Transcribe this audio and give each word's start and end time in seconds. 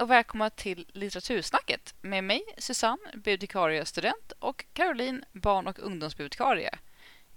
och 0.00 0.10
välkomna 0.10 0.50
till 0.50 0.86
Litteratursnacket 0.92 1.94
med 2.00 2.24
mig 2.24 2.42
Susanne, 2.58 3.02
bibliotekariestudent 3.14 4.32
och 4.38 4.64
Caroline, 4.72 5.24
barn 5.32 5.66
och 5.66 5.78
ungdomsbibliotekarie. 5.78 6.70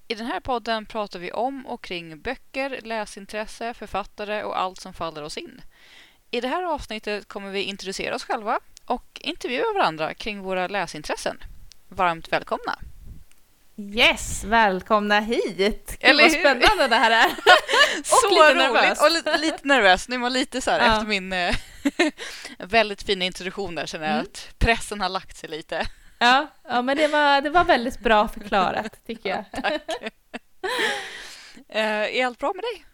I 0.07 0.15
den 0.15 0.27
här 0.27 0.39
podden 0.39 0.85
pratar 0.85 1.19
vi 1.19 1.31
om 1.31 1.65
och 1.67 1.83
kring 1.83 2.19
böcker, 2.21 2.79
läsintresse, 2.83 3.73
författare 3.73 4.43
och 4.43 4.59
allt 4.59 4.81
som 4.81 4.93
faller 4.93 5.23
oss 5.23 5.37
in. 5.37 5.61
I 6.31 6.41
det 6.41 6.47
här 6.47 6.63
avsnittet 6.63 7.27
kommer 7.27 7.51
vi 7.51 7.61
introducera 7.63 8.15
oss 8.15 8.23
själva 8.23 8.59
och 8.85 9.21
intervjua 9.23 9.73
varandra 9.73 10.13
kring 10.13 10.39
våra 10.41 10.67
läsintressen. 10.67 11.37
Varmt 11.89 12.31
välkomna! 12.33 12.79
Yes, 13.77 14.43
välkomna 14.43 15.19
hit! 15.19 15.97
Eller 15.99 16.23
vad 16.23 16.31
hur? 16.31 16.39
spännande 16.39 16.87
det 16.87 16.95
här 16.95 17.11
är. 17.11 17.25
och 17.99 18.05
Så 18.05 18.29
lite 18.29 18.43
roligt! 18.45 18.57
nervös. 18.57 19.01
Och 19.01 19.11
lite, 19.11 19.37
lite 19.37 19.67
nervös. 19.67 20.09
Nu 20.09 20.15
är 20.15 20.19
man 20.19 20.33
lite 20.33 20.61
så 20.61 20.71
här 20.71 20.79
Ja. 20.87 20.93
efter 20.93 21.07
min 21.07 21.33
eh, 21.33 21.55
väldigt 22.59 23.03
fina 23.03 23.25
introduktion 23.25 23.75
där 23.75 23.85
känner 23.85 24.05
jag 24.05 24.13
Mm. 24.13 24.25
att 24.25 24.55
pressen 24.59 25.01
har 25.01 25.09
lagt 25.09 25.37
sig 25.37 25.49
lite. 25.49 25.87
Ja, 26.19 26.47
ja 26.63 26.81
men 26.81 26.97
det 26.97 27.07
var, 27.07 27.41
det 27.41 27.49
var 27.49 27.63
väldigt 27.63 27.99
bra 27.99 28.27
förklarat 28.27 29.05
tycker 29.07 29.29
jag. 29.29 29.45
Eh, 31.69 32.17
är 32.17 32.25
allt 32.25 32.39
bra 32.39 32.53
med 32.55 32.63
dig? 32.63 32.85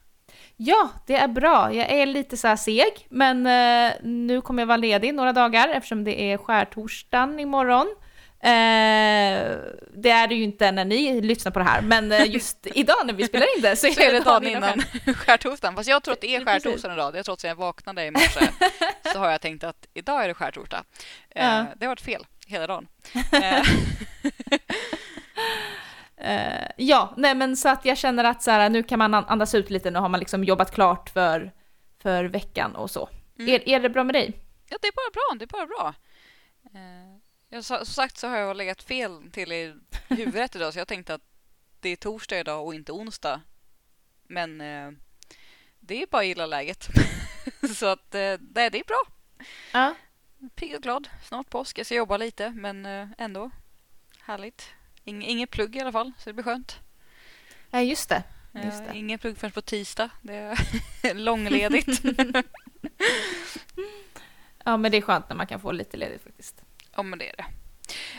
Ja, 0.55 0.89
det 1.07 1.15
är 1.15 1.27
bra. 1.27 1.73
Jag 1.73 1.89
är 1.91 2.05
lite 2.05 2.37
så 2.37 2.47
här 2.47 2.55
seg, 2.55 3.07
men 3.09 3.45
eh, 3.45 3.93
nu 4.03 4.41
kommer 4.41 4.61
jag 4.61 4.67
vara 4.67 4.77
ledig 4.77 5.13
några 5.13 5.33
dagar 5.33 5.69
eftersom 5.69 6.03
det 6.03 6.21
är 6.21 6.37
skärtorsdagen 6.37 7.39
imorgon. 7.39 7.95
Eh, 8.41 9.57
det 9.93 10.09
är 10.09 10.27
det 10.27 10.35
ju 10.35 10.43
inte 10.43 10.71
när 10.71 10.85
ni 10.85 11.21
lyssnar 11.21 11.51
på 11.51 11.59
det 11.59 11.65
här, 11.65 11.81
men 11.81 12.11
eh, 12.11 12.25
just 12.31 12.57
idag 12.75 12.95
när 13.05 13.13
vi 13.13 13.27
spelar 13.27 13.55
in 13.57 13.61
det 13.61 13.75
så 13.75 13.87
är, 13.87 13.91
Så 13.91 14.01
är 14.01 14.13
det 14.13 14.19
dagen 14.19 14.47
innan 14.47 14.81
skärtorsdagen. 15.15 15.75
Fast 15.75 15.89
jag 15.89 16.03
tror 16.03 16.13
att 16.13 16.21
det 16.21 16.35
är 16.35 16.45
skärtorsdagen 16.45 16.97
idag. 16.97 17.15
Jag 17.15 17.25
tror 17.25 17.33
att 17.33 17.39
sen 17.39 17.47
jag 17.49 17.55
vaknade 17.55 18.05
i 18.05 18.11
morse 18.11 18.47
så 19.13 19.19
har 19.19 19.31
jag 19.31 19.41
tänkt 19.41 19.63
att 19.63 19.87
idag 19.93 20.23
är 20.23 20.27
det 20.27 20.33
skärtorsdag. 20.33 20.83
Eh, 21.35 21.45
Ja. 21.45 21.65
Det 21.75 21.85
har 21.85 21.91
varit 21.91 22.01
fel 22.01 22.25
hela 22.47 22.67
dagen. 22.67 22.87
Eh, 23.31 23.61
Eh, 26.21 26.67
ja, 26.77 27.13
nej 27.17 27.35
men 27.35 27.57
så 27.57 27.69
att 27.69 27.85
jag 27.85 27.97
känner 27.97 28.23
att 28.23 28.43
så 28.43 28.51
här, 28.51 28.69
nu 28.69 28.83
kan 28.83 28.99
man 28.99 29.13
an- 29.13 29.25
andas 29.27 29.55
ut 29.55 29.69
lite, 29.69 29.91
nu 29.91 29.99
har 29.99 30.09
man 30.09 30.19
liksom 30.19 30.43
jobbat 30.43 30.71
klart 30.73 31.09
för, 31.09 31.51
för 32.01 32.23
veckan 32.23 32.75
och 32.75 32.91
så. 32.91 33.09
Mm. 33.39 33.51
Är, 33.53 33.69
är 33.69 33.79
det 33.79 33.89
bra 33.89 34.03
med 34.03 34.15
dig? 34.15 34.33
Ja, 34.69 34.77
det 34.81 34.87
är 34.87 34.91
bara 34.91 35.11
bra. 35.13 35.39
Det 35.39 35.45
är 35.45 35.47
bara 35.47 35.65
bra. 35.67 35.93
Jag, 37.49 37.65
sa- 37.65 37.85
som 37.85 37.93
sagt 37.93 38.17
så 38.17 38.27
har 38.27 38.37
jag 38.37 38.57
legat 38.57 38.83
fel 38.83 39.31
till 39.31 39.51
i 39.51 39.75
huvudet 40.07 40.55
idag 40.55 40.73
så 40.73 40.79
jag 40.79 40.87
tänkte 40.87 41.13
att 41.13 41.21
det 41.79 41.89
är 41.89 41.95
torsdag 41.95 42.39
idag 42.39 42.65
och 42.65 42.73
inte 42.75 42.91
onsdag. 42.91 43.41
Men 44.27 44.61
eh, 44.61 44.91
det 45.79 46.01
är 46.01 46.07
bara 46.07 46.21
att 46.21 46.27
gilla 46.27 46.45
läget. 46.45 46.87
så 47.75 47.85
att 47.85 48.15
eh, 48.15 48.33
det, 48.39 48.69
det 48.69 48.79
är 48.79 48.83
bra. 48.87 49.01
Ja. 49.73 49.95
Pigg 50.55 50.75
och 50.75 50.81
glad. 50.81 51.09
Snart 51.23 51.49
påsk. 51.49 51.77
Jag 51.79 51.85
ska 51.85 51.95
jobba 51.95 52.17
lite 52.17 52.49
men 52.49 52.85
eh, 52.85 53.07
ändå 53.17 53.51
härligt. 54.21 54.69
Ing, 55.03 55.23
inget 55.25 55.49
plugg 55.51 55.75
i 55.75 55.79
alla 55.79 55.91
fall 55.91 56.11
så 56.19 56.29
det 56.29 56.33
blir 56.33 56.43
skönt. 56.43 56.79
Ja, 57.69 57.81
just 57.81 58.09
det. 58.09 58.23
Eh, 58.53 58.65
Just 58.65 58.85
det. 58.85 58.97
Ingen 58.97 59.19
plugg 59.19 59.37
förrän 59.37 59.51
på 59.51 59.61
tisdag. 59.61 60.09
Det 60.21 60.35
är 60.35 61.13
långledigt. 61.13 62.01
Ja, 64.65 64.77
men 64.77 64.91
det 64.91 64.97
är 64.97 65.01
skönt 65.01 65.29
när 65.29 65.35
man 65.35 65.47
kan 65.47 65.59
få 65.59 65.71
lite 65.71 65.97
ledigt 65.97 66.23
faktiskt. 66.23 66.61
Ja 66.99 67.03
men 67.03 67.19
det 67.19 67.29
är 67.29 67.35
det. 67.37 67.45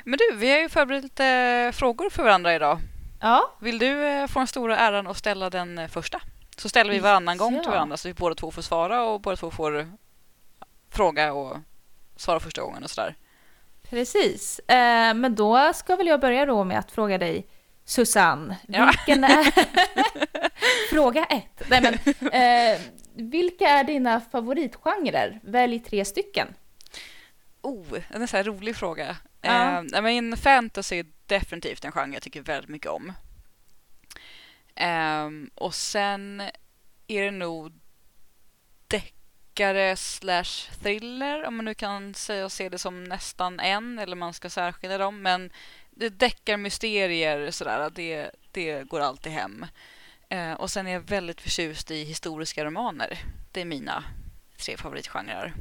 Men 0.05 0.19
du, 0.19 0.37
vi 0.37 0.51
har 0.53 0.59
ju 0.59 0.69
förberett 0.69 1.03
lite 1.03 1.71
frågor 1.75 2.11
för 2.11 2.23
varandra 2.23 2.55
idag. 2.55 2.79
Ja, 3.21 3.53
Vill 3.61 3.79
du 3.79 4.07
eh, 4.07 4.27
få 4.27 4.39
den 4.41 4.47
stora 4.47 4.77
äran 4.79 5.07
att 5.07 5.17
ställa 5.17 5.51
den 5.51 5.79
eh, 5.79 5.89
första? 5.89 6.21
Så 6.57 6.69
ställer 6.69 6.91
vi 6.93 6.99
varannan 6.99 7.37
gång 7.39 7.55
till 7.55 7.63
Ja. 7.65 7.71
varandra 7.71 7.97
så 7.97 8.09
vi 8.09 8.15
båda 8.15 8.35
två 8.35 8.51
får 8.51 8.63
svara 8.63 9.05
och 9.05 9.21
båda 9.21 9.37
två 9.37 9.51
får 9.51 9.87
fråga 10.91 11.33
och 11.33 11.57
svara 12.17 12.41
första 12.41 12.63
gången 12.63 12.85
och 12.85 12.91
sådär. 12.91 13.15
precis. 13.91 14.59
Eh, 14.59 15.15
men 15.15 15.35
då 15.35 15.73
ska 15.75 15.97
väl 15.97 16.07
jag 16.07 16.21
börja 16.21 16.47
då 16.47 16.65
med 16.65 16.79
att 16.79 16.91
fråga 16.91 17.19
dig, 17.19 17.47
Susanne, 17.85 18.57
Ja. 18.69 18.87
vilken 19.07 19.25
är... 19.25 19.55
Fråga 20.91 21.25
ett. 21.25 21.63
Nej, 21.71 21.81
men, 21.83 21.95
eh, 22.33 22.81
vilka 23.15 23.69
är 23.69 23.85
dina 23.85 24.21
favoritgenrer? 24.21 25.41
Välj 25.43 25.79
tre 25.81 26.05
stycken. 26.05 26.49
Oh, 27.63 27.99
en 28.09 28.29
sån 28.29 28.37
här 28.37 28.45
rolig 28.45 28.77
fråga. 28.77 29.17
Ja. 29.41 29.83
Nej, 29.83 30.03
men 30.03 30.37
fantasy 30.37 30.99
är 30.99 31.07
definitivt 31.27 31.85
en 31.85 31.93
genre 31.93 32.15
jag 32.15 32.23
tycker 32.23 32.43
väldigt 32.43 32.71
mycket 32.71 32.91
om. 32.91 33.13
Ehm, 34.75 35.51
och 35.55 35.75
sen 35.75 36.43
är 37.07 37.23
det 37.23 37.31
nog 37.31 37.73
deckare 38.87 39.97
slash 39.97 40.71
thriller 40.83 41.45
om 41.45 41.57
man 41.57 41.65
nu 41.65 41.75
kan 41.75 42.15
säga 42.15 42.45
och 42.45 42.53
se 42.53 42.69
det 42.69 42.79
som 42.79 43.05
nästan 43.05 43.61
en 43.61 43.99
eller 43.99 44.17
man 44.17 44.35
ska 44.35 44.51
särskilja 44.51 44.99
dem. 44.99 45.23
Men 45.23 45.53
det 45.91 46.09
deckarmysterier 46.09 47.51
sådär, 47.51 47.91
det, 47.91 48.31
det 48.51 48.89
går 48.89 49.01
alltid 49.01 49.33
hem. 49.33 49.67
Eh, 50.29 50.53
och 50.53 50.71
sen 50.71 50.87
är 50.87 50.93
jag 50.93 51.01
väldigt 51.01 51.41
förtjust 51.41 51.91
i 51.91 52.05
historiska 52.05 52.65
romaner. 52.65 53.19
Det 53.53 53.61
är 53.61 53.65
mina 53.65 54.05
tre 54.59 54.77
favoritgenrer. 54.77 55.55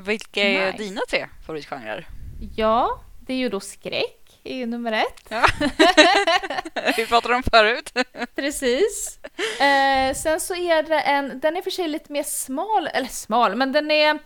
Vilka 0.00 0.42
är 0.42 0.72
Nice. 0.72 0.84
dina 0.84 1.00
tre 1.10 1.26
favoritgenrer? 1.46 2.08
Ja, 2.56 3.00
det 3.20 3.32
är 3.32 3.36
ju 3.36 3.48
då 3.48 3.60
skräck, 3.60 4.40
är 4.44 4.54
ju 4.56 4.66
nummer 4.66 4.92
ett. 4.92 5.24
Ja. 5.28 5.44
Vi 6.96 7.06
pratade 7.06 7.34
om 7.34 7.42
förut. 7.42 7.92
Precis. 8.34 9.18
Eh, 9.60 10.14
sen 10.14 10.40
så 10.40 10.54
är 10.54 10.82
det 10.82 11.00
en, 11.00 11.40
den 11.40 11.56
är 11.56 11.62
för 11.62 11.70
sig 11.70 11.88
lite 11.88 12.12
mer 12.12 12.22
smal, 12.22 12.86
eller 12.94 13.08
smal, 13.08 13.56
men 13.56 13.72
den 13.72 13.90
är, 13.90 14.18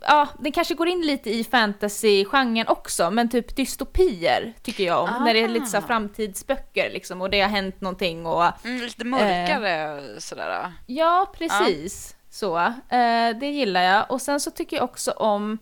ja, 0.00 0.28
den 0.40 0.52
kanske 0.52 0.74
går 0.74 0.88
in 0.88 1.00
lite 1.06 1.30
i 1.30 1.44
fantasy-genren 1.44 2.66
också, 2.68 3.10
men 3.10 3.28
typ 3.30 3.56
dystopier 3.56 4.52
tycker 4.62 4.84
jag 4.84 5.02
om. 5.02 5.24
När 5.24 5.34
det 5.34 5.40
är 5.40 5.48
lite 5.48 5.66
så 5.66 5.76
Ah. 5.78 5.82
framtidsböcker 5.82 6.90
liksom, 6.90 7.20
och 7.20 7.30
det 7.30 7.40
har 7.40 7.48
hänt 7.48 7.80
någonting 7.80 8.26
och 8.26 8.44
Mm, 8.64 8.82
lite 8.82 9.04
mörkare 9.04 10.00
sådär. 10.20 10.72
Ja, 10.86 11.32
precis. 11.38 12.16
Så. 12.32 12.58
Eh, 12.88 13.36
det 13.40 13.46
gillar 13.50 13.82
jag. 13.82 14.10
Och 14.10 14.20
sen 14.22 14.40
så 14.40 14.50
tycker 14.50 14.76
jag 14.76 14.84
också 14.84 15.10
om, 15.10 15.58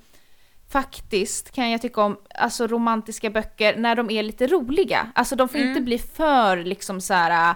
faktiskt 0.73 1.51
kan 1.51 1.71
jag 1.71 1.83
tycka 1.83 2.01
om, 2.03 2.19
alltså 2.35 2.67
romantiska 2.67 3.31
böcker 3.31 3.77
när 3.77 3.95
de 3.95 4.11
är 4.11 4.23
lite 4.23 4.47
roliga. 4.47 5.13
Alltså 5.15 5.37
de 5.37 5.49
får 5.49 5.59
Mm. 5.59 5.69
inte 5.69 5.81
bli 5.81 5.99
för 5.99 6.57
liksom 6.57 7.01
så 7.01 7.15
här. 7.15 7.55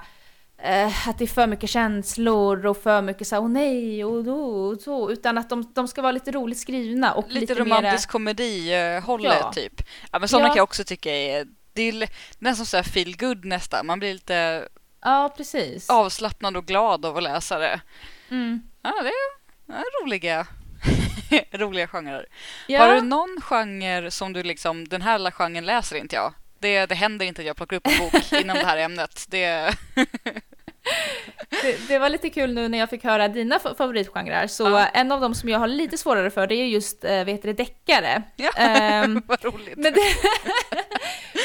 eh, 0.58 1.08
att 1.08 1.19
det 1.19 1.25
är 1.25 1.28
för 1.28 1.47
mycket 1.47 1.70
känslor 1.70 2.66
och 2.66 2.76
för 2.76 3.02
mycket 3.02 3.26
så 3.26 3.34
här, 3.34 3.42
åh 3.42 3.48
nej 3.48 4.04
och 4.04 4.25
då 4.25 4.34
och 4.66 4.80
så, 4.80 5.10
utan 5.10 5.38
att 5.38 5.50
de, 5.50 5.72
de 5.75 5.88
ska 5.88 6.02
vara 6.02 6.12
lite 6.12 6.31
roligt 6.32 6.58
skrivna 6.58 7.12
och 7.14 7.28
Lite, 7.28 7.41
lite, 7.41 7.54
romantisk 7.54 8.10
komedi-hållet 8.10 9.36
Ja. 9.41 9.52
typ. 9.52 9.82
Ja 10.12 10.19
men 10.19 10.28
sådana 10.28 10.46
Ja. 10.46 10.50
kan 10.50 10.56
jag 10.56 10.64
också 10.64 10.84
tycka 10.84 11.10
är, 11.16 11.46
det 11.72 11.82
är 11.82 12.08
nästan 12.38 12.66
såhär 12.66 12.84
feel 12.84 13.16
good 13.16 13.44
nästan. 13.44 13.86
Man 13.86 13.98
blir 13.98 14.12
lite 14.12 14.69
ja, 15.02 15.34
precis. 15.36 15.91
avslappnad 15.91 16.56
och 16.56 16.66
glad 16.66 17.06
av 17.06 17.16
att 17.16 17.22
läsa 17.22 17.58
det. 17.58 17.81
Mm. 18.31 18.62
Ja, 18.84 18.95
det 19.03 19.09
är, 19.75 20.03
roliga, 20.03 20.47
roliga 21.53 21.87
genrer. 21.87 22.27
Ja. 22.67 22.81
Har 22.87 22.95
du 22.95 23.00
någon 23.00 23.41
genre 23.43 24.11
som 24.11 24.33
du 24.33 24.43
liksom, 24.43 24.89
den 24.89 25.03
här 25.03 25.19
lilla 25.19 25.31
genren 25.33 25.65
läser 25.67 25.97
inte 25.97 26.17
jag. 26.17 26.34
Det, 26.59 26.87
det 26.87 26.94
händer 26.94 27.27
inte 27.27 27.41
att 27.43 27.47
jag 27.47 27.56
plockar 27.56 27.77
upp 27.77 27.87
en 27.87 27.99
bok 27.99 28.33
inom 28.43 28.56
det 28.56 28.65
här 28.67 28.77
ämnet. 28.77 29.25
Det, 29.28 29.75
Det, 31.62 31.89
det 31.89 31.99
var 31.99 32.09
lite 32.09 32.31
kul 32.31 32.55
nu 32.55 32.69
när 32.69 32.78
jag 32.78 32.91
fick 32.91 33.05
höra 33.05 33.28
dina 33.28 33.59
fa- 33.59 33.77
favoritgenrer, 33.77 34.47
så 34.47 34.62
Ja. 34.65 34.87
en 34.87 35.12
av 35.12 35.21
dem 35.21 35.34
som 35.34 35.49
jag 35.49 35.59
har 35.59 35.67
lite 35.69 35.99
svårare 35.99 36.31
för 36.31 36.47
det 36.47 36.55
är 36.55 36.67
just, 36.67 37.05
äh, 37.05 37.25
vet 37.25 37.43
du, 37.43 37.53
det, 37.53 37.65
deckare. 37.65 38.23
ja, 38.37 38.50
Ehm, 38.56 39.23
vad 39.27 39.44
roligt. 39.44 39.77
Men 39.77 39.93
det, 39.93 40.00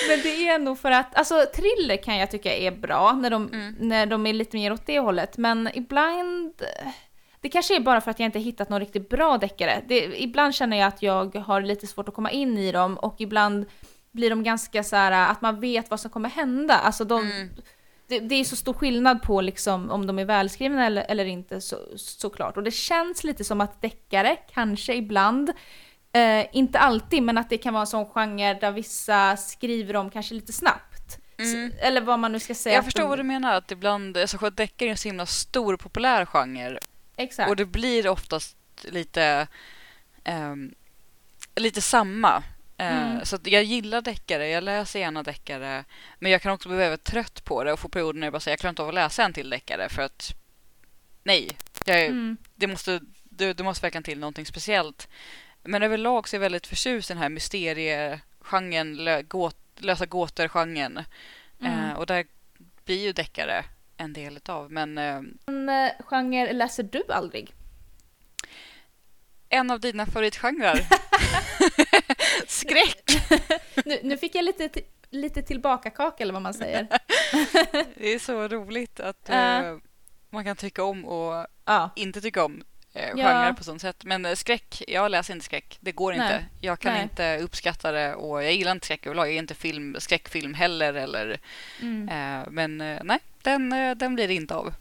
men 0.10 0.22
det 0.24 0.48
är 0.48 0.60
nog 0.60 0.80
för 0.80 0.92
att, 0.92 1.16
alltså 1.16 1.46
thriller 1.56 2.04
kan 2.04 2.18
jag 2.18 2.32
tycka 2.32 2.56
är 2.56 2.72
bra 2.72 3.12
när 3.14 3.30
de, 3.30 3.48
Mm. 3.54 3.76
när 3.80 4.06
de 4.06 4.26
är 4.28 4.34
lite 4.34 4.58
mer 4.58 4.74
åt 4.74 4.86
det 4.86 5.00
hållet, 5.00 5.38
men 5.38 5.70
ibland 5.74 6.54
det 7.42 7.50
kanske 7.50 7.76
är 7.76 7.80
bara 7.80 8.02
för 8.02 8.12
att 8.12 8.20
jag 8.20 8.26
inte 8.28 8.40
hittat 8.40 8.70
någon 8.70 8.80
riktigt 8.80 9.10
bra 9.10 9.38
deckare. 9.38 9.82
Det, 9.88 10.22
ibland 10.22 10.56
känner 10.56 10.78
jag 10.78 10.88
att 10.88 11.02
jag 11.02 11.36
har 11.36 11.62
lite 11.62 11.88
svårt 11.88 12.08
att 12.10 12.16
komma 12.16 12.32
in 12.32 12.58
i 12.58 12.72
dem 12.72 12.98
och 12.98 13.16
ibland 13.22 13.66
blir 14.12 14.30
de 14.30 14.44
ganska 14.44 14.84
så 14.84 14.96
här 14.96 15.32
att 15.32 15.42
man 15.42 15.60
vet 15.60 15.90
vad 15.90 16.00
som 16.00 16.12
kommer 16.12 16.30
hända. 16.30 16.74
Alltså 16.76 17.04
de, 17.06 17.22
Mm. 17.22 17.50
det, 18.08 18.20
det 18.20 18.36
är 18.36 18.44
så 18.44 18.56
stor 18.56 18.74
skillnad 18.74 19.22
på 19.22 19.42
liksom 19.42 19.92
om 19.92 20.08
de 20.08 20.20
är 20.20 20.26
välskrivna 20.26 20.86
eller, 20.86 21.06
eller 21.10 21.26
inte 21.26 21.62
så, 21.62 21.78
såklart. 21.96 22.58
Och 22.58 22.64
det 22.64 22.72
känns 22.72 23.24
lite 23.24 23.44
som 23.44 23.62
att 23.62 23.82
deckare 23.82 24.36
kanske 24.54 24.94
ibland 24.96 25.52
Eh, 26.14 26.46
inte 26.52 26.80
alltid, 26.80 27.24
men 27.24 27.38
att 27.38 27.50
det 27.50 27.58
kan 27.58 27.74
vara 27.74 27.82
en 27.82 27.88
sån 27.88 28.06
genre 28.10 28.54
där 28.54 28.72
vissa 28.72 29.38
skriver 29.38 29.96
om 29.96 30.10
kanske 30.10 30.34
lite 30.36 30.54
snabbt. 30.54 31.18
Mm. 31.40 31.72
Eller 31.80 32.02
vad 32.02 32.20
man 32.20 32.32
nu 32.32 32.40
ska 32.40 32.56
säga. 32.56 32.76
Jag 32.76 32.86
förstår 32.86 33.02
de- 33.04 33.10
vad 33.10 33.20
du 33.20 33.24
menar, 33.24 33.54
att 33.54 33.72
ibland, 33.72 34.18
alltså 34.18 34.50
deckare 34.50 34.90
är 34.90 34.92
en 34.92 34.98
så 34.98 35.08
himla 35.08 35.26
stor 35.26 35.78
populär 35.78 36.26
genre 36.26 36.80
Exakt. 37.20 37.50
och 37.50 37.56
det 37.56 37.66
blir 37.66 38.08
oftast 38.08 38.58
lite, 38.84 39.48
ehm, 40.24 40.74
lite 41.56 41.82
samma. 41.82 42.44
Eh, 42.78 43.10
Mm. 43.12 43.26
Så 43.26 43.38
jag 43.44 43.64
gillar 43.64 44.02
deckare, 44.02 44.50
jag 44.50 44.64
läser 44.64 45.00
gärna 45.00 45.24
deckare 45.24 45.86
men 46.20 46.32
jag 46.32 46.42
kan 46.42 46.52
också 46.52 46.70
bli 46.70 46.78
väldigt 46.78 47.04
trött 47.04 47.44
på 47.46 47.64
det 47.64 47.74
och 47.74 47.80
få 47.80 47.90
perioder 47.90 48.20
när 48.20 48.28
jag 48.28 48.34
bara 48.34 48.40
säger 48.40 48.54
jag 48.54 48.60
klarar 48.60 48.70
inte 48.70 48.82
av 48.82 48.88
att 48.88 48.94
läsa 48.94 49.24
en 49.24 49.34
till 49.34 49.50
deckare 49.50 49.90
för 49.90 50.02
att 50.02 50.32
nej, 51.24 51.58
jag, 51.86 52.06
Mm. 52.06 52.38
det 52.56 52.68
måste 52.68 53.00
det, 53.24 53.54
det 53.54 53.64
måste 53.64 53.86
verkligen 53.86 54.04
till 54.04 54.20
någonting 54.20 54.46
speciellt. 54.46 55.08
Men 55.64 55.84
överlag 55.84 56.28
så 56.30 56.36
är 56.36 56.38
jag 56.38 56.42
väldigt 56.42 56.68
förtjust 56.68 57.10
i 57.10 57.14
den 57.14 57.22
här 57.22 57.30
mysteriegenren, 57.30 58.96
lö, 58.98 59.22
gåt, 59.22 59.58
lösa 59.78 60.06
gåtor-genren. 60.06 61.04
Mm. 61.62 61.90
Eh, 61.90 61.94
och 61.94 62.06
där 62.06 62.26
blir 62.86 63.04
ju 63.04 63.12
deckare 63.14 63.66
en 64.00 64.14
del 64.14 64.40
av. 64.46 64.72
Men 64.72 64.98
eh, 64.98 65.22
En 65.46 65.70
eh, 65.70 65.92
genre 66.00 66.54
läser 66.54 66.84
du 66.84 67.04
aldrig? 67.10 67.54
en 69.52 69.72
av 69.72 69.80
dina 69.80 70.06
favoritgenrer. 70.06 70.88
Skräck! 72.48 73.04
Nu, 73.86 74.00
nu 74.04 74.18
fick 74.18 74.36
jag 74.36 74.46
lite, 74.46 74.70
lite 75.10 75.42
tillbaka-kaka 75.42 76.24
eller 76.24 76.34
vad 76.34 76.42
man 76.42 76.54
säger. 76.54 76.88
Det 77.98 78.14
är 78.14 78.20
så 78.20 78.48
roligt 78.48 79.00
att 79.00 79.30
eh, 79.30 79.78
man 80.30 80.44
kan 80.46 80.56
tycka 80.56 80.84
om 80.84 81.06
och 81.06 81.48
Ja. 81.66 81.90
inte 81.96 82.22
tycka 82.22 82.44
om 82.46 82.64
eh, 82.94 83.10
Ja. 83.10 83.16
genrer 83.16 83.54
på 83.54 83.64
sånt 83.64 83.82
sätt. 83.82 84.04
Men 84.06 84.26
eh, 84.26 84.36
skräck, 84.36 84.84
jag 84.88 85.12
läser 85.12 85.34
inte 85.34 85.46
skräck. 85.46 85.78
Det 85.80 85.92
går 85.92 86.14
Nej. 86.14 86.22
inte. 86.22 86.46
Jag 86.62 86.80
kan 86.80 86.94
Nej. 86.94 87.04
inte 87.04 87.38
uppskatta 87.38 87.92
det 87.92 88.16
och 88.16 88.44
jag 88.44 88.54
gillar 88.54 88.72
inte 88.72 88.86
skräck 88.86 89.06
överlag. 89.06 89.28
Jag 89.28 89.34
är 89.36 89.40
inte 89.40 89.56
film, 89.56 89.96
skräckfilm 90.00 90.54
heller. 90.54 90.94
Eller, 90.94 91.40
Mm. 91.82 92.10
eh, 92.10 92.48
men 92.52 92.82
eh, 92.82 93.00
nej, 93.04 93.20
den, 93.42 93.74
eh, 93.74 93.96
den 93.96 94.16
blir 94.16 94.28
det 94.28 94.34
inte 94.34 94.56
av. 94.56 94.74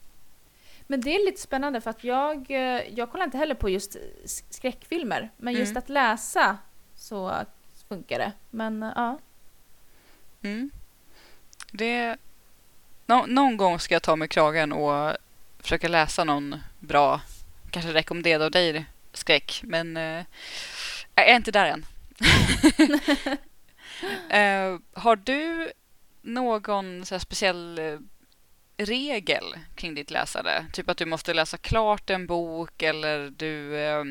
Men 0.87 1.01
det 1.01 1.15
är 1.15 1.25
lite 1.27 1.41
spännande 1.41 1.81
för 1.81 1.91
att 1.91 2.05
jag, 2.05 2.51
jag 2.95 3.11
kollar 3.13 3.25
inte 3.25 3.39
heller 3.39 3.55
på 3.55 3.69
just 3.69 3.97
sk- 4.25 4.45
skräckfilmer. 4.51 5.31
Men 5.37 5.55
just 5.55 5.71
Mm. 5.71 5.79
att 5.79 5.89
läsa 5.89 6.59
så 6.97 7.35
funkar 7.89 8.19
det. 8.19 8.33
Men 8.51 8.93
ja. 8.97 9.19
Mm. 10.43 10.71
Det, 11.73 12.17
nå, 13.07 13.25
någon 13.29 13.57
gång 13.57 13.79
ska 13.81 13.95
jag 13.95 14.03
ta 14.03 14.17
mig 14.17 14.29
kragen 14.29 14.73
och 14.73 15.17
försöka 15.61 15.89
läsa 15.89 16.25
någon 16.25 16.57
bra, 16.79 17.21
kanske 17.71 17.93
rekommenderad 17.93 18.43
av 18.43 18.51
dig, 18.51 18.85
skräck. 19.13 19.61
Men 19.65 19.97
eh, 19.97 20.25
jag 21.15 21.29
är 21.29 21.37
inte 21.37 21.51
där 21.51 21.67
än. 21.67 21.87
eh, 24.31 24.81
har 24.93 25.17
du 25.17 25.73
någon 26.23 27.07
så 27.07 27.19
speciell 27.19 27.79
eh, 27.79 27.99
regel 28.77 29.45
kring 29.75 29.95
ditt 29.95 30.11
läsande? 30.11 30.67
Typ 30.73 30.91
att 30.91 30.99
du 30.99 31.07
måste 31.07 31.35
läsa 31.35 31.57
klart 31.57 32.11
en 32.11 32.27
bok 32.27 32.83
eller 32.83 33.31
du 33.31 33.77
eh, 33.77 34.05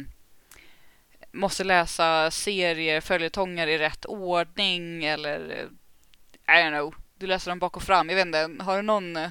måste 1.31 1.63
läsa 1.63 2.31
serier, 2.31 3.01
följetonger 3.01 3.67
i 3.67 3.77
rätt 3.77 4.05
ordning 4.05 5.05
eller 5.05 5.49
eh, 5.49 6.55
I 6.55 6.63
don't 6.63 6.69
know. 6.69 6.95
Du 7.17 7.27
läser 7.27 7.51
dem 7.51 7.59
bak 7.59 7.77
och 7.77 7.83
fram. 7.83 8.09
Jag 8.09 8.15
vet 8.15 8.25
inte, 8.25 8.63
har 8.63 8.75
du 8.75 8.81
någon 8.81 9.17
eh, 9.17 9.29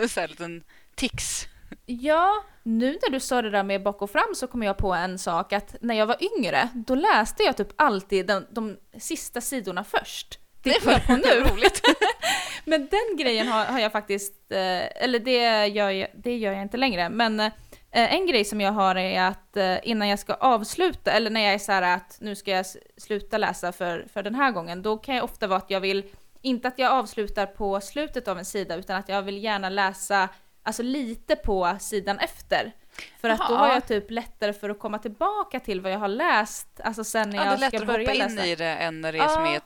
så 0.08 0.20
här 0.20 0.28
liten 0.28 0.64
tics? 0.94 1.48
Ja, 1.86 2.44
nu 2.62 2.98
när 3.02 3.10
du 3.10 3.20
sa 3.20 3.42
det 3.42 3.50
där 3.50 3.62
med 3.62 3.82
bak 3.82 4.02
och 4.02 4.10
fram 4.10 4.34
så 4.34 4.46
kom 4.46 4.62
jag 4.62 4.76
på 4.76 4.94
en 4.94 5.18
sak 5.18 5.52
att 5.52 5.76
när 5.80 5.94
jag 5.94 6.06
var 6.06 6.16
yngre 6.20 6.68
då 6.74 6.94
läste 6.94 7.42
jag 7.42 7.56
typ 7.56 7.68
alltid 7.76 8.26
de, 8.26 8.46
de 8.50 8.76
sista 8.98 9.40
sidorna 9.40 9.84
först. 9.84 10.38
Det 10.62 10.80
kom 10.82 10.92
jag 10.92 11.06
på 11.06 11.16
nu. 11.16 11.40
roligt. 11.50 11.80
Men 12.64 12.88
den 12.90 13.16
grejen 13.18 13.48
har, 13.48 13.64
har 13.64 13.80
jag 13.80 13.92
faktiskt, 13.92 14.52
eh, 14.52 15.02
eller 15.04 15.18
det 15.18 15.66
gör, 15.66 15.90
jag, 15.90 16.08
det 16.14 16.36
gör 16.36 16.52
jag 16.52 16.62
inte 16.62 16.76
längre, 16.76 17.08
men 17.08 17.40
eh, 17.40 17.50
en 17.90 18.26
grej 18.26 18.44
som 18.44 18.60
jag 18.60 18.72
har 18.72 18.94
är 18.94 19.22
att 19.22 19.56
eh, 19.56 19.76
innan 19.82 20.08
jag 20.08 20.18
ska 20.18 20.34
avsluta, 20.34 21.12
eller 21.12 21.30
när 21.30 21.40
jag 21.40 21.54
är 21.54 21.58
så 21.58 21.72
här 21.72 21.96
att 21.96 22.18
nu 22.20 22.36
ska 22.36 22.50
jag 22.50 22.66
sluta 22.96 23.38
läsa 23.38 23.72
för, 23.72 24.06
för 24.12 24.22
den 24.22 24.34
här 24.34 24.52
gången, 24.52 24.82
då 24.82 24.96
kan 24.96 25.14
jag 25.14 25.24
ofta 25.24 25.46
vara 25.46 25.58
att 25.58 25.70
jag 25.70 25.80
vill, 25.80 26.04
inte 26.42 26.68
att 26.68 26.78
jag 26.78 26.92
avslutar 26.92 27.46
på 27.46 27.80
slutet 27.80 28.28
av 28.28 28.38
en 28.38 28.44
sida, 28.44 28.76
utan 28.76 28.96
att 28.96 29.08
jag 29.08 29.22
vill 29.22 29.44
gärna 29.44 29.68
läsa 29.68 30.28
alltså 30.64 30.82
lite 30.82 31.36
på 31.36 31.76
sidan 31.80 32.18
efter. 32.18 32.72
För 33.20 33.28
att 33.28 33.38
då 33.38 33.54
Jaha. 33.54 33.58
har 33.58 33.68
jag 33.68 33.86
typ 33.86 34.10
lättare 34.10 34.52
för 34.52 34.70
att 34.70 34.78
komma 34.78 34.98
tillbaka 34.98 35.60
till 35.60 35.80
vad 35.80 35.92
jag 35.92 35.98
har 35.98 36.08
läst, 36.08 36.80
alltså 36.84 37.04
sen 37.04 37.30
när 37.30 37.36
Ja, 37.36 37.42
det 37.42 37.48
är 37.48 37.50
jag 37.50 37.58
ska 37.58 37.66
lättare 37.66 37.80
att 37.80 37.86
börja 37.86 38.08
hoppa 38.08 38.12
in 38.12 38.34
läsa. 38.36 38.46
i 38.46 38.54
det 38.54 38.66
än 38.76 39.00
när 39.00 39.12
det 39.12 39.18
är 39.18 39.28
som 39.28 39.44
är 39.44 39.60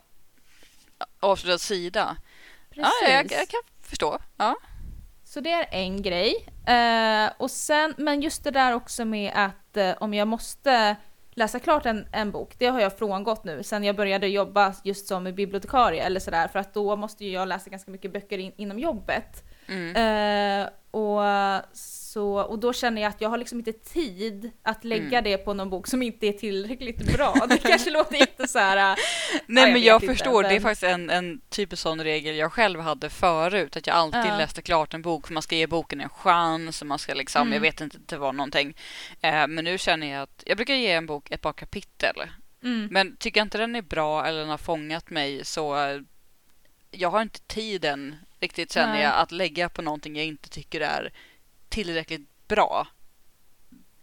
avslutad 1.20 1.58
sida. 1.58 2.16
Precis. 2.70 2.92
Ja, 3.02 3.08
jag, 3.08 3.32
jag 3.32 3.48
kan 3.48 3.60
förstå. 3.82 4.18
Ja. 4.36 4.56
Så 5.24 5.40
det 5.40 5.52
är 5.52 5.66
en 5.70 6.02
grej. 6.02 6.48
Eh, 6.66 7.30
och 7.36 7.50
sen, 7.50 7.94
men 7.98 8.20
just 8.22 8.44
det 8.44 8.50
där 8.50 8.72
också 8.72 9.04
med 9.04 9.32
att 9.34 9.76
eh, 9.76 9.94
om 10.00 10.14
jag 10.14 10.28
måste 10.28 10.96
läsa 11.30 11.58
klart 11.58 11.86
en, 11.86 12.08
en 12.12 12.30
bok, 12.30 12.54
det 12.58 12.66
har 12.66 12.80
jag 12.80 12.98
frångått 12.98 13.44
nu 13.44 13.62
sen 13.62 13.84
jag 13.84 13.96
började 13.96 14.28
jobba 14.28 14.74
just 14.84 15.08
som 15.08 15.24
bibliotekarie 15.24 16.02
eller 16.02 16.20
sådär 16.20 16.48
för 16.48 16.58
att 16.58 16.74
då 16.74 16.96
måste 16.96 17.24
ju 17.24 17.30
jag 17.30 17.48
läsa 17.48 17.70
ganska 17.70 17.90
mycket 17.90 18.12
böcker 18.12 18.38
in, 18.38 18.52
inom 18.56 18.78
jobbet. 18.78 19.44
Mm. 19.68 19.96
Eh, 20.62 20.68
och, 20.90 21.20
så, 21.72 22.38
och 22.40 22.58
då 22.58 22.72
känner 22.72 23.02
jag 23.02 23.08
att 23.08 23.20
jag 23.20 23.28
har 23.28 23.38
liksom 23.38 23.58
inte 23.58 23.72
tid 23.72 24.50
att 24.62 24.84
lägga 24.84 25.18
Mm. 25.18 25.24
det 25.24 25.38
på 25.38 25.54
någon 25.54 25.70
bok 25.70 25.86
som 25.86 26.02
inte 26.02 26.26
är 26.26 26.32
tillräckligt 26.32 27.12
bra. 27.16 27.34
Det 27.48 27.58
kanske 27.62 27.90
låter 27.90 28.16
jätte 28.16 28.48
så 28.48 28.58
här. 28.58 28.76
eh, 28.92 28.96
Nej, 29.46 29.64
jag 29.64 29.72
men 29.72 29.82
jag 29.82 29.94
vet 29.94 30.02
inte, 30.02 30.14
förstår. 30.14 30.42
Det 30.42 30.48
är 30.48 30.52
men- 30.52 30.62
faktiskt 30.62 30.82
en, 30.82 31.10
en 31.10 31.40
typisk 31.48 31.82
sån 31.82 32.04
regel 32.04 32.36
jag 32.36 32.52
själv 32.52 32.80
hade 32.80 33.10
förut. 33.10 33.76
Att 33.76 33.86
jag 33.86 33.96
alltid 33.96 34.20
Ja. 34.20 34.36
läste 34.38 34.62
klart 34.62 34.94
en 34.94 35.02
bok 35.02 35.26
för 35.26 35.34
man 35.34 35.42
ska 35.42 35.56
ge 35.56 35.66
boken 35.66 36.00
en 36.00 36.08
chans. 36.08 36.80
Och 36.80 36.86
man 36.86 36.98
ska 36.98 37.14
liksom, 37.14 37.42
Mm. 37.42 37.52
Jag 37.54 37.60
vet 37.60 37.80
inte, 37.80 37.98
det 38.06 38.16
var 38.16 38.32
någonting. 38.32 38.76
Eh, 39.20 39.46
men 39.46 39.64
nu 39.64 39.78
känner 39.78 40.12
jag 40.12 40.22
att 40.22 40.42
jag 40.46 40.56
brukar 40.56 40.74
ge 40.74 40.90
en 40.92 41.06
bok 41.06 41.30
ett 41.30 41.40
par 41.42 41.52
kapitel. 41.52 42.16
Mm. 42.62 42.88
Men 42.90 43.16
tycker 43.16 43.40
jag 43.40 43.44
inte 43.46 43.58
den 43.58 43.76
är 43.76 43.82
bra 43.82 44.26
eller 44.26 44.40
den 44.40 44.48
har 44.48 44.58
fångat 44.58 45.10
mig 45.10 45.44
så 45.44 45.76
eh, 45.86 46.00
jag 46.90 47.10
har 47.10 47.22
inte 47.22 47.40
tiden 47.40 48.16
riktigt 48.40 48.72
känner 48.72 48.92
Nej. 48.92 49.02
jag 49.02 49.14
att 49.14 49.32
lägga 49.32 49.68
på 49.68 49.82
någonting 49.82 50.16
jag 50.16 50.26
inte 50.26 50.48
tycker 50.48 50.80
är 50.80 51.12
tillräckligt 51.68 52.48
bra. 52.48 52.86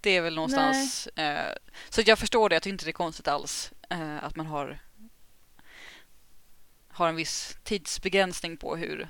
Det 0.01 0.17
är 0.17 0.21
väl 0.21 0.35
någonstans... 0.35 1.07
Eh, 1.07 1.55
så 1.89 2.01
jag 2.05 2.19
förstår 2.19 2.49
det, 2.49 2.55
jag 2.55 2.63
tycker 2.63 2.73
inte 2.73 2.85
det 2.85 2.91
är 2.91 2.93
konstigt 2.93 3.27
alls 3.27 3.71
eh, 3.89 4.23
att 4.23 4.35
man 4.35 4.45
har 4.45 4.79
har 6.95 7.07
en 7.07 7.15
viss 7.15 7.57
tidsbegränsning 7.63 8.57
på 8.57 8.75
hur... 8.75 9.07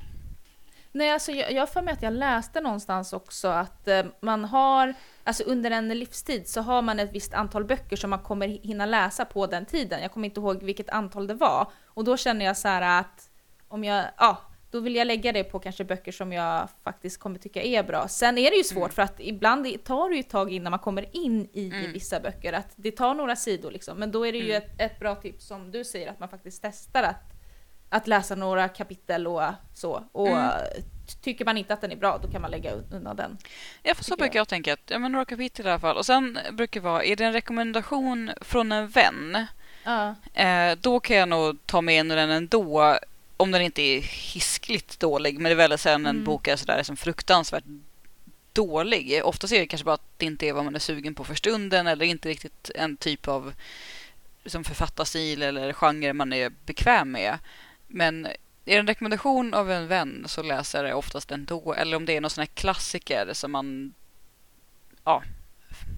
Nej, 0.91 1.11
alltså 1.11 1.31
jag, 1.31 1.51
jag 1.51 1.69
för 1.69 1.81
mig 1.81 1.93
att 1.93 2.01
jag 2.01 2.13
läste 2.13 2.61
någonstans 2.61 3.13
också 3.13 3.47
att 3.47 3.87
eh, 3.87 4.05
man 4.21 4.45
har, 4.45 4.93
alltså 5.23 5.43
under 5.43 5.71
en 5.71 5.89
livstid 5.89 6.47
så 6.47 6.61
har 6.61 6.81
man 6.81 6.99
ett 6.99 7.13
visst 7.13 7.33
antal 7.33 7.65
böcker 7.65 7.95
som 7.95 8.09
man 8.09 8.19
kommer 8.19 8.47
hinna 8.47 8.85
läsa 8.85 9.25
på 9.25 9.47
den 9.47 9.65
tiden. 9.65 10.01
Jag 10.01 10.11
kommer 10.11 10.25
inte 10.25 10.39
ihåg 10.39 10.63
vilket 10.63 10.89
antal 10.89 11.27
det 11.27 11.33
var. 11.33 11.71
Och 11.85 12.03
då 12.03 12.17
känner 12.17 12.45
jag 12.45 12.57
så 12.57 12.67
här 12.67 12.99
att 12.99 13.29
om 13.67 13.83
jag, 13.83 14.05
ja, 14.17 14.41
då 14.75 14.81
vill 14.81 14.95
jag 14.95 15.07
lägga 15.07 15.31
det 15.31 15.43
på 15.43 15.59
kanske 15.59 15.83
böcker 15.83 16.11
som 16.11 16.33
jag 16.33 16.69
faktiskt 16.83 17.19
kommer 17.19 17.39
tycka 17.39 17.61
är 17.61 17.83
bra. 17.83 18.07
Sen 18.07 18.37
är 18.37 18.51
det 18.51 18.57
ju 18.57 18.63
svårt 18.63 18.77
Mm. 18.83 18.91
för 18.95 19.01
att 19.01 19.15
ibland 19.19 19.83
tar 19.83 20.09
det 20.09 20.15
ju 20.15 20.19
ett 20.19 20.29
tag 20.29 20.51
innan 20.53 20.71
man 20.71 20.79
kommer 20.79 21.15
in 21.15 21.49
i 21.53 21.67
Mm. 21.69 21.91
vissa 21.93 22.19
böcker. 22.19 22.53
Att 22.53 22.73
det 22.75 22.91
tar 22.91 23.13
några 23.15 23.35
sidor 23.35 23.71
liksom. 23.71 23.97
Men 23.97 24.11
då 24.11 24.25
är 24.27 24.31
det 24.31 24.37
ju 24.37 24.51
Mm. 24.51 24.57
ett, 24.63 24.81
ett 24.81 24.99
bra 24.99 25.15
tips 25.15 25.45
som 25.47 25.71
du 25.71 25.83
säger 25.83 26.09
att 26.11 26.19
man 26.19 26.29
faktiskt 26.29 26.61
testar 26.61 27.03
att 27.03 27.31
att 27.89 28.07
läsa 28.07 28.35
några 28.35 28.67
kapitel 28.69 29.27
och 29.27 29.41
så. 29.73 30.03
Och 30.11 30.27
Mm. 30.27 30.49
tycker 31.21 31.45
man 31.45 31.57
inte 31.57 31.73
att 31.73 31.81
den 31.81 31.91
är 31.91 31.95
bra, 31.95 32.19
då 32.23 32.27
kan 32.31 32.41
man 32.41 32.51
lägga 32.51 32.71
un- 32.71 32.95
undan 32.95 33.15
den. 33.15 33.37
Ja, 33.83 33.95
för 33.95 34.03
så 34.03 34.15
brukar 34.15 34.39
jag 34.39 34.47
tänka 34.47 34.73
att 34.73 34.79
ja, 34.89 34.99
men 34.99 35.11
några 35.11 35.25
kapitel 35.25 35.65
i 35.65 35.69
alla 35.69 35.79
fall. 35.79 35.97
Och 35.97 36.05
sen 36.05 36.39
brukar 36.51 36.81
det 36.81 36.85
vara, 36.85 37.03
är 37.03 37.15
det 37.15 37.23
en 37.25 37.33
rekommendation 37.33 38.31
från 38.41 38.71
en 38.71 38.87
vän 38.87 39.45
Ja. 39.83 40.15
Eh, 40.33 40.77
då 40.81 40.99
kan 40.99 41.15
jag 41.17 41.29
nog 41.29 41.65
ta 41.65 41.81
med 41.81 42.05
den 42.05 42.29
ändå. 42.29 42.97
Om 43.37 43.51
den 43.51 43.61
inte 43.61 43.81
är 43.81 44.01
hiskligt 44.01 44.99
dålig. 44.99 45.35
Men 45.35 45.43
det 45.43 45.49
är 45.51 45.55
väldigt 45.55 45.79
sällan 45.79 46.05
en 46.05 46.15
Mm. 46.15 46.23
bok 46.23 46.47
är 46.47 46.55
sådär 46.55 46.83
som 46.83 46.97
fruktansvärt 46.97 47.63
dålig. 48.53 49.21
Oftast 49.23 49.53
är 49.53 49.59
det 49.59 49.67
kanske 49.67 49.85
bara 49.85 49.95
att 49.95 50.17
det 50.19 50.25
inte 50.25 50.47
är 50.47 50.53
vad 50.53 50.65
man 50.65 50.75
är 50.75 50.79
sugen 50.79 51.15
på 51.15 51.23
för 51.23 51.35
stunden. 51.35 51.87
Eller 51.87 52.05
inte 52.05 52.29
riktigt 52.29 52.71
en 52.75 52.97
typ 52.97 53.27
av 53.27 53.53
som 54.45 54.63
författarstil 54.63 55.41
eller 55.41 55.73
genre 55.73 56.13
man 56.13 56.33
är 56.33 56.51
bekväm 56.65 57.11
med. 57.11 57.37
Men 57.87 58.25
är 58.25 58.31
det 58.73 58.77
en 58.77 58.87
rekommendation 58.87 59.53
av 59.53 59.71
en 59.71 59.87
vän 59.87 60.23
så 60.27 60.41
läser 60.43 60.79
jag 60.79 60.85
det 60.85 60.93
oftast 60.93 61.31
ändå. 61.31 61.73
Eller 61.73 61.97
om 61.97 62.05
det 62.05 62.13
är 62.17 62.21
någon 62.21 62.29
sån 62.31 62.41
här 62.41 62.45
klassiker 62.55 63.29
som 63.33 63.51
man 63.51 63.93
ja, 65.03 65.23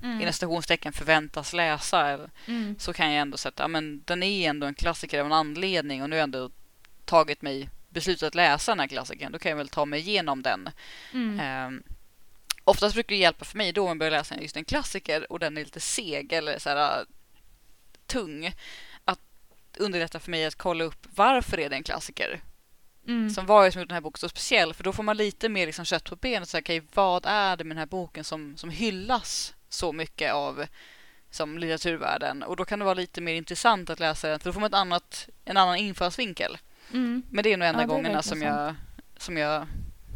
Mm. 0.03 0.21
inom 0.21 0.33
citationstecken 0.33 0.93
förväntas 0.93 1.53
läsa. 1.53 2.19
Mm. 2.45 2.75
så 2.79 2.93
kan 2.93 3.11
jag 3.11 3.21
ändå 3.21 3.37
sätta, 3.37 3.63
ja, 3.63 3.67
men 3.67 4.01
den 4.05 4.23
är 4.23 4.49
ändå 4.49 4.67
en 4.67 4.73
klassiker 4.73 5.19
av 5.19 5.25
en 5.25 5.31
anledning 5.33 6.03
och 6.03 6.09
nu 6.09 6.15
jag 6.15 6.23
ändå 6.23 6.49
tagit 7.07 7.41
mig 7.41 7.69
beslutat 7.89 8.27
att 8.27 8.35
läsa 8.35 8.71
den 8.71 8.79
här 8.79 8.87
klassikern. 8.87 9.31
Då 9.31 9.39
kan 9.39 9.49
jag 9.49 9.57
väl 9.57 9.69
ta 9.69 9.85
mig 9.85 9.99
igenom 9.99 10.41
den. 10.41 10.69
Mm. 11.13 11.39
Ehm, 11.39 11.83
oftast 12.63 12.93
brukar 12.93 13.15
det 13.15 13.21
hjälpa 13.21 13.45
för 13.45 13.57
mig 13.57 13.71
då 13.71 13.81
om 13.81 13.87
jag 13.87 13.97
börjar 13.97 14.11
läsa 14.11 14.41
just 14.41 14.57
en 14.57 14.65
klassiker 14.65 15.31
och 15.31 15.39
den 15.39 15.57
är 15.57 15.63
lite 15.63 15.79
seg 15.79 16.33
eller 16.33 16.59
så 16.59 16.69
här, 16.69 16.99
äh, 16.99 17.05
tung. 18.05 18.53
Att 19.05 19.19
underlätta 19.77 20.19
för 20.19 20.31
mig 20.31 20.45
att 20.45 20.55
kolla 20.55 20.83
upp 20.83 21.07
varför 21.15 21.59
är 21.59 21.69
det 21.69 21.75
en 21.75 21.83
klassiker. 21.83 22.39
Mm. 23.07 23.29
Som 23.29 23.45
var 23.45 23.65
ju 23.65 23.71
som 23.71 23.81
gjort 23.81 23.89
den 23.89 23.95
här 23.95 24.01
boken 24.01 24.19
så 24.19 24.29
speciell 24.29 24.73
för 24.73 24.83
då 24.83 24.93
får 24.93 25.03
man 25.03 25.17
lite 25.17 25.49
mer 25.49 25.65
liksom 25.65 25.85
kött 25.85 26.09
på 26.09 26.15
benet. 26.15 26.49
Så 26.49 26.57
här, 26.57 26.61
okej, 26.61 26.81
vad 26.93 27.25
är 27.25 27.57
det 27.57 27.63
med 27.63 27.75
den 27.75 27.79
här 27.79 27.85
boken 27.85 28.23
som, 28.23 28.57
som 28.57 28.69
hyllas 28.69 29.53
så 29.69 29.91
mycket 29.91 30.33
av 30.33 30.65
som 31.29 31.57
litteraturvärlden 31.57 32.43
och 32.43 32.55
då 32.55 32.65
kan 32.65 32.79
det 32.79 32.85
vara 32.85 32.95
lite 32.95 33.21
mer 33.21 33.33
intressant 33.33 33.89
att 33.89 33.99
läsa 33.99 34.27
den 34.27 34.39
för 34.39 34.49
då 34.49 34.53
får 34.53 34.59
man 34.59 34.67
ett 34.67 34.73
annat, 34.73 35.29
en 35.45 35.57
annan 35.57 35.77
infallsvinkel. 35.77 36.57
Mm. 36.93 37.23
Men 37.29 37.43
det 37.43 37.53
är 37.53 37.57
nog 37.57 37.67
enda 37.67 37.81
Ja, 37.81 37.87
gångerna 37.87 38.21
som 38.21 38.41
jag, 38.41 38.75
som 39.17 39.37
jag 39.37 39.67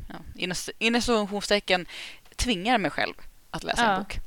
ja, 0.10 0.16
inom- 0.36 0.56
citationstecken 1.02 1.86
tvingar 2.36 2.78
mig 2.78 2.92
själv 2.92 3.14
att 3.52 3.64
läsa 3.64 3.82
Ja. 3.84 3.92
en 3.92 4.00
bok. 4.04 4.18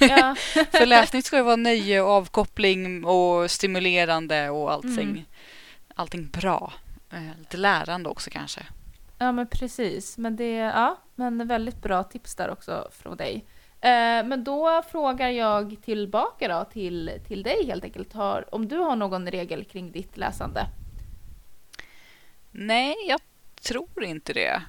Ja. 0.00 0.34
För 0.78 0.86
läsning 0.86 1.22
ska 1.22 1.36
ju 1.36 1.42
vara 1.42 1.56
nöje 1.56 2.00
och 2.00 2.08
avkoppling 2.10 3.04
och 3.04 3.50
stimulerande 3.50 4.50
och 4.50 4.72
allting, 4.72 5.10
Mm. 5.10 5.24
allting 5.94 6.28
bra. 6.30 6.72
Eh, 7.12 7.38
Lite 7.38 7.56
lärande 7.56 8.08
också 8.08 8.30
kanske. 8.30 8.60
Ja, 9.18 9.32
men 9.32 9.46
precis. 9.46 10.18
Men 10.18 10.36
det 10.36 10.52
ja, 10.54 10.96
men 11.14 11.48
väldigt 11.48 11.82
bra 11.82 12.02
tips 12.04 12.34
där 12.34 12.50
också 12.50 12.88
från 12.92 13.16
dig. 13.16 13.44
Eh, 13.80 14.24
men 14.26 14.44
då 14.44 14.82
frågar 14.90 15.28
jag 15.28 15.76
tillbaka 15.84 16.48
då 16.48 16.64
till, 16.72 17.10
till 17.28 17.42
dig 17.42 17.66
helt 17.66 17.84
enkelt. 17.84 18.12
Har, 18.12 18.54
om 18.54 18.68
du 18.68 18.78
har 18.78 18.96
någon 18.96 19.30
regel 19.30 19.64
kring 19.64 19.92
ditt 19.92 20.16
läsande? 20.16 20.66
Nej, 22.56 22.96
jag 23.08 23.20
tror 23.62 24.04
inte 24.04 24.32
det. 24.32 24.62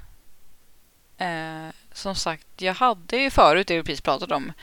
Eh, 1.17 1.69
som 1.91 2.15
sagt, 2.15 2.47
jag 2.57 2.73
hade 2.73 3.17
ju 3.17 3.29
förut 3.29 3.67
det 3.67 3.77
vi 3.77 3.83
precis 3.83 4.01
pratade 4.01 4.35
om. 4.35 4.53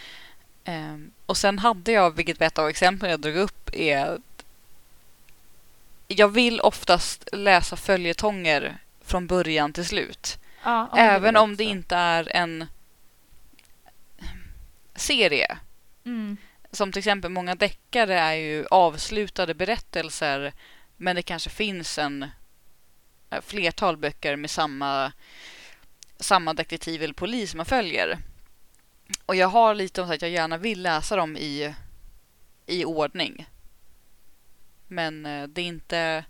Eh, 0.64 0.96
och 1.26 1.36
sen 1.36 1.58
hade 1.58 1.92
jag, 1.92 2.16
vilket 2.16 2.40
var 2.40 2.46
ett 2.46 2.58
av 2.58 2.68
exemplen 2.68 3.10
jag 3.10 3.20
drog 3.20 3.36
upp, 3.36 3.70
är 3.72 4.18
jag 6.08 6.28
vill 6.28 6.60
oftast 6.60 7.28
läsa 7.32 7.76
följetonger 7.76 8.78
från 9.04 9.26
början 9.26 9.72
till 9.72 9.86
slut. 9.86 10.38
Ja, 10.64 10.88
men 10.92 11.08
Även 11.08 11.36
om 11.36 11.56
det 11.56 11.64
inte 11.64 11.96
är 11.96 12.36
en 12.36 12.66
serie. 14.94 15.58
Mm. 16.04 16.36
Som 16.70 16.92
till 16.92 16.98
exempel 16.98 17.30
många 17.30 17.54
deckare 17.54 18.20
är 18.20 18.34
ju 18.34 18.66
avslutade 18.70 19.54
berättelser 19.54 20.52
men 20.96 21.16
det 21.16 21.22
kanske 21.22 21.50
finns 21.50 21.98
en 21.98 22.26
Eh, 23.32 23.40
flertal 23.40 23.96
böcker 23.96 24.36
med 24.36 24.50
samma, 24.50 25.12
samma 26.16 26.54
detektiv 26.54 27.02
eller 27.02 27.14
polis 27.14 27.54
man 27.54 27.66
följer. 27.66 28.18
Och 29.26 29.36
jag 29.36 29.48
har 29.48 29.74
lite 29.74 30.02
om 30.02 30.10
att 30.10 30.22
jag 30.22 30.30
gärna 30.30 30.58
vill 30.58 30.82
läsa 30.82 31.16
dem 31.16 31.36
i, 31.36 31.74
i 32.66 32.84
ordning. 32.84 33.46
Men 34.88 35.26
eh, 35.26 35.46
det 35.46 35.60
är 35.60 35.66
inte... 35.66 36.24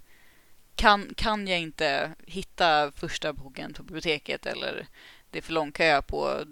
Kan, 0.75 1.15
kan 1.17 1.49
jag 1.49 1.61
inte 1.61 2.15
hitta 2.27 2.93
första 2.93 3.33
boken 3.33 3.75
på 3.75 3.83
biblioteket 3.83 4.47
eller 4.47 4.87
det 5.31 5.39
är 5.39 5.43
för 5.43 5.53
lång 5.53 5.73
kö 5.73 6.03
på 6.03 6.45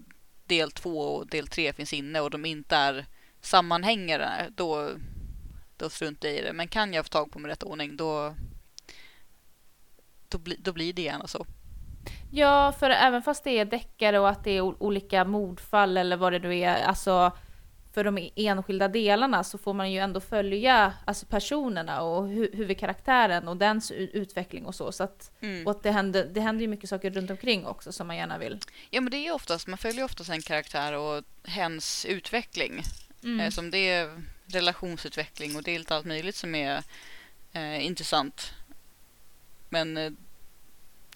del 0.47 0.71
två 0.71 1.01
och 1.01 1.27
del 1.27 1.47
tre 1.47 1.73
finns 1.73 1.93
inne 1.93 2.21
och 2.21 2.31
de 2.31 2.45
inte 2.45 2.77
är 2.77 3.07
sammanhängande 3.41 4.51
då, 4.57 4.91
då 5.77 5.91
struntar 5.91 6.29
jag 6.29 6.39
i 6.39 6.43
det. 6.43 6.53
Men 6.53 6.69
kan 6.69 6.93
jag 6.93 7.05
få 7.05 7.09
tag 7.09 7.33
på 7.33 7.39
dem 7.39 7.47
i 7.47 7.49
rätt 7.49 7.63
ordning, 7.63 7.97
då, 7.97 8.35
då, 10.31 10.39
bli, 10.39 10.57
då 10.59 10.73
blir 10.73 10.93
det 10.93 11.03
gärna 11.03 11.27
så. 11.27 11.47
Ja, 12.33 12.73
för 12.79 12.91
även 12.91 13.23
fast 13.23 13.45
det 13.45 13.59
är 13.59 13.65
deckare 13.65 14.19
och 14.19 14.29
att 14.29 14.45
det 14.45 14.51
är 14.51 14.61
olika 14.83 15.25
mordfall 15.25 15.97
eller 15.97 16.17
vad 16.17 16.33
det 16.33 16.39
nu 16.39 16.59
är, 16.59 16.83
alltså 16.83 17.33
för 17.93 18.05
de 18.05 18.31
enskilda 18.37 18.89
delarna 18.89 19.45
så 19.45 19.59
får 19.59 19.75
man 19.75 19.93
ju 19.93 19.99
ändå 19.99 20.21
följa 20.21 20.93
alltså 21.05 21.27
personerna 21.27 22.03
och 22.03 22.27
hu- 22.29 22.57
huvudkaraktären 22.57 23.49
och 23.49 23.57
dens 23.57 23.91
utveckling 23.91 24.67
och 24.67 24.75
så. 24.75 24.93
så 24.93 25.03
att, 25.05 25.31
Mm. 25.41 25.67
och 25.67 25.71
att 25.71 25.83
det 25.83 25.91
händer, 25.91 26.25
det 26.33 26.41
händer 26.41 26.63
ju 26.63 26.69
mycket 26.69 26.91
saker 26.91 27.11
runt 27.11 27.31
omkring 27.31 27.67
också 27.67 27.93
som 27.93 28.07
man 28.07 28.17
gärna 28.17 28.39
vill. 28.39 28.59
Ja, 28.91 29.01
men 29.01 29.11
det 29.11 29.17
är 29.27 29.33
oftast, 29.35 29.67
man 29.67 29.79
följer 29.79 30.05
oftast 30.05 30.31
en 30.31 30.43
karaktär 30.43 30.93
och 30.93 31.23
hens 31.45 32.07
utveckling. 32.09 32.83
Mm. 33.25 33.41
Eh, 33.41 33.51
Som 33.51 33.71
det 33.71 33.79
är 33.91 34.23
relationsutveckling 34.47 35.57
och 35.57 35.63
det 35.63 35.75
är 35.75 35.79
lite 35.79 35.97
allt 35.97 36.07
möjligt 36.07 36.37
som 36.37 36.55
är 36.55 36.83
eh, 37.53 37.87
intressant. 37.87 38.53
Men 39.71 39.97
eh, 39.97 40.13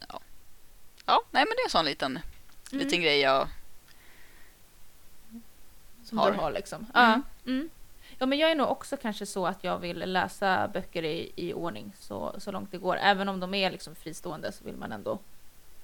ja. 0.09 0.21
ja, 1.07 1.23
nej 1.31 1.45
men 1.45 1.57
det 1.57 1.61
är 1.63 1.67
en 1.67 1.71
sån 1.71 1.85
liten, 1.85 2.19
Mm. 2.73 2.85
liten 2.85 3.01
grej 3.03 3.21
jag 3.21 3.49
Som 6.05 6.19
har. 6.19 6.33
du 6.33 6.39
har 6.39 6.53
liksom. 6.53 6.87
Mm. 6.95 7.23
Mm. 7.47 7.71
ja, 8.19 8.27
men 8.27 8.39
jag 8.39 8.51
är 8.51 8.55
nog 8.55 8.71
också 8.71 8.97
kanske 8.97 9.27
så 9.27 9.47
att 9.47 9.65
jag 9.65 9.79
vill 9.79 9.99
läsa 10.13 10.69
böcker 10.69 11.03
i, 11.03 11.33
i 11.37 11.55
ordning 11.55 11.93
så, 11.99 12.35
så 12.39 12.53
långt 12.53 12.71
det 12.71 12.79
går. 12.79 12.97
Även 12.97 13.29
om 13.29 13.41
de 13.41 13.55
är 13.55 13.71
liksom 13.71 13.95
fristående 13.95 14.53
så 14.53 14.65
vill 14.65 14.77
man 14.77 14.93
ändå 14.93 15.19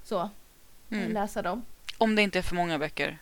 så 0.04 0.30
mm. 0.90 1.12
läsa 1.12 1.42
dem. 1.42 1.64
Om 1.98 2.14
det 2.14 2.22
inte 2.22 2.38
är 2.38 2.42
för 2.42 2.54
många 2.54 2.78
böcker. 2.78 3.18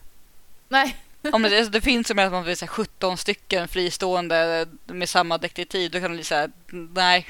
Nej, 0.68 0.96
Om 1.32 1.42
det, 1.42 1.56
alltså, 1.58 1.70
det 1.72 1.80
finns 1.80 2.08
som 2.08 2.18
att 2.18 2.32
man 2.32 2.44
vill 2.44 2.56
säga 2.56 2.68
17 2.68 3.16
stycken 3.16 3.68
fristående 3.68 4.66
med 4.86 5.08
samma 5.08 5.38
detektiv, 5.38 5.90
då 5.90 6.00
kan 6.00 6.24
så 6.24 6.34
här, 6.34 6.50
nej. 6.94 7.26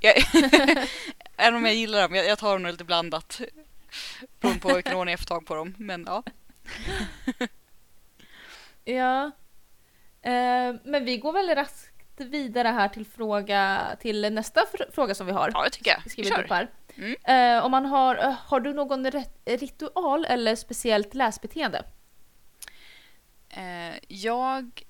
även 1.36 1.54
om 1.54 1.64
jag 1.64 1.74
gillar 1.74 2.02
dem, 2.02 2.14
jag, 2.14 2.26
jag 2.26 2.38
tar 2.38 2.52
dem 2.52 2.62
nog 2.62 2.72
lite 2.72 2.84
blandat. 2.84 3.40
Beroende 4.40 4.60
på 4.60 4.74
vilken 4.74 4.94
ordning 4.94 5.12
jag 5.12 5.20
får 5.20 5.26
tag 5.26 5.46
på 5.46 5.54
dem. 5.54 5.74
Men 5.78 6.04
ja. 6.06 6.22
Ja. 8.84 9.30
Eh, 10.22 10.74
men 10.84 11.04
vi 11.04 11.16
går 11.16 11.32
väl 11.32 11.54
raskt 11.54 11.92
vidare 12.16 12.68
här 12.68 12.88
till, 12.88 13.06
fråga, 13.06 13.82
till 14.00 14.32
nästa 14.32 14.60
fr- 14.60 14.92
fråga 14.94 15.14
som 15.14 15.26
vi 15.26 15.32
har. 15.32 15.50
ja, 15.54 15.62
det 15.64 15.70
tycker 15.70 15.90
jag. 15.90 16.00
Vi 16.04 16.10
skrivit 16.10 16.32
upp 16.32 16.38
kör. 16.48 16.54
här. 16.54 16.70
Mm. 16.96 17.56
Eh, 17.58 17.64
om 17.64 17.70
man 17.70 17.86
har, 17.86 18.16
eh, 18.16 18.32
har 18.46 18.60
du 18.60 18.72
någon 18.72 19.10
ret- 19.10 19.40
ritual 19.46 20.24
eller 20.24 20.56
speciellt 20.56 21.14
läsbeteende? 21.14 21.82
Eh, 23.56 23.94
jag, 24.08 24.84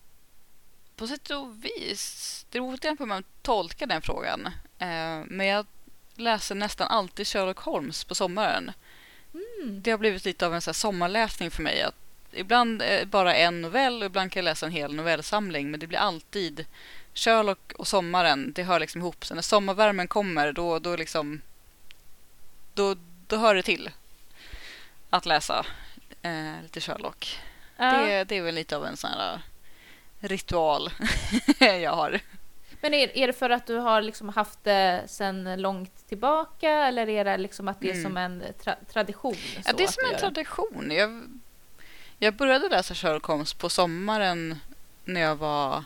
på 0.96 1.06
sätt 1.06 1.30
och 1.30 1.64
vis, 1.64 2.46
det 2.50 2.60
beror 2.60 2.72
lite 2.72 2.96
på 2.96 3.04
hur 3.04 3.08
man 3.08 3.24
tolkar 3.42 3.86
den 3.86 4.02
frågan. 4.02 4.46
Eh, 4.78 5.20
men 5.26 5.46
jag 5.46 5.66
läser 6.14 6.54
nästan 6.54 6.88
alltid 6.88 7.26
Sherlock 7.26 7.58
Holmes 7.58 8.04
på 8.04 8.14
sommaren. 8.14 8.72
Mm. 9.34 9.82
Det 9.82 9.90
har 9.90 9.98
blivit 9.98 10.24
lite 10.24 10.46
av 10.46 10.54
en 10.54 10.60
så 10.60 10.74
sommarläsning 10.74 11.50
för 11.50 11.62
mig. 11.62 11.82
Att 11.82 11.94
ibland 12.32 12.82
eh, 12.82 13.04
bara 13.04 13.34
en 13.34 13.62
novell 13.62 14.02
och 14.02 14.06
ibland 14.06 14.32
kan 14.32 14.40
jag 14.40 14.50
läsa 14.50 14.66
en 14.66 14.72
hel 14.72 14.94
novellsamling. 14.94 15.70
Men 15.70 15.80
det 15.80 15.86
blir 15.86 15.98
alltid 15.98 16.66
Sherlock 17.14 17.72
och 17.72 17.88
sommaren. 17.88 18.52
Det 18.52 18.62
hör 18.62 18.80
liksom 18.80 19.00
ihop. 19.00 19.26
Så 19.26 19.34
när 19.34 19.42
sommarvärmen 19.42 20.08
kommer 20.08 20.52
då, 20.52 20.78
då, 20.78 20.96
liksom, 20.96 21.40
då, 22.74 22.96
då 23.26 23.36
hör 23.36 23.54
det 23.54 23.62
till 23.62 23.90
att 25.10 25.26
läsa 25.26 25.66
eh, 26.22 26.62
lite 26.62 26.80
Sherlock. 26.80 27.40
Det, 27.76 28.24
det 28.24 28.36
är 28.36 28.42
väl 28.42 28.54
lite 28.54 28.76
av 28.76 28.86
en 28.86 28.96
sån 28.96 29.10
här 29.10 29.32
eh, 30.20 30.28
ritual 30.28 30.90
jag 31.58 31.92
har. 31.92 32.20
Men 32.80 32.94
är, 32.94 33.18
är 33.18 33.26
det 33.26 33.32
för 33.32 33.50
att 33.50 33.66
du 33.66 33.76
har 33.76 34.02
liksom 34.02 34.28
haft 34.28 34.58
det 34.64 35.02
sen 35.06 35.62
långt 35.62 36.08
tillbaka 36.08 36.70
eller 36.70 37.08
är 37.08 37.24
det 37.24 37.36
liksom 37.36 37.68
att 37.68 37.80
det 37.80 37.88
är 37.90 37.92
Mm. 37.92 38.02
som 38.02 38.16
en 38.16 38.42
tra- 38.64 38.84
tradition? 38.92 39.36
Ja, 39.64 39.72
det 39.76 39.82
är 39.84 39.88
som 39.88 40.04
en 40.14 40.20
tradition. 40.20 40.90
Jag, 40.90 41.22
jag 42.18 42.34
började 42.34 42.68
läsa 42.68 42.94
Sherlock 42.94 43.24
Holmes 43.24 43.54
på 43.54 43.68
sommaren 43.68 44.60
när 45.04 45.20
jag 45.20 45.36
var 45.36 45.84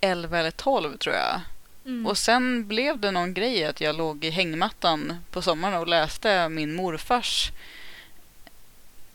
11 0.00 0.38
eller 0.38 0.50
12 0.50 0.96
tror 0.96 1.14
jag. 1.14 1.40
Mm. 1.84 2.06
Och 2.06 2.18
sen 2.18 2.68
blev 2.68 2.98
det 3.00 3.10
någon 3.10 3.34
grej 3.34 3.64
att 3.64 3.80
jag 3.80 3.96
låg 3.96 4.24
i 4.24 4.30
hängmattan 4.30 5.18
på 5.30 5.42
sommaren 5.42 5.74
och 5.80 5.88
läste 5.88 6.48
min 6.48 6.74
morfars 6.74 7.50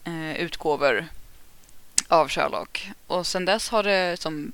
eh, 0.03 0.35
utgåvor 0.35 1.05
av 2.13 2.29
Sherlock. 2.29 2.91
Och 3.07 3.27
sen 3.27 3.45
dess 3.45 3.69
har 3.69 3.83
det 3.83 4.21
som... 4.21 4.53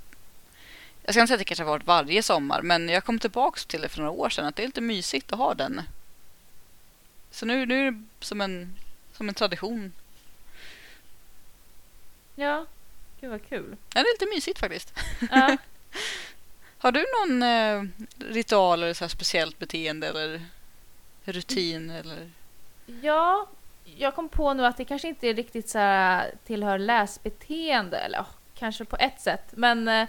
Jag 1.03 1.13
ska 1.13 1.21
inte 1.21 1.27
säga 1.27 1.35
att 1.35 1.39
det 1.39 1.45
kanske 1.45 1.63
har 1.63 1.71
varit 1.71 1.87
varje 1.87 2.23
sommar, 2.23 2.61
men 2.61 2.89
jag 2.89 3.03
kom 3.03 3.19
tillbaka 3.19 3.59
till 3.67 3.81
det 3.81 3.89
för 3.89 3.97
några 3.97 4.11
år 4.11 4.29
sedan 4.29 4.45
att 4.45 4.55
det 4.55 4.63
är 4.63 4.67
lite 4.67 4.81
mysigt 4.81 5.31
att 5.31 5.39
ha 5.39 5.53
den. 5.53 5.81
Så 7.31 7.45
nu, 7.45 7.65
nu 7.65 7.87
är 7.87 7.91
det 7.91 8.03
som 8.19 8.41
en, 8.41 8.75
som 9.13 9.29
en 9.29 9.35
tradition. 9.35 9.93
Ja, 12.35 12.65
gud 13.21 13.29
vad 13.29 13.49
kul. 13.49 13.77
Ja, 13.93 14.03
det 14.03 14.09
är 14.09 14.13
lite 14.13 14.35
mysigt 14.35 14.59
faktiskt. 14.59 14.93
Ja. 15.31 15.57
Har 16.77 16.91
du 16.91 17.05
någon 17.19 17.43
eh, 17.43 17.83
ritual 18.33 18.83
eller 18.83 18.93
så 18.93 19.09
speciellt 19.09 19.59
beteende 19.59 20.07
eller 20.07 20.45
rutin? 21.23 21.89
Eller? 21.89 22.31
Ja, 23.01 23.47
jag 23.99 24.15
kom 24.15 24.29
på 24.29 24.53
nu 24.53 24.65
att 24.65 24.77
det 24.77 24.85
kanske 24.85 25.07
inte 25.07 25.33
riktigt 25.33 25.69
så 25.69 25.77
här 25.79 26.31
tillhör 26.45 26.77
läsbeteende, 26.77 27.97
eller 27.97 28.17
ja, 28.17 28.25
kanske 28.55 28.85
på 28.85 28.95
ett 28.99 29.21
sätt. 29.21 29.43
Men 29.51 29.87
eh, 29.87 30.07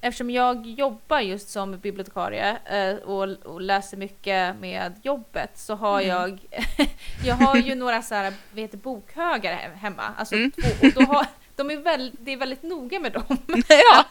eftersom 0.00 0.30
jag 0.30 0.66
jobbar 0.66 1.20
just 1.20 1.48
som 1.48 1.78
bibliotekarie 1.78 2.56
eh, 2.64 2.96
och, 2.96 3.22
och 3.22 3.60
läser 3.60 3.96
mycket 3.96 4.56
med 4.56 5.00
jobbet 5.02 5.50
så 5.58 5.74
har 5.74 6.00
Mm. 6.00 6.08
jag, 6.16 6.38
jag 7.26 7.34
har 7.34 7.56
ju 7.56 7.74
några 7.74 8.02
så 8.02 8.14
här, 8.14 8.32
vad 8.52 8.60
heter, 8.60 8.78
bokhögar 8.78 9.52
he- 9.52 9.74
hemma. 9.74 10.02
Alltså, 10.16 10.34
Mm. 10.34 10.50
två, 10.50 10.86
och 10.86 10.92
då 10.92 11.00
har, 11.12 11.26
de 11.56 11.70
är 11.70 11.76
väl, 11.76 12.12
det 12.20 12.32
är 12.32 12.36
väldigt 12.36 12.62
noga 12.62 13.00
med 13.00 13.12
dem. 13.12 13.38
ja. 13.68 14.04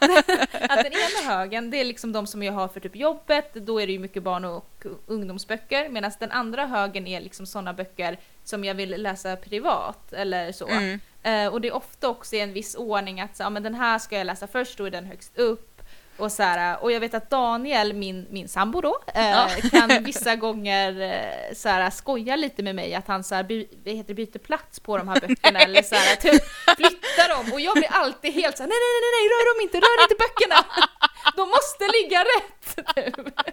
Att 0.52 0.84
den 0.84 0.92
ena 0.92 1.34
högen, 1.34 1.70
det 1.70 1.80
är 1.80 1.84
liksom 1.84 2.12
de 2.12 2.26
som 2.26 2.42
jag 2.42 2.52
har 2.52 2.68
för 2.68 2.80
typ 2.80 2.96
jobbet, 2.96 3.54
då 3.54 3.80
är 3.80 3.86
det 3.86 3.92
ju 3.92 3.98
mycket 3.98 4.22
barn 4.22 4.44
och 4.44 4.84
ungdomsböcker, 5.06 5.88
medan 5.88 6.10
den 6.18 6.30
andra 6.30 6.66
högen 6.66 7.06
är 7.06 7.20
liksom 7.20 7.46
sådana 7.46 7.72
böcker 7.72 8.18
som 8.44 8.64
jag 8.64 8.74
vill 8.74 9.02
läsa 9.02 9.36
privat 9.36 10.12
eller 10.12 10.52
så. 10.52 10.68
Mm. 10.68 11.00
Eh, 11.22 11.52
och 11.52 11.60
det 11.60 11.68
är 11.68 11.74
ofta 11.74 12.08
också 12.08 12.36
i 12.36 12.40
en 12.40 12.52
viss 12.52 12.74
ordning 12.74 13.20
att 13.20 13.36
så, 13.36 13.42
ja, 13.42 13.50
men 13.50 13.62
den 13.62 13.74
här 13.74 13.98
ska 13.98 14.18
jag 14.18 14.26
läsa 14.26 14.46
först, 14.46 14.78
då 14.78 14.84
är 14.84 14.90
den 14.90 15.04
högst 15.04 15.38
upp. 15.38 15.73
Och, 16.16 16.32
så 16.32 16.42
här, 16.42 16.82
och 16.82 16.92
jag 16.92 17.00
vet 17.00 17.14
att 17.14 17.30
Daniel, 17.30 17.92
min, 17.92 18.26
min 18.30 18.48
sambo 18.48 18.80
då, 18.80 18.98
eh, 19.14 19.30
Ja. 19.30 19.48
kan 19.70 20.04
vissa 20.04 20.36
gånger 20.36 21.00
eh, 21.00 21.54
så 21.54 21.68
här, 21.68 21.90
skoja 21.90 22.36
lite 22.36 22.62
med 22.62 22.74
mig 22.74 22.94
att 22.94 23.08
han 23.08 23.24
så 23.24 23.34
här, 23.34 23.42
by, 23.42 23.68
heter, 23.84 24.04
det, 24.06 24.14
byter 24.14 24.38
plats 24.38 24.80
på 24.80 24.98
de 24.98 25.08
här 25.08 25.20
böckerna 25.20 25.58
eller 25.60 25.82
så 25.82 25.94
här, 25.94 26.16
typ, 26.16 26.42
flyttar 26.76 27.28
dem 27.36 27.52
och 27.52 27.60
jag 27.60 27.74
blir 27.74 27.92
alltid 27.92 28.32
helt 28.32 28.56
såhär 28.56 28.68
nej 28.68 28.78
nej 28.84 29.00
nej 29.04 29.12
nej 29.16 29.28
rör 29.32 29.44
dem 29.54 29.62
inte, 29.62 29.76
rör 29.78 30.02
inte 30.02 30.16
böckerna! 30.24 30.64
De 31.36 31.48
måste 31.48 31.84
ligga 31.96 32.20
rätt! 32.24 32.94
Typ. 32.94 33.34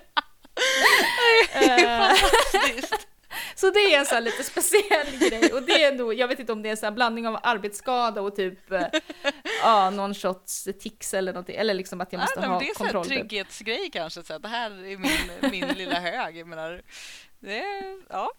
Eh, 1.54 1.98
Fantastiskt. 1.98 3.08
Så 3.56 3.70
det 3.70 3.80
är 3.80 4.00
en 4.00 4.06
här 4.06 4.22
lite 4.22 4.44
speciell 4.44 5.18
grej 5.20 5.54
och 5.54 5.64
det 5.64 5.84
är 5.84 5.92
nog, 5.96 6.14
jag 6.14 6.28
vet 6.28 6.40
inte 6.40 6.52
om 6.52 6.62
det 6.62 6.70
är 6.70 6.72
en 6.72 6.78
här 6.82 6.92
blandning 6.92 7.28
av 7.28 7.40
arbetsskada 7.44 8.22
och 8.22 8.36
typ 8.36 8.72
eh, 8.72 8.86
ja, 9.64 9.90
någon 9.90 10.14
shots 10.14 10.68
tics 10.80 11.14
eller 11.14 11.34
någonting, 11.34 11.56
eller 11.56 11.74
liksom 11.74 12.02
att 12.02 12.14
jag 12.14 12.20
måste 12.20 12.40
men 12.40 12.50
ha 12.50 12.60
det 12.60 12.66
är 12.66 12.70
en 12.70 12.76
här 12.80 12.86
kontroll. 12.86 13.06
typ. 13.06 13.14
trygghetsgrej 13.14 13.90
kanske. 13.94 14.24
Så 14.24 14.34
att 14.34 14.42
det 14.42 14.48
här 14.48 14.72
är 14.72 14.98
min, 14.98 15.52
min 15.52 15.68
lilla 15.68 16.00
hög. 16.00 16.38
Jag 16.38 16.48
menar, 16.48 16.82
det 17.40 17.60
är, 17.60 18.02
ja. 18.10 18.32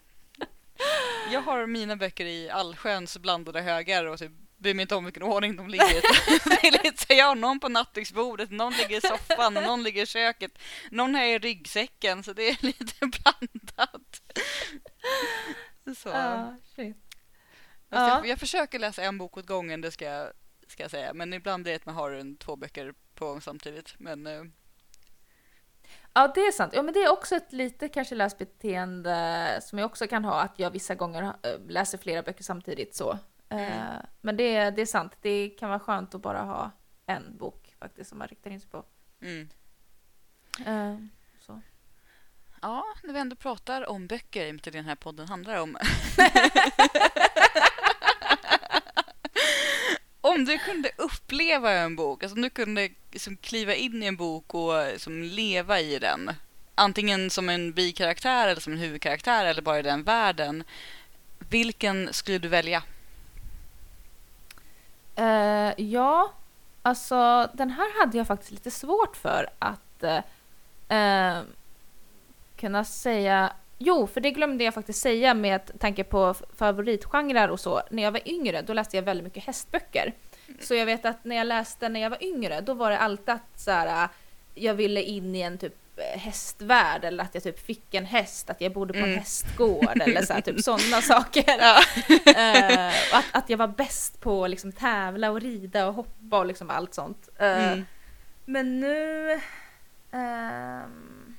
Jag 1.32 1.40
har 1.40 1.66
mina 1.66 1.96
böcker 1.96 2.24
i 2.24 2.50
allsköns 2.50 3.18
blandade 3.18 3.60
högar 3.60 4.04
och 4.04 4.18
typ 4.18 4.32
bryr 4.62 4.74
mig 4.74 4.82
inte 4.82 4.94
om 4.94 5.04
vilken 5.04 5.22
ordning 5.22 5.56
de 5.56 5.68
ligger 5.68 5.98
i. 5.98 6.00
Det 6.44 6.66
är 6.66 6.84
lite 6.84 7.06
så 7.06 7.12
jag 7.12 7.26
har 7.26 7.34
någon 7.34 7.60
på 7.60 7.68
nattduksbordet, 7.68 8.50
någon 8.50 8.72
ligger 8.72 8.96
i 8.96 9.00
soffan, 9.00 9.54
någon 9.54 9.82
ligger 9.82 10.02
i 10.02 10.06
köket, 10.06 10.58
någon 10.90 11.14
har 11.14 11.22
i 11.22 11.38
ryggsäcken 11.38 12.22
så 12.22 12.32
det 12.32 12.48
är 12.48 12.56
lite 12.60 12.94
blandat. 13.00 14.22
Så. 15.96 16.08
Ja, 16.08 16.56
shit. 16.76 16.96
Ja. 17.88 18.08
Jag, 18.08 18.26
jag 18.26 18.38
försöker 18.38 18.78
läsa 18.78 19.02
en 19.02 19.18
bok 19.18 19.36
åt 19.36 19.46
gången, 19.46 19.80
det 19.80 19.90
ska 19.90 20.04
jag, 20.04 20.32
ska 20.66 20.82
jag 20.82 20.90
säga. 20.90 21.14
Men 21.14 21.32
ibland 21.32 21.62
blir 21.62 21.72
det 21.72 21.76
att 21.76 21.86
man 21.86 21.94
har 21.94 22.10
en, 22.10 22.36
två 22.36 22.56
böcker 22.56 22.94
på 23.14 23.26
gång 23.26 23.40
samtidigt. 23.40 23.94
Men 23.98 24.26
eh, 24.26 24.42
Ja, 26.14 26.32
det 26.34 26.40
är 26.40 26.52
sant. 26.52 26.72
Ja, 26.76 26.82
men 26.82 26.94
det 26.94 27.00
är 27.00 27.12
också 27.12 27.36
ett 27.36 27.52
litet 27.52 27.94
kanske 27.94 28.14
läsbeteende 28.14 29.58
som 29.62 29.78
jag 29.78 29.86
också 29.86 30.06
kan 30.06 30.24
ha, 30.24 30.40
att 30.40 30.58
jag 30.58 30.70
vissa 30.70 30.94
gånger 30.94 31.22
eh, 31.22 31.60
läser 31.68 31.98
flera 31.98 32.22
böcker 32.22 32.44
samtidigt 32.44 32.94
så. 32.94 33.18
Eh, 33.52 33.72
Mm. 33.86 34.06
Men 34.20 34.36
det, 34.36 34.56
är- 34.56 34.70
det 34.70 34.82
är 34.82 34.86
sant, 34.86 35.12
det 35.22 35.48
kan 35.58 35.68
vara 35.68 35.80
skönt 35.80 36.14
att 36.14 36.20
bara 36.22 36.42
ha 36.42 36.70
en 37.06 37.36
bok 37.36 37.74
faktiskt 37.78 38.10
som 38.10 38.18
man 38.18 38.28
riktar 38.28 38.50
in 38.50 38.60
sig 38.60 38.70
på. 38.70 38.84
mm. 39.22 39.48
Eh, 40.66 40.96
så. 41.46 41.60
ja, 42.62 42.84
när 43.04 43.12
vi 43.14 43.20
ändå 43.20 43.36
pratar 43.36 43.88
om 43.90 44.06
böcker, 44.06 44.46
i 44.46 44.50
och 44.50 44.54
med 44.54 44.66
att 44.66 44.72
den 44.72 44.84
här 44.84 44.94
podden 44.94 45.28
handlar 45.28 45.56
om. 45.60 45.76
om 50.20 50.44
du 50.44 50.58
kunde 50.58 50.90
uppleva 50.96 51.72
en 51.72 51.96
bok, 51.96 52.22
alltså 52.22 52.36
om 52.36 52.42
du 52.42 52.50
kunde 52.50 52.88
liksom 53.12 53.36
kliva 53.36 53.74
in 53.74 54.02
i 54.02 54.06
en 54.06 54.16
bok 54.16 54.54
och 54.54 54.86
liksom 54.92 55.22
leva 55.22 55.80
i 55.80 55.98
den. 55.98 56.30
Antingen 56.74 57.30
som 57.30 57.48
en 57.48 57.72
bikaraktär 57.72 58.48
eller 58.48 58.60
som 58.60 58.72
en 58.72 58.78
huvudkaraktär 58.78 59.44
eller 59.44 59.62
bara 59.62 59.78
i 59.78 59.82
den 59.82 60.02
världen. 60.02 60.64
Vilken 61.50 62.12
skulle 62.12 62.38
du 62.38 62.48
välja? 62.48 62.82
Eh, 65.16 65.72
ja, 65.76 66.32
alltså 66.82 67.48
den 67.54 67.70
här 67.70 68.00
hade 68.00 68.18
jag 68.18 68.26
faktiskt 68.26 68.50
lite 68.50 68.70
svårt 68.70 69.16
för 69.16 69.48
att 69.58 70.02
eh, 70.88 71.38
kunna 72.56 72.84
säga. 72.84 73.52
Jo, 73.78 74.06
för 74.06 74.20
det 74.20 74.30
glömde 74.30 74.64
jag 74.64 74.74
faktiskt 74.74 75.02
säga 75.02 75.34
med 75.34 75.78
tanke 75.78 76.04
på 76.04 76.34
favoritgenrer 76.56 77.50
och 77.50 77.60
så. 77.60 77.82
När 77.90 78.02
jag 78.02 78.12
var 78.12 78.28
yngre, 78.28 78.62
då 78.62 78.72
läste 78.72 78.96
jag 78.96 79.02
väldigt 79.02 79.24
mycket 79.24 79.44
hästböcker. 79.44 80.12
Så 80.60 80.74
jag 80.74 80.86
vet 80.86 81.04
att 81.04 81.24
när 81.24 81.36
jag 81.36 81.46
läste 81.46 81.88
när 81.88 82.00
jag 82.00 82.10
var 82.10 82.24
yngre, 82.24 82.60
då 82.60 82.74
var 82.74 82.90
det 82.90 82.98
alltid 82.98 83.28
att 83.28 83.60
så 83.60 83.70
här, 83.70 84.08
jag 84.54 84.74
ville 84.74 85.02
in 85.02 85.34
i 85.34 85.40
en 85.40 85.58
typ 85.58 85.76
hästvärld 86.16 87.04
eller 87.04 87.24
att 87.24 87.34
jag 87.34 87.42
typ 87.42 87.66
fick 87.66 87.94
en 87.94 88.04
häst, 88.04 88.50
att 88.50 88.60
jag 88.60 88.72
bodde 88.72 88.92
på 88.92 88.98
en 88.98 89.04
Mm. 89.04 89.18
hästgård 89.18 90.00
eller 90.00 90.22
så 90.22 90.32
här, 90.32 90.40
typ 90.40 90.60
sådana 90.64 91.02
saker. 91.02 91.44
Ja. 91.58 91.78
Och 93.12 93.18
att, 93.18 93.24
att 93.32 93.50
jag 93.50 93.58
var 93.58 93.68
bäst 93.68 94.20
på 94.20 94.44
att 94.44 94.50
liksom 94.50 94.72
tävla 94.72 95.30
och 95.30 95.40
rida 95.40 95.86
och 95.86 95.94
hoppa 95.94 96.38
och 96.38 96.46
liksom 96.46 96.70
allt 96.70 96.94
sånt. 96.94 97.28
Eh, 97.38 97.46
Mm. 97.72 97.86
Men 98.44 98.80
nu... 98.80 99.40
ehm, 100.12 101.36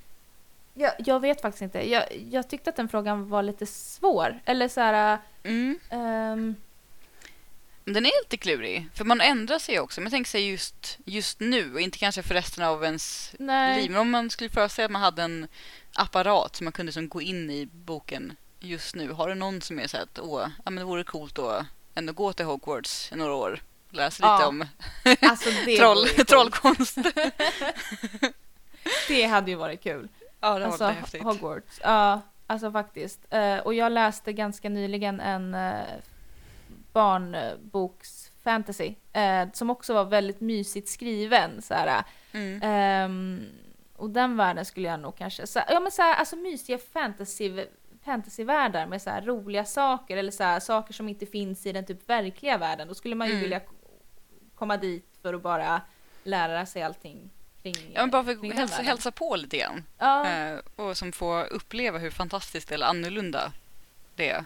jag, 0.73 0.91
jag 0.97 1.19
vet 1.19 1.41
faktiskt 1.41 1.61
inte. 1.61 1.89
Jag, 1.91 2.03
jag 2.31 2.49
tyckte 2.49 2.69
att 2.69 2.75
den 2.75 2.89
frågan 2.89 3.29
var 3.29 3.43
lite 3.43 3.65
svår. 3.65 4.39
Eller 4.45 4.67
så 4.67 4.81
här... 4.81 5.17
Mm. 5.43 5.79
Men 5.89 6.55
Den 7.85 8.05
är 8.05 8.23
lite 8.23 8.37
klurig, 8.37 8.89
för 8.93 9.05
man 9.05 9.21
ändrar 9.21 9.59
sig 9.59 9.79
också. 9.79 10.01
Men 10.01 10.11
tänker 10.11 10.31
sig 10.31 10.49
just, 10.49 10.97
just 11.05 11.39
nu 11.39 11.73
och 11.73 11.81
inte 11.81 11.97
kanske 11.97 12.23
för 12.23 12.33
resten 12.33 12.63
av 12.63 12.83
ens 12.83 13.35
nej. 13.39 13.81
liv. 13.81 13.91
Men 13.91 14.01
om 14.01 14.09
man 14.09 14.29
skulle 14.29 14.49
föreställa 14.49 14.69
sig 14.69 14.85
att 14.85 14.91
man 14.91 15.01
hade 15.01 15.23
en 15.23 15.47
apparat 15.93 16.55
som 16.55 16.65
man 16.65 16.71
kunde 16.71 16.87
liksom 16.87 17.09
gå 17.09 17.21
in 17.21 17.49
i 17.49 17.65
boken 17.65 18.35
just 18.59 18.95
nu. 18.95 19.11
Har 19.11 19.29
du 19.29 19.35
någon 19.35 19.61
som 19.61 19.79
är 19.79 19.87
så 19.87 19.97
att 19.97 20.19
åh, 20.19 20.47
ja, 20.65 20.71
men 20.71 20.75
det 20.75 20.83
vore 20.83 21.03
coolt 21.03 21.39
att 21.39 21.65
ändå 21.95 22.13
gå 22.13 22.33
till 22.33 22.45
Hogwarts 22.45 23.11
i 23.11 23.15
några 23.15 23.33
år. 23.33 23.59
Läsa 23.89 24.35
lite 24.35 24.43
Ja, 24.43 24.47
om 24.47 24.65
Alltså 25.29 25.49
troll, 25.77 26.07
trollkonst. 26.07 26.97
det 29.07 29.23
hade 29.23 29.51
ju 29.51 29.57
varit 29.57 29.83
kul. 29.83 30.07
ja, 30.39 30.59
det 30.59 30.65
Alltså 30.65 30.87
lite 30.87 30.99
häftigt. 30.99 31.23
Hogwarts. 31.23 31.79
Ja, 31.83 32.21
alltså 32.47 32.71
faktiskt. 32.71 33.19
Eh, 33.29 33.57
och 33.57 33.73
jag 33.73 33.91
läste 33.91 34.33
ganska 34.33 34.69
nyligen 34.69 35.19
en 35.19 35.55
uh, 35.55 35.73
barnboks-fantasy. 36.93 38.95
eh, 39.13 39.47
som 39.53 39.69
också 39.69 39.93
var 39.93 40.05
väldigt 40.05 40.41
mysigt 40.41 40.89
skriven. 40.89 41.61
Så 41.61 41.75
Mm. 42.31 42.59
Ehm, 42.63 43.45
och 43.95 44.09
den 44.09 44.37
världen 44.37 44.65
skulle 44.65 44.87
jag 44.87 44.99
nog 44.99 45.17
kanske... 45.17 45.47
Så, 45.47 45.59
ja 45.69 45.79
men 45.79 45.91
så 45.91 46.01
alltså 46.01 46.35
mysiga 46.35 46.77
fantasy, 46.77 47.65
fantasyvärldar 48.05 48.87
med 48.87 49.01
så 49.01 49.09
roliga 49.23 49.65
saker 49.65 50.17
eller 50.17 50.31
så 50.31 50.59
saker 50.65 50.93
som 50.93 51.09
inte 51.09 51.25
finns 51.25 51.65
i 51.65 51.71
den 51.71 51.85
typ 51.85 52.09
verkliga 52.09 52.57
världen. 52.57 52.87
Då 52.87 52.93
skulle 52.93 53.15
man 53.15 53.27
ju 53.27 53.33
Mm. 53.33 53.43
vilja 53.43 53.61
komma 54.55 54.77
dit 54.77 55.05
för 55.21 55.33
att 55.33 55.41
bara 55.41 55.81
lära 56.23 56.65
sig 56.65 56.83
allting 56.83 57.29
kring 57.61 57.75
Ja, 57.93 58.01
men 58.01 58.09
bara 58.09 58.23
för 58.23 58.31
att 58.31 58.53
hälsa, 58.55 58.81
hälsa 58.81 59.11
på 59.11 59.35
lite 59.35 59.57
grann. 59.57 59.83
Ja, 59.97 60.27
Eh, 60.29 60.59
och 60.75 60.97
som 60.97 61.11
får 61.11 61.53
uppleva 61.53 61.97
hur 61.97 62.11
fantastiskt 62.11 62.71
eller 62.71 62.85
annorlunda 62.85 63.51
det 64.15 64.29
är 64.29 64.45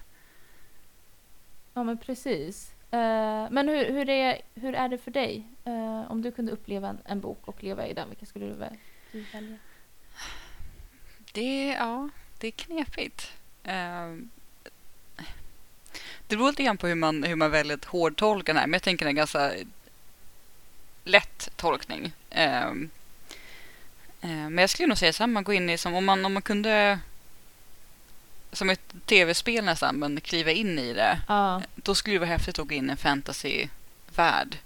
ja 1.77 1.83
men 1.83 1.97
precis. 1.97 2.71
Uh, 2.93 3.51
men 3.51 3.69
hur, 3.69 3.91
hur, 3.91 4.09
är, 4.09 4.41
hur 4.55 4.75
är 4.75 4.89
det 4.89 4.97
för 4.97 5.11
dig? 5.11 5.47
Uh, 5.67 6.11
om 6.11 6.21
du 6.21 6.31
kunde 6.31 6.51
uppleva 6.51 6.89
en, 6.89 6.97
en 7.05 7.19
bok 7.19 7.47
och 7.47 7.63
leva 7.63 7.87
i 7.87 7.93
den, 7.93 8.09
vilken 8.09 8.27
skulle 8.27 8.45
du 8.45 8.53
välja? 8.53 8.77
Det, 11.31 11.67
ja, 11.67 12.09
det 12.37 12.47
är 12.47 12.51
knepigt. 12.51 13.31
Uh, 13.67 14.17
det 16.27 16.35
beror 16.35 16.47
lite 16.47 16.63
grann 16.63 16.77
på 16.77 16.87
hur 16.87 16.95
man, 16.95 17.23
hur 17.23 17.35
man 17.35 17.51
väljer 17.51 17.77
att 17.77 17.85
hårdtolka 17.85 18.53
den 18.53 18.59
här, 18.59 18.67
men 18.67 18.73
jag 18.73 18.83
tänker 18.83 19.05
en 19.05 19.15
ganska 19.15 19.51
lätt 21.03 21.49
tolkning. 21.55 22.11
Men 24.21 24.57
jag 24.57 24.69
skulle 24.69 24.87
nog 24.87 24.97
säga 24.97 25.13
samma, 25.13 25.41
går 25.41 25.55
in 25.55 25.69
i 25.69 25.77
som 25.77 25.95
om 25.95 26.05
man, 26.05 26.25
om 26.25 26.33
man 26.33 26.41
kunde 26.41 26.99
som 28.57 28.69
ett 28.69 28.93
tv-spel 29.05 29.65
nästan, 29.65 29.95
men 29.95 30.21
kliva 30.21 30.51
in 30.51 30.79
i 30.79 30.93
det. 30.93 31.21
Ja, 31.27 31.61
Då 31.75 31.95
skulle 31.95 32.15
det 32.15 32.19
vara 32.19 32.29
häftigt 32.29 32.59
att 32.59 32.67
gå 32.67 32.73
in 32.75 32.89
i 32.89 32.91
en 32.91 32.97
fantasyvärld. 32.97 34.57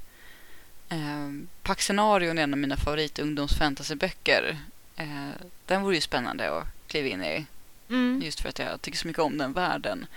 Eh, 0.90 1.30
Paxenarion 1.64 2.38
är 2.38 2.44
en 2.44 2.54
av 2.54 2.58
mina 2.60 2.78
favorit 2.78 3.20
ungdomsfantasyböcker. 3.20 4.58
Eh, 4.96 5.30
den 5.66 5.82
vore 5.82 5.96
ju 5.96 6.02
spännande 6.02 6.58
att 6.58 6.68
kliva 6.88 7.08
in 7.08 7.24
i. 7.24 7.46
mm. 7.90 8.22
Just 8.26 8.40
för 8.42 8.50
att 8.50 8.60
jag 8.60 8.82
tycker 8.82 8.98
så 8.98 9.08
mycket 9.08 9.24
om 9.24 9.38
den 9.38 9.54
världen. 9.54 10.08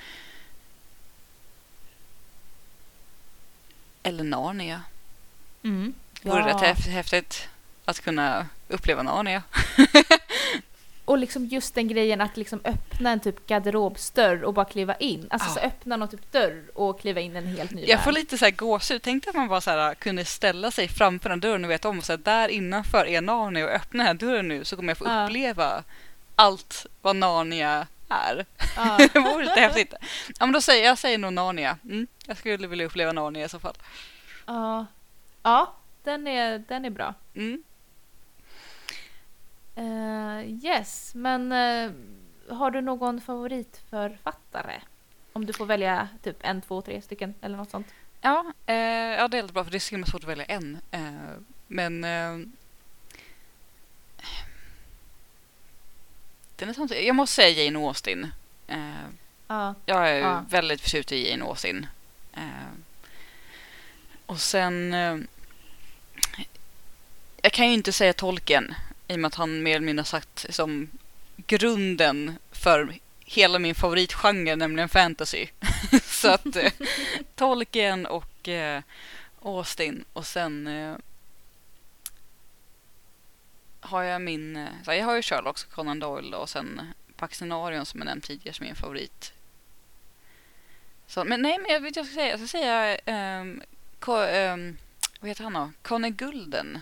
Eller 4.02 4.24
Narnia. 4.24 4.82
Mm. 5.62 5.94
Det 6.22 6.28
vore 6.30 6.40
Ja. 6.40 6.46
rätt 6.48 6.62
häf- 6.78 6.88
häftigt 6.90 7.48
att 7.84 8.00
kunna 8.00 8.46
uppleva 8.68 9.02
Narnia. 9.02 9.42
Och 11.04 11.18
liksom 11.18 11.46
just 11.46 11.74
den 11.74 11.88
grejen 11.88 12.20
att 12.20 12.36
liksom 12.36 12.60
öppna 12.64 13.10
en 13.10 13.20
typ 13.20 13.46
garderobsdörr 13.46 14.42
och 14.44 14.54
bara 14.54 14.64
kliva 14.64 14.94
in. 14.94 15.26
Alltså 15.30 15.48
Ja. 15.48 15.54
så 15.54 15.60
öppna 15.60 15.96
någon 15.96 16.08
typ 16.08 16.32
dörr 16.32 16.62
och 16.74 17.00
kliva 17.00 17.20
in 17.20 17.36
en 17.36 17.46
helt 17.46 17.70
ny 17.70 17.84
Jag 17.86 18.04
får 18.04 18.12
värld. 18.12 18.20
lite 18.20 18.38
så 18.38 18.44
här 18.44 18.52
gåshud. 18.52 19.02
Tänk 19.02 19.26
att 19.26 19.34
man 19.34 19.48
bara 19.48 19.60
så 19.60 19.70
här, 19.70 19.94
kunde 19.94 20.24
ställa 20.24 20.70
sig 20.70 20.88
framför 20.88 21.28
den 21.28 21.40
dörren 21.40 21.64
och 21.64 21.70
veta 21.70 21.88
om 21.88 21.98
att 22.10 22.24
där 22.24 22.48
innanför 22.48 23.06
är 23.06 23.20
Narnia 23.20 23.64
och 23.64 23.70
öppna 23.70 23.98
den 23.98 24.06
här 24.06 24.14
dörren 24.14 24.48
nu 24.48 24.64
så 24.64 24.76
kommer 24.76 24.90
jag 24.90 24.98
få 24.98 25.04
Ja. 25.06 25.24
uppleva 25.26 25.84
allt 26.36 26.86
vad 27.02 27.16
Narnia 27.16 27.86
är. 28.08 28.46
Ja. 28.76 28.98
det 29.12 29.18
vore 29.20 29.44
lite 29.44 29.60
häftigt. 29.60 29.94
Ja, 30.28 30.46
men 30.46 30.52
då 30.52 30.60
säger 30.60 30.84
jag 30.84 30.98
säger 30.98 31.18
nog 31.18 31.32
Narnia. 31.32 31.78
Mm, 31.84 32.06
jag 32.26 32.36
skulle 32.36 32.66
vilja 32.66 32.86
uppleva 32.86 33.12
Narnia 33.12 33.44
i 33.44 33.48
så 33.48 33.58
fall. 33.58 33.74
ja. 34.46 34.86
ja, 35.42 35.74
den 36.04 36.26
är, 36.26 36.58
den 36.58 36.84
är 36.84 36.90
bra. 36.90 37.14
Mm. 37.34 37.62
Eh, 39.76 40.44
yes, 40.64 41.14
men 41.14 41.52
eh, 41.52 41.90
har 42.56 42.70
du 42.70 42.80
någon 42.80 43.20
favoritförfattare? 43.20 44.80
Om 45.32 45.46
du 45.46 45.52
får 45.52 45.66
välja 45.66 46.08
typ 46.22 46.37
en, 46.40 46.60
två, 46.62 46.82
tre 46.82 47.02
stycken 47.02 47.34
eller 47.40 47.56
något 47.56 47.70
sånt. 47.70 47.87
Ja, 48.20 48.52
eh, 48.66 48.74
ja, 48.76 49.28
det 49.28 49.38
är 49.38 49.42
bra 49.42 49.64
för 49.64 49.70
det 49.70 49.76
är 49.76 49.80
så 49.80 49.90
himla 49.90 50.06
svårt 50.06 50.22
att 50.22 50.28
välja 50.28 50.44
en. 50.44 50.78
Eh, 50.90 51.12
men... 51.66 52.04
Eh, 52.04 52.38
den 56.56 56.68
är 56.68 56.72
samtidigt, 56.72 57.06
jag 57.06 57.16
måste 57.16 57.34
säga 57.37 57.64
Jane 57.64 57.78
Austen. 57.78 58.34
Ja. 59.48 59.74
jag 59.87 60.10
är 60.10 60.18
Ja. 60.18 60.44
väldigt 60.48 60.80
förtjust 60.80 61.12
i 61.12 61.30
Jane 61.30 61.44
Austen. 61.44 61.87
Och 64.26 64.40
sen... 64.40 64.92
Jag 67.42 67.52
kan 67.52 67.66
ju 67.66 67.72
inte 67.74 67.92
säga 67.92 68.12
tolken 68.12 68.74
i 69.08 69.14
och 69.14 69.18
med 69.18 69.28
att 69.28 69.34
han 69.34 69.62
mer 69.62 69.76
eller 69.76 69.86
mindre 69.86 70.04
sagt 70.04 70.46
som 70.48 70.90
grunden 71.36 72.38
för 72.52 72.94
hela 73.24 73.58
min 73.58 73.74
favoritgenre, 73.74 74.56
nämligen 74.56 74.88
fantasy. 74.88 75.46
så 76.02 76.28
att 76.30 76.56
eh, 76.56 76.72
Tolkien 77.34 78.06
och 78.06 78.48
eh, 78.48 78.82
Austin 79.42 80.04
och 80.12 80.26
sen 80.26 80.66
eh, 80.66 80.96
har 83.80 84.02
jag 84.02 84.22
min... 84.22 84.56
Eh, 84.56 84.68
så 84.84 84.92
jag 84.92 85.04
har 85.04 85.16
ju 85.16 85.22
Sherlock 85.22 85.58
och 85.66 85.72
Conan 85.72 86.00
Doyle 86.00 86.34
och 86.34 86.48
sen 86.48 86.80
Paxenarion 87.16 87.86
som 87.86 88.00
jag 88.00 88.06
nämnt 88.06 88.24
tidigare 88.24 88.54
som 88.54 88.66
min 88.66 88.74
favorit. 88.74 89.32
Så, 91.06 91.24
men 91.24 91.42
nej, 91.42 91.58
men 91.58 91.72
jag 91.72 91.80
vet 91.80 91.96
jag 91.96 92.06
ska 92.06 92.14
säga. 92.14 92.30
Jag 92.30 92.38
ska 92.38 92.48
säga 92.48 92.98
um, 93.40 93.62
ko, 93.98 94.12
um, 94.16 94.76
vad 95.20 95.28
heter 95.28 95.44
han 95.44 95.52
då? 95.52 95.72
Conny 95.82 96.10
Gulden. 96.10 96.78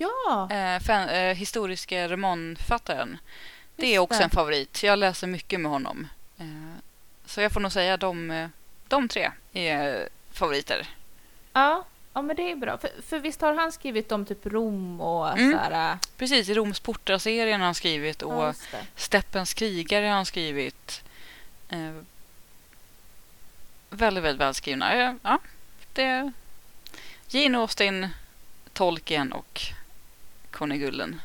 Ja! 0.00 0.48
Uh, 0.52 0.82
fan, 0.82 1.08
uh, 1.08 1.34
historiska 1.34 2.08
romanförfattaren. 2.08 3.18
Det 3.76 3.94
är 3.94 3.98
också 3.98 4.18
det. 4.18 4.24
en 4.24 4.30
favorit. 4.30 4.82
Jag 4.82 4.98
läser 4.98 5.26
mycket 5.26 5.60
med 5.60 5.70
honom. 5.70 6.08
Uh, 6.40 6.74
så 7.26 7.40
jag 7.40 7.52
får 7.52 7.60
nog 7.60 7.72
säga 7.72 7.96
de, 7.96 8.48
de 8.88 9.08
tre 9.08 9.30
är 9.52 10.08
favoriter. 10.32 10.88
Ja, 11.52 11.84
Ja 12.12 12.22
men 12.22 12.36
det 12.36 12.50
är 12.50 12.56
bra. 12.56 12.78
För, 12.78 12.90
för 13.06 13.18
visst 13.18 13.40
har 13.40 13.54
han 13.54 13.72
skrivit 13.72 14.12
om 14.12 14.24
typ 14.24 14.46
Rom 14.46 15.00
och 15.00 15.38
mm. 15.38 15.52
så 15.52 15.58
här... 15.58 15.92
Äh? 15.92 15.98
Precis, 16.16 16.48
Roms 16.48 16.80
portar-serien 16.80 17.60
har 17.60 17.66
han 17.66 17.74
skrivit 17.74 18.22
och 18.22 18.44
ja, 18.44 18.54
Steppens 18.96 19.54
krigare 19.54 20.06
har 20.06 20.14
han 20.14 20.26
skrivit. 20.26 21.02
Eh, 21.68 21.92
väldigt, 23.90 24.24
väldigt 24.24 24.40
välskrivna. 24.40 25.16
Ja, 25.22 25.38
det... 25.92 26.32
Jane 27.28 27.58
Austen, 27.58 28.08
Tolkien 28.72 29.32
och 29.32 29.60
Conny 30.50 30.78
Gullen. 30.78 31.20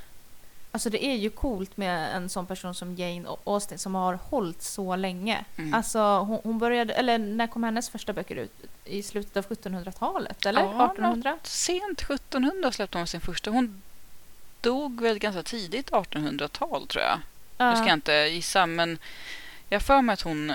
Alltså 0.72 0.90
det 0.90 1.06
är 1.06 1.16
ju 1.16 1.30
coolt 1.30 1.78
med 1.78 2.16
en 2.16 2.30
sån 2.30 2.46
person 2.46 2.76
som 2.76 2.96
Jane 2.96 3.30
Austen 3.44 3.78
som 3.78 3.96
har 3.96 4.14
hållit 4.14 4.62
så 4.62 4.96
länge. 4.96 5.46
Mm. 5.58 5.74
Alltså 5.74 6.00
hon, 6.00 6.40
hon, 6.44 6.60
började, 6.60 6.94
eller 6.94 7.18
när 7.18 7.48
kom 7.48 7.64
hennes 7.64 7.90
första 7.90 8.14
böcker 8.14 8.36
ut? 8.36 8.52
I 8.86 9.04
slutet 9.04 9.38
av 9.38 9.48
1700-talet 9.48 10.46
eller? 10.46 10.62
Ja, 10.62 10.86
1800? 10.86 11.38
Sent 11.44 12.02
1700 12.02 12.72
släppte 12.72 12.98
hon 12.98 13.08
sin 13.08 13.22
första. 13.22 13.52
Hon 13.52 13.82
dog 14.62 15.02
väl 15.02 15.20
ganska 15.20 15.44
tidigt 15.44 15.92
1800-tal 15.92 16.88
tror 16.88 17.04
jag. 17.04 17.20
Ja. 17.58 17.70
Nu 17.70 17.76
ska 17.76 17.86
jag 17.86 17.98
inte 17.98 18.14
gissa 18.14 18.66
men 18.66 18.98
jag 19.70 19.82
för 19.82 20.02
mig 20.02 20.14
att 20.14 20.22
hon 20.22 20.54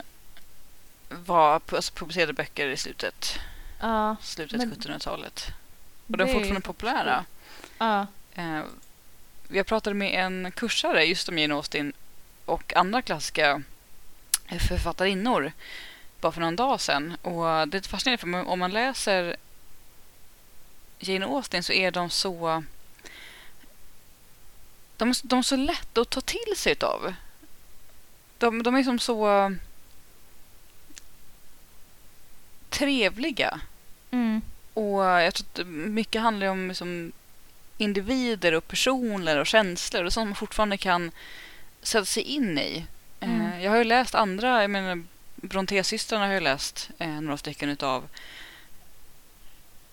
var, 1.08 1.60
alltså, 1.72 1.92
publicerade 1.94 2.32
böcker 2.32 2.68
i 2.68 2.76
slutet. 2.76 3.38
Ja, 3.80 4.16
slutet 4.22 4.60
1700-talet. 4.60 5.46
Och 6.06 6.16
de 6.16 6.28
är 6.28 6.32
fortfarande 6.32 6.60
populära. 6.60 7.24
Ja. 7.78 8.06
Eh, 8.40 8.64
jag 9.48 9.66
pratade 9.66 9.94
med 9.94 10.24
en 10.24 10.52
kursare 10.52 11.04
just 11.04 11.28
om 11.28 11.38
Jane 11.38 11.54
Austen 11.54 11.92
och 12.44 12.76
andra 12.76 13.02
klassiska 13.02 13.62
författarinnor 14.68 15.52
bara 16.20 16.32
för 16.32 16.40
någon 16.40 16.56
dag 16.56 16.80
sedan. 16.80 17.16
Och 17.22 17.68
det 17.68 17.78
är 17.78 17.88
fascinerande 17.88 18.20
för 18.20 18.48
om 18.52 18.58
man 18.58 18.72
läser 18.72 19.36
Jane 20.98 21.26
Austen 21.26 21.62
så 21.62 21.72
är 21.72 21.90
de 21.90 22.10
så 22.10 22.64
de, 24.96 25.14
de 25.22 25.38
är 25.38 25.42
så 25.42 25.56
lätta 25.56 26.00
att 26.00 26.10
ta 26.10 26.20
till 26.20 26.54
sig 26.56 26.76
av. 26.80 27.14
De, 28.38 28.62
de 28.62 28.74
är 28.74 28.82
som 28.82 28.98
så 28.98 29.52
trevliga. 32.68 33.60
Mm. 34.10 34.42
Och 34.74 35.04
jag 35.04 35.34
tror 35.34 35.46
att 35.60 35.66
mycket 35.66 36.22
handlar 36.22 36.46
om 36.46 36.68
liksom, 36.68 37.12
individer 37.80 38.54
och 38.54 38.68
personer 38.68 39.38
och 39.38 39.46
känslor 39.46 40.04
och 40.04 40.12
sånt 40.12 40.28
man 40.28 40.34
fortfarande 40.34 40.76
kan 40.76 41.10
sätta 41.82 42.04
sig 42.04 42.22
in 42.22 42.58
i. 42.58 42.86
Eh, 43.20 43.30
mm. 43.30 43.60
Jag 43.60 43.70
har 43.70 43.78
ju 43.78 43.84
läst 43.84 44.14
andra, 44.14 44.60
jag 44.60 44.70
menar 44.70 45.02
Brontésystrarna 45.34 46.26
har 46.26 46.32
jag 46.32 46.42
läst 46.42 46.90
eh, 46.98 47.20
några 47.20 47.36
stycken 47.36 47.68
utav. 47.68 48.08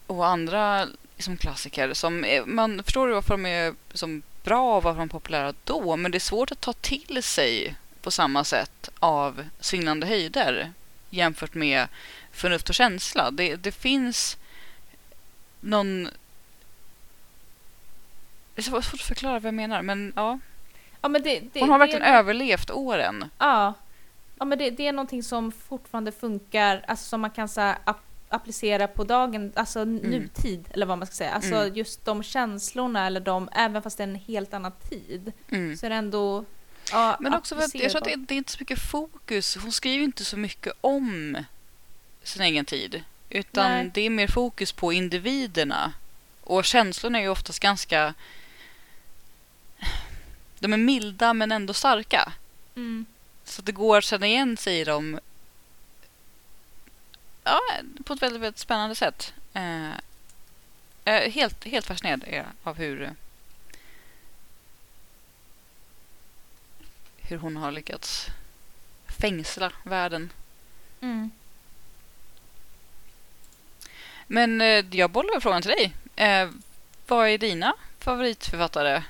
Och 0.08 0.28
andra 0.28 0.88
liksom, 1.16 1.38
klassiker 1.38 1.94
som 1.94 2.26
är, 2.26 2.46
man 2.46 2.84
förstår 2.84 3.08
varför 3.08 3.34
de 3.34 3.46
är 3.46 3.74
som 3.94 4.24
bra 4.44 4.78
och 4.78 4.84
varför 4.84 5.00
de 5.00 5.08
är 5.08 5.12
populära 5.12 5.54
då 5.64 5.96
men 5.96 6.12
det 6.12 6.18
är 6.18 6.20
svårt 6.20 6.52
att 6.52 6.62
ta 6.62 6.74
till 6.74 7.24
sig 7.24 7.76
på 8.02 8.12
samma 8.12 8.44
sätt 8.44 8.90
av 9.00 9.44
svindlande 9.60 10.08
höjder 10.08 10.72
jämfört 11.10 11.54
med 11.54 11.88
förnuft 12.32 12.70
och 12.70 12.76
känsla. 12.76 13.32
Det, 13.32 13.56
det 13.56 13.72
finns 13.72 14.38
någon 15.60 16.10
det 18.58 18.62
är 18.62 18.64
svårt 18.64 18.94
att 18.94 19.02
förklara 19.02 19.34
vad 19.34 19.46
jag 19.46 19.54
menar, 19.54 19.82
men 19.82 20.14
ja. 20.16 20.40
ja 21.02 21.10
men 21.10 21.24
det, 21.24 21.40
det, 21.54 21.60
Hon 21.60 21.70
har 21.70 21.80
verkligen 21.80 22.02
det, 22.02 22.08
överlevt 22.08 22.72
åren. 22.72 23.30
Ja. 23.38 23.74
Ja, 24.40 24.46
men 24.46 24.58
det, 24.58 24.70
det, 24.70 24.88
är 24.88 24.92
någonting 24.92 25.24
som 25.24 25.52
fortfarande 25.52 26.12
funkar, 26.12 26.86
alltså 26.88 27.06
som 27.06 27.22
man 27.22 27.32
kan 27.32 27.50
så 27.50 27.62
här, 27.62 27.78
ap 27.84 27.98
applicera 28.30 28.88
på 28.88 29.04
dagen, 29.04 29.52
alltså 29.56 29.80
mm. 29.80 29.96
nutid 29.96 30.68
eller 30.74 30.86
vad 30.86 30.98
man 30.98 31.08
ska 31.08 31.16
säga. 31.16 31.32
Alltså 31.32 31.56
mm. 31.56 31.76
just 31.76 32.06
de 32.06 32.24
känslorna 32.24 33.08
eller 33.08 33.20
de, 33.20 33.50
även 33.56 33.82
fast 33.82 33.98
det 33.98 34.04
är 34.04 34.08
en 34.08 34.16
helt 34.16 34.54
annan 34.54 34.72
tid, 34.90 35.32
mm. 35.50 35.78
så 35.78 35.86
är 35.86 35.90
det 35.90 35.96
ändå 35.96 36.46
ja, 36.92 37.18
Men 37.20 37.34
också 37.34 37.56
för 37.56 37.64
att 37.64 37.76
jag 37.76 37.92
tror 37.92 38.02
att 38.02 38.08
det, 38.08 38.16
det 38.16 38.34
är 38.34 38.38
inte 38.38 38.52
så 38.52 38.58
mycket 38.60 38.80
fokus. 38.80 39.58
Hon 39.58 39.72
skriver 39.72 40.04
inte 40.04 40.26
så 40.26 40.38
mycket 40.38 40.74
om 40.82 41.38
sin 42.24 42.42
egen 42.42 42.66
tid, 42.66 43.04
utan 43.30 43.72
Nej. 43.72 43.92
det 43.94 44.02
är 44.02 44.10
mer 44.10 44.28
fokus 44.28 44.72
på 44.72 44.94
individerna. 44.94 45.94
Och 46.44 46.66
känslorna 46.66 47.18
är 47.18 47.22
ju 47.22 47.30
oftast 47.30 47.60
ganska 47.60 48.14
de 50.60 50.74
är 50.74 50.78
milda 50.78 51.34
men 51.34 51.52
ändå 51.52 51.74
starka. 51.74 52.34
Mm. 52.76 53.06
Så 53.44 53.62
det 53.62 53.72
går 53.72 53.98
att 53.98 54.04
känna 54.04 54.28
igen 54.28 54.58
sig 54.58 54.80
i 54.80 54.84
dem 54.84 55.20
ja, 57.44 57.60
på 58.06 58.14
ett 58.14 58.22
väldigt, 58.22 58.42
väldigt 58.42 58.60
spännande 58.60 58.96
sätt. 58.96 59.34
Eh, 59.54 59.92
helt, 61.32 61.64
helt 61.64 61.86
fascinerad 61.86 62.46
av 62.64 62.78
hur 62.78 63.14
hur 67.18 67.38
hon 67.38 67.58
har 67.58 67.72
lyckats 67.72 68.28
fängsla 69.08 69.72
världen. 69.84 70.34
Mm. 71.02 71.32
Men 74.28 74.62
eh, 74.62 74.86
jag 74.92 75.12
bollar 75.12 75.40
frågan 75.40 75.62
till 75.62 75.72
dig. 75.72 75.94
Eh, 76.16 76.50
vad 77.08 77.30
är 77.30 77.38
dina 77.38 77.74
favoritförfattare 78.00 79.04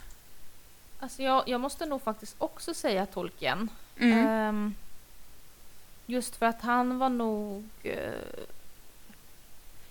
Alltså 1.00 1.24
jag, 1.24 1.44
jag 1.48 1.62
måste 1.62 1.86
nog 1.86 2.02
faktiskt 2.02 2.36
också 2.38 2.74
säga 2.74 3.06
Tolkien. 3.06 3.70
Mm. 3.98 4.50
Um, 4.50 4.76
just 6.06 6.36
för 6.36 6.46
att 6.46 6.62
han 6.62 6.98
var 6.98 7.10
nog... 7.10 7.64
Uh, 7.86 7.94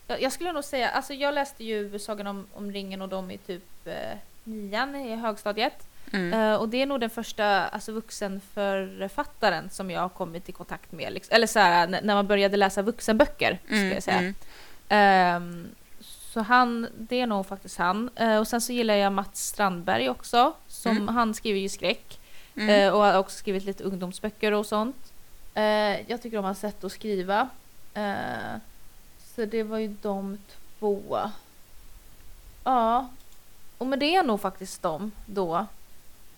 jag, 0.07 0.23
jag, 0.23 0.33
skulle 0.33 0.53
nog 0.53 0.65
säga, 0.65 0.89
alltså 0.89 1.15
jag 1.15 1.35
läste 1.35 1.65
ju 1.65 1.99
Sagan 1.99 2.27
om, 2.27 2.47
om 2.55 2.73
ringen 2.73 3.03
och 3.03 3.09
dem 3.09 3.31
i 3.31 3.39
typ 3.39 3.87
uh, 3.87 3.93
nian 4.45 4.97
i 4.97 5.17
högstadiet. 5.17 5.87
Mm. 6.13 6.41
Uh, 6.41 6.57
och 6.57 6.69
det 6.69 6.83
är 6.83 6.87
nog 6.87 7.01
den 7.01 7.11
första 7.11 7.67
alltså, 7.67 7.93
vuxenförfattaren 7.93 9.71
som 9.71 9.91
jag 9.91 10.01
har 10.01 10.09
kommit 10.09 10.49
i 10.49 10.53
kontakt 10.53 10.93
med. 10.93 11.13
Liksom. 11.13 11.35
Eller 11.35 11.47
så 11.47 11.59
här, 11.59 11.87
när 11.87 12.15
man 12.15 12.27
började 12.27 12.57
läsa 12.57 12.83
vuxenböcker, 12.83 13.59
mm. 13.69 13.89
ska 13.89 13.95
jag 13.95 14.03
säga. 14.03 14.35
Mm. 14.89 15.37
Um, 15.37 15.69
så 16.01 16.41
han, 16.41 16.89
det 16.99 17.21
är 17.21 17.27
nog 17.27 17.47
faktiskt 17.47 17.79
han. 17.79 18.11
Uh, 18.21 18.39
och 18.39 18.49
sen 18.49 18.61
så 18.61 18.73
gillar 18.73 18.95
jag 18.95 19.13
Mats 19.13 19.47
Strandberg 19.47 20.09
också. 20.11 20.55
Som, 20.77 20.97
mm. 20.97 21.09
Han 21.09 21.35
skriver 21.35 21.61
ju 21.61 21.69
skräck. 21.69 22.21
Mm. 22.57 22.71
Uh, 22.71 22.95
och 22.95 23.01
har 23.01 23.19
också 23.19 23.39
skrivit 23.39 23.65
lite 23.65 23.85
ungdomsböcker 23.85 24.53
och 24.53 24.67
sånt. 24.67 25.13
Uh, 25.57 26.11
jag 26.11 26.23
tycker 26.23 26.39
om 26.39 26.45
hans 26.45 26.61
sätt 26.61 26.85
att 26.85 26.93
skriva. 26.93 27.49
så 29.19 29.45
det 29.45 29.63
var 29.63 29.79
ju 29.79 29.89
de 30.03 30.39
två. 30.79 31.19
Ja. 32.65 33.09
Och 33.79 33.87
men 33.87 33.99
det 33.99 34.15
är 34.15 34.23
nog 34.23 34.41
faktiskt 34.41 34.83
de 34.83 35.13
då. 35.27 35.67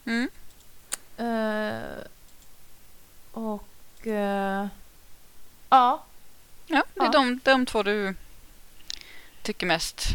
Mm. 0.05 0.31
och... 3.33 4.07
ja. 5.68 6.05
Ja, 6.66 6.85
det 6.94 7.01
är 7.01 7.05
ja. 7.05 7.11
De, 7.11 7.40
de 7.44 7.66
två 7.66 7.83
du 7.83 8.14
tycker 9.42 9.66
mest, 9.66 10.09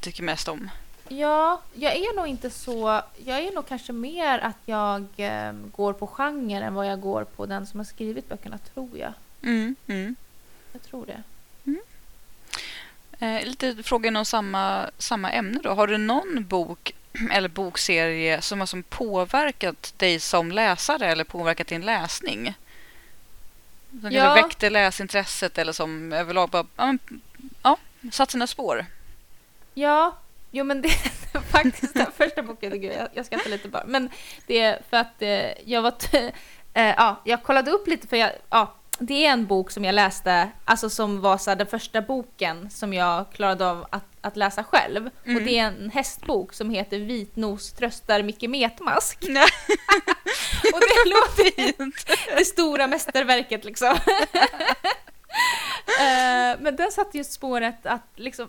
tycker 0.00 0.22
mest 0.22 0.48
om? 0.48 0.70
Ja, 1.12 1.60
jag 1.74 1.92
är 1.96 2.16
nog 2.16 2.26
inte 2.26 2.50
så... 2.50 3.02
Jag 3.24 3.38
är 3.38 3.52
nog 3.52 3.68
kanske 3.68 3.92
mer 3.92 4.38
att 4.38 4.56
jag 4.66 5.06
eh, 5.16 5.52
går 5.52 5.92
på 5.92 6.06
genre 6.06 6.56
än 6.64 6.74
vad 6.74 6.86
jag 6.86 7.00
går 7.00 7.24
på 7.24 7.46
den 7.46 7.66
som 7.66 7.80
har 7.80 7.84
skrivit 7.84 8.28
böckerna, 8.28 8.58
tror 8.58 8.98
jag. 8.98 9.12
Mm, 9.42 9.76
mm. 9.86 10.16
Jag 10.72 10.82
tror 10.82 11.06
det. 11.06 11.22
Mm. 11.66 11.80
Eh, 13.18 13.46
lite 13.48 13.82
fråga 13.82 14.08
inom 14.08 14.24
samma, 14.24 14.90
samma 14.98 15.30
ämne 15.30 15.60
då. 15.62 15.70
Har 15.70 15.86
du 15.86 15.98
någon 15.98 16.44
bok 16.48 16.92
eller 17.30 17.48
bokserie 17.48 18.40
som 18.40 18.58
har 18.60 18.66
som 18.66 18.82
påverkat 18.82 19.94
dig 19.96 20.20
som 20.20 20.52
läsare 20.52 21.06
eller 21.06 21.24
påverkat 21.24 21.66
din 21.66 21.82
läsning? 21.82 22.54
Som 24.00 24.12
Ja. 24.12 24.22
kanske 24.24 24.42
väckte 24.42 24.70
läsintresset 24.70 25.58
eller 25.58 25.72
som 25.72 26.12
överlag 26.12 26.50
bara 26.50 26.66
ja, 27.62 27.76
satt 28.12 28.30
sina 28.30 28.46
spår. 28.46 28.86
Ja, 29.74 30.16
jo 30.50 30.64
men 30.64 30.82
det 30.82 30.88
är 30.88 31.40
faktiskt 31.52 31.94
den 31.94 32.12
första 32.16 32.42
boken, 32.42 32.70
gud, 32.80 32.92
jag, 32.92 33.08
jag 33.12 33.26
skrattar 33.26 33.50
lite 33.50 33.68
bara. 33.68 33.84
Men 33.86 34.10
det 34.46 34.58
är 34.60 34.82
för 34.90 34.96
att 34.96 35.22
eh, 35.22 35.68
jag 35.70 35.82
var, 35.82 35.94
eh, 36.74 36.94
ja, 36.96 37.20
jag 37.24 37.42
kollade 37.42 37.70
upp 37.70 37.86
lite 37.88 38.08
för 38.08 38.16
jag, 38.16 38.30
ja, 38.50 38.74
det 39.02 39.26
är 39.26 39.30
en 39.32 39.46
bok 39.46 39.70
som 39.70 39.84
jag 39.84 39.94
läste, 39.94 40.50
alltså 40.64 40.90
som 40.90 41.20
var 41.20 41.38
så 41.38 41.50
här, 41.50 41.56
den 41.56 41.66
första 41.66 42.02
boken 42.02 42.70
som 42.70 42.92
jag 42.92 43.32
klarade 43.32 43.70
av 43.70 43.86
att, 43.92 44.04
att 44.20 44.36
läsa 44.36 44.64
själv. 44.64 45.06
Och 45.20 45.28
Mm. 45.28 45.44
det 45.44 45.58
är 45.58 45.64
en 45.66 45.90
hästbok 45.90 46.52
som 46.54 46.70
heter 46.70 46.98
Vitnos 46.98 47.72
tröstar 47.72 48.22
Micke 48.22 48.42
Metmask. 48.48 49.18
Och 50.74 50.80
det 50.80 51.10
låter 51.10 52.36
det 52.38 52.44
stora 52.44 52.86
mästerverket 52.86 53.64
liksom. 53.64 53.96
Eh, 56.00 56.56
Men 56.60 56.76
den 56.76 56.92
satte 56.92 57.18
just 57.18 57.32
spåret 57.32 57.86
att 57.86 58.06
liksom, 58.16 58.48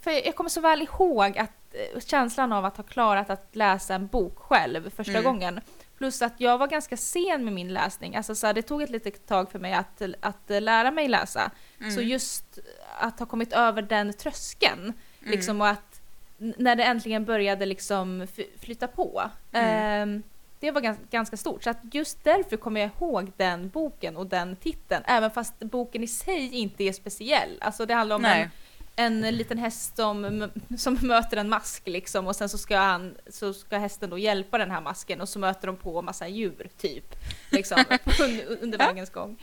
för 0.00 0.10
jag 0.10 0.34
kommer 0.36 0.50
så 0.50 0.60
väl 0.60 0.82
ihåg 0.82 1.38
att 1.38 1.74
eh, 1.94 2.00
känslan 2.00 2.52
av 2.52 2.64
att 2.64 2.76
ha 2.76 2.84
klarat 2.84 3.30
att 3.30 3.56
läsa 3.56 3.94
en 3.94 4.06
bok 4.06 4.38
själv 4.38 4.90
första 4.90 5.12
Mm. 5.12 5.24
gången. 5.24 5.60
Plus 5.98 6.22
att 6.22 6.34
jag 6.40 6.58
var 6.58 6.66
ganska 6.66 6.96
sen 6.96 7.44
med 7.44 7.52
min 7.52 7.72
läsning. 7.72 8.16
Alltså 8.16 8.34
så 8.34 8.46
här, 8.46 8.54
det 8.54 8.62
tog 8.62 8.82
ett 8.82 8.90
litet 8.90 9.26
tag 9.26 9.50
för 9.50 9.58
mig 9.58 9.72
att, 9.72 10.02
att 10.20 10.50
eh, 10.50 10.60
lära 10.60 10.90
mig 10.90 11.08
läsa. 11.08 11.50
Mm. 11.80 11.90
Så 11.92 12.00
just 12.02 12.58
att 12.98 13.18
ha 13.18 13.26
kommit 13.26 13.52
över 13.52 13.82
den 13.82 14.12
tröskeln, 14.12 14.80
Mm. 15.22 15.30
liksom 15.30 15.60
och 15.60 15.68
att 15.68 16.00
när 16.38 16.76
det 16.76 16.84
äntligen 16.84 17.24
började 17.24 17.66
liksom 17.66 18.20
f- 18.20 18.46
flytta 18.60 18.86
på. 18.88 19.30
Ehm, 19.52 20.22
det 20.60 20.70
var 20.70 20.80
ganska, 20.80 21.04
ganska 21.10 21.36
stort. 21.36 21.62
Så 21.64 21.70
att 21.70 21.78
just 21.92 22.24
därför 22.24 22.56
kommer 22.56 22.80
jag 22.80 22.90
ihåg 22.98 23.32
den 23.36 23.68
boken 23.68 24.16
och 24.16 24.26
den 24.26 24.56
titeln. 24.56 25.04
Även 25.06 25.30
fast 25.30 25.58
boken 25.58 26.02
i 26.02 26.06
sig 26.06 26.54
inte 26.54 26.84
är 26.84 26.92
speciell. 26.92 27.58
Alltså 27.60 27.86
det 27.86 27.94
handlar 27.94 28.16
om 28.16 28.22
Nej. 28.22 28.42
en, 28.42 28.50
en 29.00 29.20
liten 29.20 29.58
häst 29.58 29.96
som, 29.96 30.50
som 30.78 30.98
möter 31.02 31.36
en 31.36 31.48
mask 31.48 31.86
liksom 31.86 32.26
och 32.26 32.36
sen 32.36 32.48
så 32.48 32.58
ska, 32.58 32.76
han, 32.76 33.14
så 33.30 33.52
ska 33.52 33.78
hästen 33.78 34.10
då 34.10 34.18
hjälpa 34.18 34.58
den 34.58 34.70
här 34.70 34.80
masken 34.80 35.20
och 35.20 35.28
så 35.28 35.38
möter 35.38 35.66
de 35.66 35.76
på 35.76 36.02
massa 36.02 36.28
djur 36.28 36.70
typ. 36.78 37.14
Liksom, 37.50 37.84
under, 38.60 38.78
vägens 38.78 39.10
gång. 39.10 39.36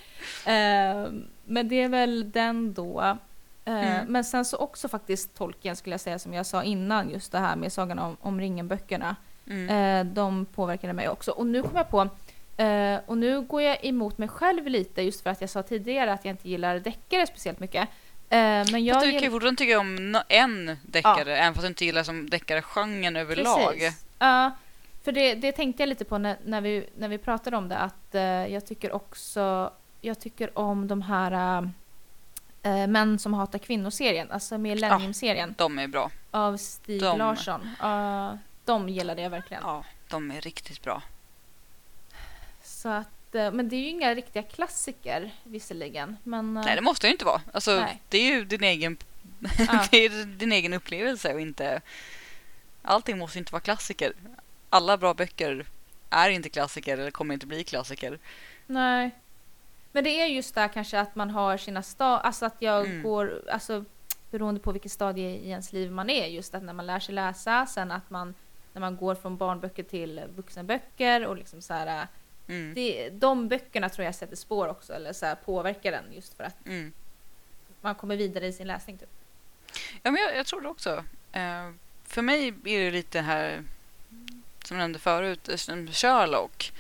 Ehm, 0.46 1.24
men 1.46 1.68
det 1.68 1.82
är 1.82 1.90
väl 1.90 2.32
den 2.32 2.74
då. 2.74 3.02
Eh, 3.02 3.18
Mm. 3.68 4.06
Men 4.08 4.24
sen 4.24 4.46
så 4.46 4.58
också 4.58 4.88
faktiskt 4.88 5.36
Tolkien 5.36 5.76
skulle 5.76 5.94
jag 5.94 6.02
säga 6.02 6.20
som 6.20 6.34
jag 6.34 6.46
sa 6.46 6.64
innan 6.64 7.10
just 7.10 7.32
det 7.32 7.40
här 7.40 7.56
med 7.56 7.74
Sagan 7.74 8.00
om, 8.00 8.18
om 8.22 8.40
ringen-böckerna. 8.40 9.16
Mm. 9.48 9.70
Eh, 9.70 10.14
de 10.14 10.46
påverkade 10.46 10.94
mig 10.94 11.10
också. 11.10 11.32
Och 11.32 11.48
nu 11.48 11.62
kom 11.62 11.76
jag 11.76 11.90
på, 11.90 12.10
eh, 12.64 13.00
och 13.06 13.18
nu 13.18 13.42
går 13.42 13.62
jag 13.62 13.86
emot 13.86 14.18
mig 14.18 14.28
själv 14.28 14.68
lite 14.68 15.02
just 15.02 15.22
för 15.24 15.30
att 15.30 15.42
jag 15.42 15.50
sa 15.50 15.64
tidigare 15.64 16.14
att 16.14 16.26
jag 16.26 16.34
inte 16.34 16.50
gillar 16.50 16.80
deckare 16.80 17.28
speciellt 17.28 17.60
mycket. 17.60 17.90
Eh, 18.30 18.38
men 18.72 18.86
jag 18.86 18.96
Fast 18.96 19.06
du 19.06 19.12
kan 19.12 19.22
ju 19.22 19.32
fortfarande 19.32 19.58
tycka 19.58 19.80
om 19.80 20.22
en 20.28 20.78
deckare, 20.84 21.38
även 21.38 21.54
fast 21.54 21.64
du 21.64 21.68
inte 21.68 21.86
gillar 21.86 22.04
som 22.04 22.30
deckare-genren 22.30 23.16
överlag. 23.16 23.92
Ja, 24.20 24.52
för 25.04 25.12
det, 25.12 25.36
det 25.36 25.52
tänkte 25.52 25.84
jag 25.84 25.90
lite 25.90 26.06
på 26.06 26.18
när, 26.18 26.38
när, 26.46 26.62
vi, 26.62 26.90
när 26.98 27.08
vi 27.08 27.18
pratade 27.18 27.58
om 27.58 27.70
det, 27.70 27.78
att 27.78 28.16
eh, 28.16 28.22
jag 28.22 28.66
tycker 28.66 28.92
också, 28.92 29.72
jag 30.02 30.20
tycker 30.20 30.60
om 30.60 30.88
de 30.88 31.02
här 31.02 31.62
eh, 32.64 32.88
Män 32.88 33.20
som 33.20 33.34
hatar 33.34 33.60
kvinnor-serien, 33.60 34.32
alltså 34.32 34.58
Millennium-serien 34.58 35.56
De 35.58 35.80
är 35.80 35.88
bra. 35.88 36.12
av 36.32 36.58
Stig 36.58 37.02
De- 37.02 37.18
Larsson. 37.18 37.70
Uh, 37.84 38.34
de 38.66 38.90
gillade 38.90 39.22
jag 39.22 39.30
verkligen. 39.30 39.64
Ja, 39.66 39.84
de 40.10 40.32
är 40.32 40.42
riktigt 40.42 40.82
bra. 40.82 41.02
Så 42.64 42.90
att, 42.90 43.17
men 43.32 43.70
det 43.70 43.76
är 43.76 43.80
ju 43.80 43.90
inga 43.90 44.16
riktiga 44.16 44.44
klassiker 44.44 45.32
visserligen. 45.44 46.18
Men, 46.24 46.58
eh, 46.58 46.64
Nej, 46.66 46.76
det 46.76 46.82
måste 46.82 47.08
ju 47.08 47.12
inte 47.14 47.26
vara. 47.26 47.42
Alltså, 47.54 47.80
Nej. 47.80 48.02
det 48.10 48.18
är 48.18 48.32
ju 48.36 48.46
din 48.46 48.64
egen, 48.64 48.98
Ja. 49.68 49.86
det 49.92 50.06
är 50.06 50.26
din 50.26 50.52
egen 50.52 50.74
upplevelse 50.74 51.34
och 51.34 51.42
inte... 51.42 51.82
Allting 52.82 53.18
måste 53.18 53.38
inte 53.40 53.52
vara 53.54 53.62
klassiker. 53.62 54.14
Alla 54.70 54.98
bra 54.98 55.14
böcker 55.14 55.66
är 56.10 56.30
inte 56.30 56.50
klassiker 56.50 56.98
eller 56.98 57.12
kommer 57.12 57.34
inte 57.34 57.46
bli 57.46 57.64
klassiker. 57.64 58.20
Nej. 58.68 59.12
Men 59.92 60.04
det 60.04 60.22
är 60.22 60.26
just 60.26 60.56
där 60.56 60.68
kanske 60.68 61.00
att 61.00 61.16
man 61.16 61.30
har 61.30 61.58
sina 61.58 61.84
stadier, 61.84 62.26
alltså 62.26 62.46
att 62.46 62.56
jag 62.60 62.86
Mm. 62.86 63.04
går, 63.04 63.42
alltså 63.52 63.86
beroende 64.32 64.60
på 64.62 64.72
vilket 64.72 64.92
stadie 64.92 65.30
i 65.30 65.50
ens 65.50 65.74
liv 65.74 65.92
man 65.92 66.10
är, 66.10 66.26
just 66.28 66.56
att 66.56 66.64
när 66.64 66.74
man 66.74 66.86
lär 66.88 67.00
sig 67.00 67.16
läsa, 67.16 67.66
sen 67.66 67.92
att 67.92 68.10
man 68.10 68.34
när 68.74 68.80
man 68.80 68.98
går 68.98 69.16
från 69.16 69.38
barnböcker 69.38 69.84
till 69.84 70.22
vuxenböcker 70.36 71.26
och 71.26 71.38
liksom 71.38 71.62
så 71.62 71.74
här, 71.74 72.08
Mm. 72.48 72.74
det, 72.74 73.10
de 73.10 73.48
böckerna 73.48 73.90
tror 73.90 74.06
jag 74.06 74.16
sätter 74.16 74.36
spår 74.36 74.68
också, 74.68 74.94
eller 74.94 75.14
så 75.14 75.26
här, 75.26 75.36
påverkar 75.36 75.92
den 75.92 76.04
just 76.14 76.34
för 76.34 76.44
att 76.44 76.66
Mm. 76.66 76.94
man 77.82 77.96
kommer 77.96 78.18
vidare 78.18 78.48
i 78.48 78.54
sin 78.54 78.68
läsning. 78.68 78.98
Typ. 78.98 79.10
Ja, 80.04 80.12
men 80.12 80.22
jag, 80.22 80.38
jag 80.38 80.46
tror 80.46 80.62
det 80.62 80.68
också. 80.68 81.04
Eh, 81.32 81.72
för 82.08 82.22
mig 82.22 82.48
är 82.48 82.80
det 82.80 82.92
lite 82.92 83.22
här, 83.22 83.64
som 84.64 84.78
jag 84.78 84.84
nämnde 84.84 85.00
förut, 85.00 85.50
Sherlock. 85.92 86.72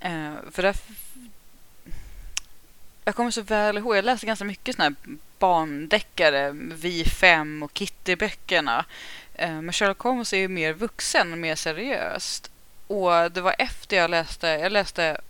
Eh, 0.00 0.34
för 0.50 0.62
där... 0.62 0.76
Jag 3.04 3.14
kommer 3.14 3.30
så 3.30 3.42
väl 3.42 3.78
ihåg, 3.78 3.96
jag 3.96 4.04
läste 4.04 4.26
ganska 4.26 4.44
mycket 4.44 4.76
såna 4.76 4.84
här 4.84 4.94
barndeckare, 5.38 6.50
Vi 6.52 7.04
fem 7.04 7.62
och 7.62 7.72
Kitty-böckerna. 7.74 8.84
Eh, 9.34 9.60
men 9.60 9.72
Sherlock 9.72 10.00
Holmes 10.00 10.32
är 10.32 10.36
ju 10.38 10.48
mer 10.48 10.72
vuxen 10.72 11.32
och 11.32 11.38
mer 11.38 11.54
seriöst. 11.54 12.50
Och 12.86 13.32
det 13.32 13.40
var 13.40 13.54
efter 13.58 13.96
jag 13.96 14.10
läste, 14.10 14.46
jag 14.46 14.72
läste 14.72 15.20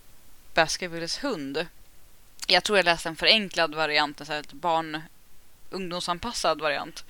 Baskervilles 0.53 1.23
hund. 1.23 1.67
Jag 2.47 2.63
tror 2.63 2.77
jag 2.77 2.85
läste 2.85 3.09
en 3.09 3.15
förenklad 3.15 3.75
variant, 3.75 4.17
en 4.17 4.25
här 4.33 4.43
barn 4.51 5.01
ungdomsanpassad 5.69 6.61
variant. 6.61 7.05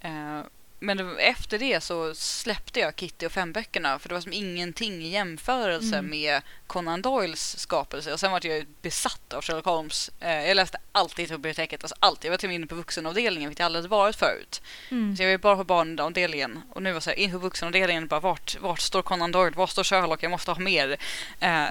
Eh, 0.00 0.40
men 0.78 1.18
efter 1.18 1.58
det 1.58 1.80
så 1.80 2.14
släppte 2.14 2.80
jag 2.80 2.96
Kitty 2.96 3.26
och 3.26 3.32
femböckerna 3.32 3.98
för 3.98 4.08
det 4.08 4.14
var 4.14 4.22
som 4.22 4.32
ingenting 4.32 5.02
i 5.02 5.08
jämförelse 5.08 5.98
Mm. 5.98 6.10
med 6.10 6.42
Conan 6.66 7.02
Doyles 7.02 7.58
skapelse. 7.58 8.12
Och 8.12 8.20
sen 8.20 8.32
var 8.32 8.46
jag 8.46 8.66
besatt 8.82 9.32
av 9.32 9.42
Sherlock 9.42 9.64
Holmes. 9.64 10.10
Eh, 10.20 10.46
jag 10.48 10.54
läste 10.54 10.78
alltid 10.92 11.28
på 11.28 11.38
biblioteket, 11.38 11.84
alltså 11.84 11.94
alltid. 12.00 12.24
Jag 12.24 12.30
var 12.30 12.38
till 12.38 12.46
och 12.46 12.50
med 12.50 12.54
inne 12.54 12.66
på 12.66 12.74
vuxenavdelningen, 12.74 13.48
vilket 13.48 13.58
jag 13.58 13.66
aldrig 13.66 13.82
hade 13.82 13.90
varit 13.90 14.16
förut. 14.16 14.62
Mm. 14.90 15.16
Så 15.16 15.22
jag 15.22 15.30
var 15.30 15.38
bara 15.38 15.56
på 15.56 15.64
barnavdelningen 15.64 16.62
och 16.70 16.82
nu 16.82 16.90
var 16.90 16.96
jag 16.96 17.02
så 17.02 17.10
här, 17.10 17.16
in 17.18 17.30
på 17.30 17.38
vuxenavdelningen 17.38 18.06
bara 18.06 18.20
vart, 18.20 18.60
vart 18.60 18.80
står 18.80 19.02
Conan 19.02 19.32
Doyle, 19.32 19.54
var 19.56 19.66
står 19.66 19.84
Sherlock, 19.84 20.22
jag 20.22 20.30
måste 20.30 20.50
ha 20.50 20.58
mer. 20.58 20.96
Eh. 21.40 21.66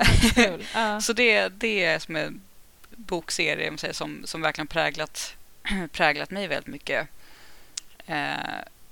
Ja. 0.74 1.02
så 1.02 1.14
det, 1.14 1.50
det 1.50 1.84
är 1.84 2.00
som 2.00 2.16
en 2.16 2.42
bokserie 2.90 3.94
som, 3.94 4.22
som 4.26 4.42
verkligen 4.42 4.68
präglat, 4.68 5.36
präglat 5.92 6.32
mig 6.32 6.48
väldigt 6.48 6.68
mycket. 6.68 7.08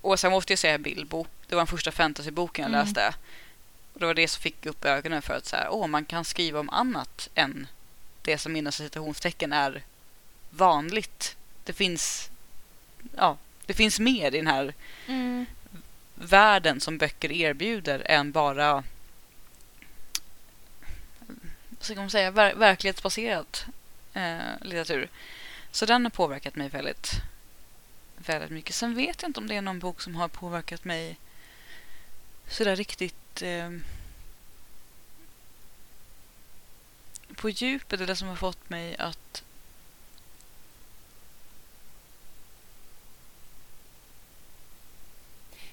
Och 0.01 0.19
sen 0.19 0.31
måste 0.31 0.51
jag 0.53 0.59
säga 0.59 0.77
Bilbo. 0.77 1.25
Det 1.47 1.55
var 1.55 1.59
den 1.59 1.67
första 1.67 1.91
fantasyboken 1.91 2.63
jag 2.63 2.69
Mm. 2.73 2.85
läste. 2.85 3.13
Och 3.93 3.99
det 3.99 4.05
var 4.05 4.13
det 4.13 4.27
som 4.27 4.41
fick 4.41 4.65
upp 4.65 4.85
ögonen 4.85 5.21
för 5.21 5.33
att 5.33 5.45
så 5.45 5.55
här, 5.55 5.67
åh, 5.71 5.87
man 5.87 6.05
kan 6.05 6.25
skriva 6.25 6.59
om 6.59 6.69
annat 6.69 7.29
än 7.35 7.67
det 8.21 8.37
som 8.37 8.55
inom 8.55 8.71
citationstecken 8.71 9.53
är 9.53 9.83
vanligt. 10.49 11.35
Det 11.63 11.73
finns, 11.73 12.29
ja, 13.17 13.37
det 13.65 13.73
finns 13.73 13.99
mer 13.99 14.27
i 14.35 14.37
den 14.37 14.47
här 14.47 14.73
Mm. 15.07 15.45
världen 16.15 16.79
som 16.81 16.97
böcker 16.97 17.31
erbjuder 17.31 18.03
än 18.05 18.31
bara 18.31 18.73
vad 21.69 21.85
ska 21.85 21.95
man 21.95 22.09
säga, 22.09 22.31
ver- 22.31 22.55
verklighetsbaserat 22.55 23.65
eh, 24.13 24.37
litteratur. 24.61 25.09
Så 25.71 25.85
den 25.85 26.03
har 26.05 26.09
påverkat 26.09 26.55
mig 26.55 26.69
väldigt, 26.69 27.11
väldigt 28.29 28.49
mycket. 28.51 28.75
Sen 28.75 28.95
vet 28.95 29.21
jag 29.21 29.29
inte 29.29 29.39
om 29.39 29.47
det 29.47 29.55
är 29.55 29.61
någon 29.61 29.79
bok 29.79 30.01
som 30.01 30.15
har 30.15 30.27
påverkat 30.27 30.85
mig 30.85 31.17
sådär 32.47 32.75
riktigt 32.75 33.41
eh, 33.41 33.69
på 37.35 37.49
djupet 37.49 38.01
eller 38.01 38.15
som 38.15 38.27
har 38.27 38.35
fått 38.35 38.69
mig 38.69 38.97
att 38.97 39.43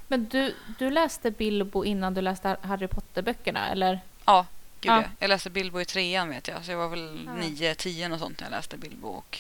Men 0.09 0.29
du, 0.29 0.55
du 0.79 0.91
läste 0.91 1.31
Bilbo 1.31 1.85
innan 1.85 2.15
du 2.15 2.21
läste 2.21 2.57
Harry 2.63 2.87
Potter-böckerna, 2.89 3.69
eller? 3.69 4.01
Ja, 4.25 4.47
gud 4.81 4.93
Ja. 4.93 5.03
ja. 5.03 5.09
Jag 5.19 5.29
läste 5.29 5.51
Bilbo 5.51 5.81
i 5.81 5.85
trean 5.85 6.29
vet 6.29 6.49
jag. 6.49 6.65
Så 6.65 6.71
jag 6.71 6.79
var 6.79 6.89
väl 6.89 7.23
Ja. 7.27 7.35
nio, 7.35 7.75
tio 7.75 8.13
och 8.13 8.19
sånt 8.19 8.41
när 8.41 8.47
jag 8.47 8.51
läste 8.51 8.77
Bilbo. 8.77 9.09
Och 9.09 9.39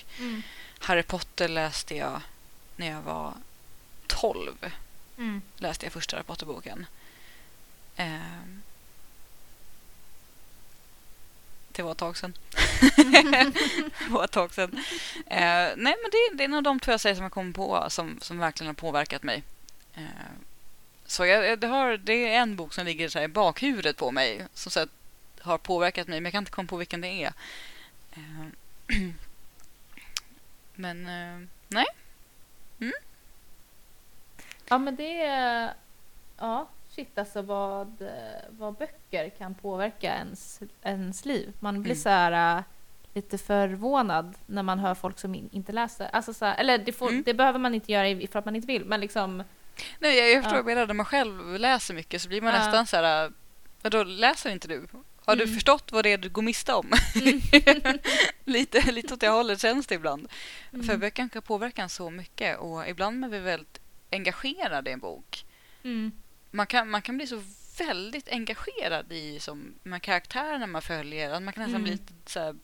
Harry 0.78 1.02
Potter 1.02 1.48
läste 1.48 1.96
jag 1.96 2.20
när 2.78 2.90
jag 2.90 3.02
var 3.02 3.34
12. 4.06 4.72
Mm. 5.18 5.42
Läste 5.56 5.86
jag 5.86 5.92
första 5.92 6.16
Harry 6.16 6.24
Potter-boken. 6.24 6.86
Ehm. 7.96 8.62
det 11.78 11.82
var 11.82 11.92
ett 11.92 11.98
tag 11.98 12.16
sedan. 12.16 12.34
det 12.96 14.08
var 14.08 14.24
ett 14.24 14.30
tag 14.30 14.54
sedan. 14.54 14.84
Eh, 15.26 15.72
nej, 15.76 15.76
men 15.76 16.10
det, 16.12 16.34
det 16.34 16.44
är 16.44 16.56
av 16.56 16.62
de 16.62 16.80
två 16.80 16.90
jag 16.90 17.00
säger 17.00 17.16
som 17.16 17.22
jag 17.22 17.32
kommer 17.32 17.52
på 17.52 17.86
som, 17.88 18.18
som 18.20 18.38
verkligen 18.38 18.68
har 18.68 18.74
påverkat 18.74 19.22
mig. 19.22 19.42
Eh, 19.94 20.02
så 21.06 21.26
jag, 21.26 21.60
det, 21.60 21.66
har, 21.66 21.96
det 21.96 22.12
är 22.12 22.40
en 22.40 22.56
bok 22.56 22.74
som 22.74 22.86
ligger 22.86 23.08
så 23.08 23.20
i 23.20 23.28
bakhuvudet 23.28 23.96
på 23.96 24.10
mig 24.10 24.46
som 24.54 24.72
så 24.72 24.80
här, 24.80 24.88
har 25.40 25.58
påverkat 25.58 26.08
mig, 26.08 26.20
men 26.20 26.24
jag 26.24 26.32
kan 26.32 26.42
inte 26.42 26.50
komma 26.50 26.68
på 26.68 26.76
vilken 26.76 27.00
det 27.00 27.08
är. 27.08 27.32
Eh, 28.12 28.46
Men 30.74 31.06
eh, 31.06 31.48
nej. 32.78 32.92
Ja 34.68 34.78
men 34.78 34.96
det 34.96 35.22
är... 35.22 35.74
Ja, 36.38 36.68
shit 36.90 37.18
alltså 37.18 37.42
vad, 37.42 38.08
vad 38.48 38.74
böcker 38.74 39.28
kan 39.28 39.54
påverka 39.54 40.14
ens, 40.14 40.60
ens 40.82 41.24
liv. 41.24 41.52
Man 41.60 41.82
blir 41.82 41.92
Mm. 41.92 42.02
så 42.02 42.08
här 42.08 42.56
äh, 42.58 42.62
lite 43.14 43.38
förvånad 43.38 44.34
när 44.46 44.62
man 44.62 44.78
hör 44.78 44.94
folk 44.94 45.18
som 45.18 45.34
in, 45.34 45.48
inte 45.52 45.72
läser. 45.72 46.08
Alltså 46.12 46.34
så 46.34 46.44
här, 46.44 46.56
eller 46.56 46.78
det, 46.78 46.92
får, 46.92 47.08
Mm. 47.08 47.22
det 47.22 47.34
behöver 47.34 47.58
man 47.58 47.74
inte 47.74 47.92
göra 47.92 48.26
för 48.32 48.38
att 48.38 48.44
man 48.44 48.56
inte 48.56 48.66
vill, 48.66 48.84
men 48.84 49.00
liksom... 49.00 49.42
Nej, 49.98 50.18
jag, 50.18 50.30
jag 50.30 50.42
förstår 50.42 50.70
Ja. 50.70 50.76
vad. 50.76 50.88
När 50.88 50.94
man 50.94 51.06
själv 51.06 51.58
läser 51.58 51.94
mycket 51.94 52.22
så 52.22 52.28
blir 52.28 52.40
man 52.42 52.54
Ja. 52.54 52.58
nästan 52.58 52.86
så 52.86 52.96
här... 52.96 53.24
äh, 53.24 53.30
Vadå, 53.82 54.04
läser 54.04 54.50
inte 54.50 54.68
du? 54.68 54.86
Har 55.28 55.36
du 55.36 55.42
Mm. 55.42 55.54
förstått 55.54 55.92
vad 55.92 56.04
det 56.04 56.12
är 56.12 56.18
du 56.18 56.28
går 56.28 56.42
miste 56.42 56.72
om? 56.74 56.92
lite, 58.44 58.92
lite 58.92 59.14
åt 59.14 59.20
det 59.20 59.28
hållet 59.28 59.60
känns 59.60 59.86
det 59.86 59.94
ibland. 59.94 60.28
För 60.70 60.78
Mm. 60.78 61.00
böcker 61.00 61.28
kan 61.28 61.42
påverka 61.42 61.82
en 61.82 61.88
så 61.88 62.10
mycket 62.10 62.58
och 62.58 62.88
ibland 62.88 63.24
är 63.24 63.28
vi 63.28 63.38
väldigt 63.38 63.78
engagerade 64.10 64.90
i 64.90 64.92
en 64.92 64.98
bok. 65.00 65.44
Mm. 65.82 66.12
Man 66.50 66.66
kan, 66.66 66.90
man 66.90 67.02
kan 67.02 67.16
bli 67.16 67.26
så 67.26 67.42
väldigt 67.78 68.28
engagerad 68.28 69.12
i 69.12 69.40
som, 69.40 69.74
karaktärerna 70.00 70.66
man 70.66 70.82
följer. 70.82 71.30
Att 71.30 71.42
man 71.42 71.54
kan 71.54 71.62
nästan 71.62 71.80
Mm. 71.80 71.82
bli 71.84 71.92
lite 71.92 72.30
så 72.30 72.40
här, 72.40 72.56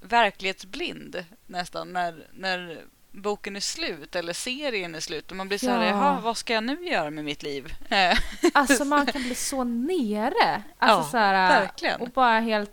verklighetsblind 0.00 1.24
nästan 1.46 1.92
när, 1.92 2.26
när 2.32 2.84
boken 3.12 3.56
är 3.56 3.60
slut 3.60 4.16
eller 4.16 4.32
serien 4.32 4.94
är 4.94 5.00
slut. 5.00 5.30
Och 5.30 5.36
man 5.36 5.48
blir 5.48 5.58
så 5.58 5.70
här, 5.70 5.82
Ja. 5.84 5.88
jaha, 5.88 6.20
vad 6.20 6.36
ska 6.36 6.52
jag 6.52 6.64
nu 6.64 6.84
göra 6.84 7.10
med 7.10 7.24
mitt 7.24 7.42
liv? 7.42 7.74
Eh, 7.88 8.18
Alltså 8.54 8.84
man 8.84 9.06
kan 9.06 9.22
bli 9.22 9.34
så 9.34 9.64
nere. 9.64 10.62
Alltså 10.78 11.06
Ja, 11.06 11.10
så 11.10 11.16
här, 11.18 11.60
verkligen. 11.60 12.00
Och 12.00 12.08
bara 12.10 12.40
helt... 12.40 12.72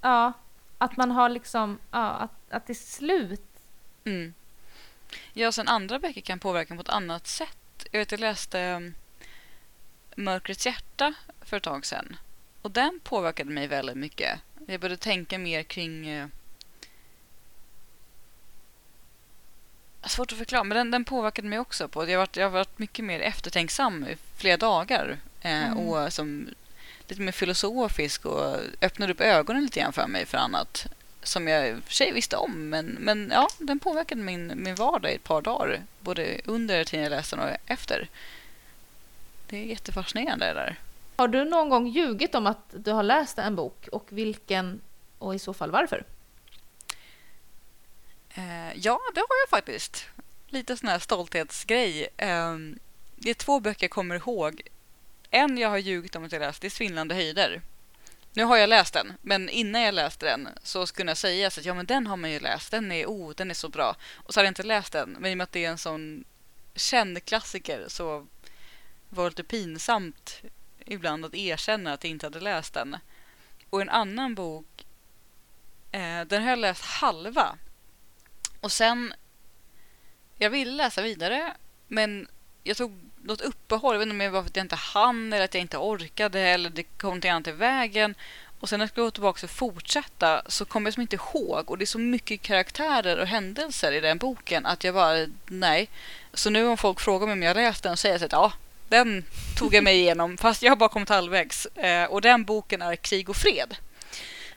Ja, 0.00 0.32
att 0.78 0.96
man 0.96 1.10
har 1.10 1.28
liksom... 1.28 1.78
Ja, 1.90 1.98
att, 1.98 2.30
att 2.50 2.66
det 2.66 2.72
är 2.72 2.74
slut. 2.74 3.42
Mm. 4.04 4.34
Ja, 5.32 5.52
sen 5.52 5.68
andra 5.68 5.98
böcker 5.98 6.20
kan 6.20 6.38
påverka 6.38 6.74
på 6.74 6.80
ett 6.80 6.88
annat 6.88 7.26
sätt. 7.26 7.86
Jag 7.90 7.98
vet, 7.98 8.10
jag 8.10 8.20
läste 8.20 8.70
um, 8.72 8.94
Mörkrets 10.16 10.66
hjärta 10.66 11.14
för 11.40 11.56
ett 11.56 11.62
tag 11.62 11.86
sedan. 11.86 12.16
Och 12.62 12.70
den 12.70 13.00
påverkade 13.02 13.50
mig 13.50 13.66
väldigt 13.66 13.96
mycket. 13.96 14.40
Jag 14.66 14.80
började 14.80 14.96
tänka 14.96 15.38
mer 15.38 15.62
kring... 15.62 16.30
svårt 20.08 20.32
att 20.32 20.38
förklara, 20.38 20.64
men 20.64 20.76
den, 20.76 20.90
den 20.90 21.04
påverkade 21.04 21.48
mig 21.48 21.58
också. 21.58 21.88
på 21.88 22.04
Jag 22.04 22.10
har 22.10 22.16
varit, 22.16 22.36
jag 22.36 22.46
har 22.46 22.50
varit 22.50 22.78
mycket 22.78 23.04
mer 23.04 23.20
eftertänksam 23.20 24.04
i 24.04 24.16
flera 24.36 24.56
dagar. 24.56 25.18
Eh, 25.40 25.70
Mm. 25.72 25.78
Och 25.78 26.12
som 26.12 26.48
lite 27.08 27.22
mer 27.22 27.32
filosofisk 27.32 28.26
och 28.26 28.56
öppnade 28.80 29.12
upp 29.12 29.20
ögonen 29.20 29.62
lite 29.62 29.80
grann 29.80 29.92
för 29.92 30.06
mig 30.06 30.26
för 30.26 30.38
annat 30.38 30.86
som 31.22 31.48
jag 31.48 31.68
i 31.68 31.72
och 31.72 31.84
för 31.84 31.92
sig 31.92 32.12
visste 32.12 32.36
om. 32.36 32.68
Men, 32.68 32.86
men 32.86 33.30
ja, 33.34 33.48
den 33.58 33.78
påverkade 33.78 34.22
min, 34.22 34.52
min 34.56 34.74
vardag 34.74 35.12
i 35.12 35.14
ett 35.14 35.24
par 35.24 35.42
dagar. 35.42 35.80
Både 36.00 36.40
under 36.44 36.84
tiden 36.84 37.02
jag 37.02 37.10
läste 37.10 37.36
den 37.36 37.44
och 37.44 37.56
efter. 37.66 38.08
Det 39.46 39.56
är 39.56 39.64
jättefascinerande 39.64 40.46
det 40.46 40.54
där. 40.54 40.78
Har 41.16 41.28
du 41.28 41.44
någon 41.44 41.68
gång 41.68 41.86
ljugit 41.86 42.34
om 42.34 42.46
att 42.46 42.74
du 42.76 42.92
har 42.92 43.02
läst 43.02 43.38
en 43.38 43.56
bok 43.56 43.88
och 43.92 44.06
vilken 44.08 44.80
och 45.18 45.34
i 45.34 45.38
så 45.38 45.54
fall 45.54 45.70
varför? 45.70 46.04
Eh, 48.34 48.72
ja, 48.74 49.00
det 49.14 49.20
har 49.20 49.36
jag 49.42 49.48
faktiskt. 49.50 50.06
Lite 50.46 50.76
sån 50.76 50.88
här 50.88 50.98
stolthetsgrej. 50.98 52.08
Eh, 52.16 52.56
det 53.16 53.30
är 53.30 53.34
två 53.34 53.60
böcker 53.60 53.84
jag 53.84 53.90
kommer 53.90 54.16
ihåg. 54.16 54.62
En 55.30 55.58
jag 55.58 55.68
har 55.68 55.78
ljugit 55.78 56.16
om 56.16 56.24
att 56.24 56.32
jag 56.32 56.40
läst, 56.40 56.60
det 56.60 56.68
är 56.68 56.70
Svindlande 56.70 57.14
höjder. 57.14 57.62
Nu 58.32 58.44
har 58.44 58.56
jag 58.56 58.68
läst 58.68 58.94
den, 58.94 59.12
men 59.22 59.48
innan 59.48 59.82
jag 59.82 59.94
läste 59.94 60.26
den 60.26 60.48
så 60.62 60.86
skulle 60.86 61.10
jag 61.10 61.18
säga 61.18 61.46
att 61.46 61.64
ja, 61.64 61.74
men 61.74 61.86
den 61.86 62.06
har 62.06 62.16
man 62.16 62.30
ju 62.30 62.40
läst. 62.40 62.70
Den 62.70 62.92
är, 62.92 63.06
oh, 63.06 63.32
den 63.36 63.50
är 63.50 63.54
så 63.54 63.68
bra. 63.68 63.96
Och 64.14 64.34
så 64.34 64.40
hade 64.40 64.46
jag 64.46 64.50
inte 64.50 64.62
läst 64.62 64.92
den, 64.92 65.16
men 65.20 65.30
i 65.30 65.34
och 65.34 65.38
med 65.38 65.44
att 65.44 65.52
det 65.52 65.64
är 65.64 65.70
en 65.70 65.78
sån 65.78 66.24
känd 66.74 67.24
klassiker 67.24 67.84
så 67.88 68.26
var 69.08 69.24
det 69.24 69.30
lite 69.30 69.44
pinsamt 69.44 70.40
ibland 70.78 71.24
att 71.24 71.34
erkänna 71.34 71.92
att 71.92 72.04
jag 72.04 72.10
inte 72.10 72.26
hade 72.26 72.40
läst 72.40 72.74
den. 72.74 72.96
Och 73.70 73.80
en 73.80 73.88
annan 73.88 74.34
bok, 74.34 74.86
eh, 75.92 76.20
den 76.26 76.42
har 76.42 76.50
jag 76.50 76.58
läst 76.58 76.84
halva. 76.84 77.56
Och 78.60 78.72
sen, 78.72 79.14
jag 80.38 80.50
ville 80.50 80.72
läsa 80.72 81.02
vidare, 81.02 81.54
men 81.88 82.28
jag 82.62 82.76
tog 82.76 82.92
något 83.22 83.40
uppehåll. 83.40 83.94
Jag 83.94 83.98
vet 83.98 84.06
inte 84.06 84.14
om 84.14 84.18
det 84.18 84.28
var 84.28 84.42
för 84.42 84.48
att 84.48 84.56
jag 84.56 84.64
inte 84.64 84.76
hann 84.76 85.32
eller 85.32 85.44
att 85.44 85.54
jag 85.54 85.60
inte 85.60 85.78
orkade 85.78 86.40
eller 86.40 86.70
det 86.70 86.82
kom 86.82 87.08
någonting 87.08 87.30
annat 87.30 87.48
i 87.48 87.52
vägen. 87.52 88.14
Och 88.60 88.68
sen 88.68 88.78
när 88.78 88.84
jag 88.84 88.90
skulle 88.90 89.04
gå 89.04 89.10
tillbaka 89.10 89.46
och 89.46 89.50
fortsätta 89.50 90.42
så 90.46 90.64
kom 90.64 90.84
jag 90.84 90.94
som 90.94 91.00
inte 91.00 91.16
ihåg. 91.16 91.70
Och 91.70 91.78
det 91.78 91.84
är 91.84 91.86
så 91.86 91.98
mycket 91.98 92.42
karaktärer 92.42 93.18
och 93.18 93.26
händelser 93.26 93.92
i 93.92 94.00
den 94.00 94.18
boken 94.18 94.66
att 94.66 94.84
jag 94.84 94.94
bara, 94.94 95.26
nej. 95.46 95.88
Så 96.34 96.50
nu 96.50 96.66
om 96.66 96.76
folk 96.76 97.00
frågar 97.00 97.26
mig 97.26 97.32
om 97.32 97.42
jag 97.42 97.50
har 97.50 97.62
läst 97.62 97.82
den 97.82 97.96
så 97.96 98.00
säger 98.00 98.12
jag 98.12 98.20
så 98.20 98.26
att 98.26 98.32
ja, 98.32 98.52
den 98.88 99.24
tog 99.58 99.74
jag 99.74 99.84
mig 99.84 99.98
igenom 99.98 100.36
fast 100.36 100.62
jag 100.62 100.70
har 100.70 100.76
bara 100.76 100.88
kommit 100.88 101.08
halvvägs. 101.08 101.66
Eh, 101.66 102.04
och 102.04 102.20
den 102.20 102.44
boken 102.44 102.82
är 102.82 102.96
Krig 102.96 103.30
och 103.30 103.36
fred. 103.36 103.76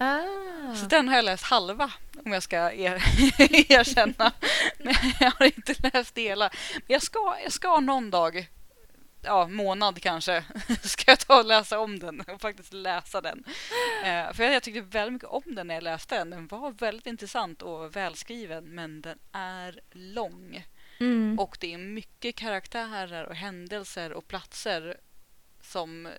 Ah. 0.03 0.75
Så 0.75 0.85
den 0.85 1.07
har 1.07 1.15
jag 1.15 1.25
läst 1.25 1.43
halva 1.43 1.91
om 2.25 2.31
jag 2.31 2.43
ska 2.43 2.71
er 2.71 2.95
erkänna. 3.71 4.31
Men 4.77 4.95
jag 5.19 5.31
har 5.31 5.45
inte 5.45 5.89
läst 5.93 6.17
hela. 6.17 6.49
Men 6.73 6.83
jag 6.87 7.03
ska, 7.03 7.37
jag 7.43 7.51
ska 7.51 7.79
någon 7.79 8.09
dag, 8.09 8.47
ja 9.21 9.47
månad 9.47 10.01
kanske, 10.01 10.43
ska 10.83 11.11
jag 11.11 11.19
ta 11.19 11.39
och 11.39 11.45
läsa 11.45 11.79
om 11.79 11.99
den 11.99 12.21
och 12.21 12.41
faktiskt 12.41 12.73
läsa 12.73 13.21
den. 13.21 13.43
Eh, 14.03 14.33
för 14.33 14.43
jag 14.43 14.63
tyckte 14.63 14.81
väldigt 14.81 15.13
mycket 15.13 15.29
om 15.29 15.43
den 15.45 15.67
när 15.67 15.75
jag 15.75 15.83
läste 15.83 16.17
den. 16.17 16.29
Den 16.29 16.47
var 16.47 16.71
väldigt 16.71 17.07
intressant 17.07 17.61
och 17.61 17.95
välskriven 17.95 18.63
men 18.75 19.01
den 19.01 19.19
är 19.31 19.79
lång. 19.91 20.65
Mm. 20.99 21.39
Och 21.39 21.57
det 21.59 21.73
är 21.73 21.77
mycket 21.77 22.35
karaktärer 22.35 23.25
och 23.25 23.35
händelser 23.35 24.13
och 24.13 24.27
platser 24.27 24.97
som, 25.61 26.09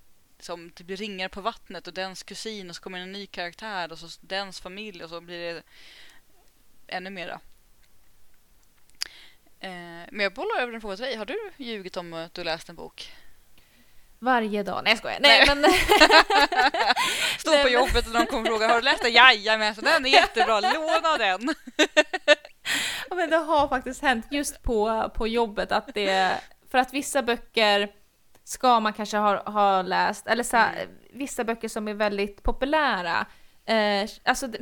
som 0.45 0.71
typ 0.71 0.91
ringar 0.91 1.29
på 1.29 1.41
vattnet 1.41 1.87
och 1.87 1.95
dens 1.95 2.23
kusin 2.23 2.71
och 2.71 2.77
så 2.77 2.83
kommer 2.83 2.99
en 2.99 3.13
ny 3.13 3.27
karaktär 3.27 3.93
och 3.93 3.99
så 3.99 4.07
dens 4.21 4.61
familj 4.61 5.05
och 5.05 5.11
så 5.11 5.21
blir 5.21 5.55
det 5.55 5.63
ännu 6.87 7.11
mera. 7.11 7.41
Eh, 9.61 9.71
men 10.11 10.21
jag 10.21 10.35
bollar 10.35 10.61
över 10.61 10.73
den 10.73 10.81
frågan 10.81 10.97
till 10.97 11.07
dig. 11.07 11.17
Har 11.17 11.27
du 11.27 11.53
ljugit 11.57 11.97
om 11.97 12.13
att 12.13 12.35
du 12.35 12.45
läst 12.45 12.69
en 12.69 12.77
bok? 12.77 13.13
Varje 14.19 14.63
dag. 14.63 14.81
Nej 14.85 14.91
jag 14.91 14.99
skojar. 14.99 15.19
Nej, 15.21 15.45
Nej. 15.47 15.57
men... 15.57 15.61
Nej, 17.47 17.63
på 17.63 17.69
jobbet 17.69 18.07
och 18.07 18.13
någon 18.13 18.27
kommer 18.27 18.43
och 18.43 18.47
frågar 18.47 18.69
har 18.69 18.77
du 18.77 18.83
läst 18.83 19.03
den? 19.03 19.13
Jajamensan, 19.13 19.85
den 19.85 20.07
är 20.07 20.11
jättebra, 20.21 20.61
låna 20.61 21.19
den! 21.19 21.55
Ja, 23.09 23.15
men 23.17 23.31
det 23.31 23.37
har 23.37 23.69
faktiskt 23.69 24.03
hänt 24.03 24.27
just 24.31 24.63
på, 24.63 25.11
på 25.15 25.27
jobbet 25.27 25.73
att 25.73 25.95
det... 25.95 26.41
För 26.71 26.79
att 26.79 26.93
vissa 26.93 27.23
böcker 27.23 27.93
ska 28.45 28.81
man 28.81 28.93
kanske 28.93 29.17
ha, 29.17 29.51
ha 29.51 29.83
läst, 29.83 30.27
eller 30.27 30.43
så 30.43 30.57
här, 30.57 30.89
vissa 31.13 31.45
böcker 31.45 31.69
som 31.69 31.89
är 31.89 31.95
väldigt 31.95 32.43
populära. 32.43 33.27
Eh, 33.65 34.09
alltså, 34.25 34.47
det, 34.47 34.59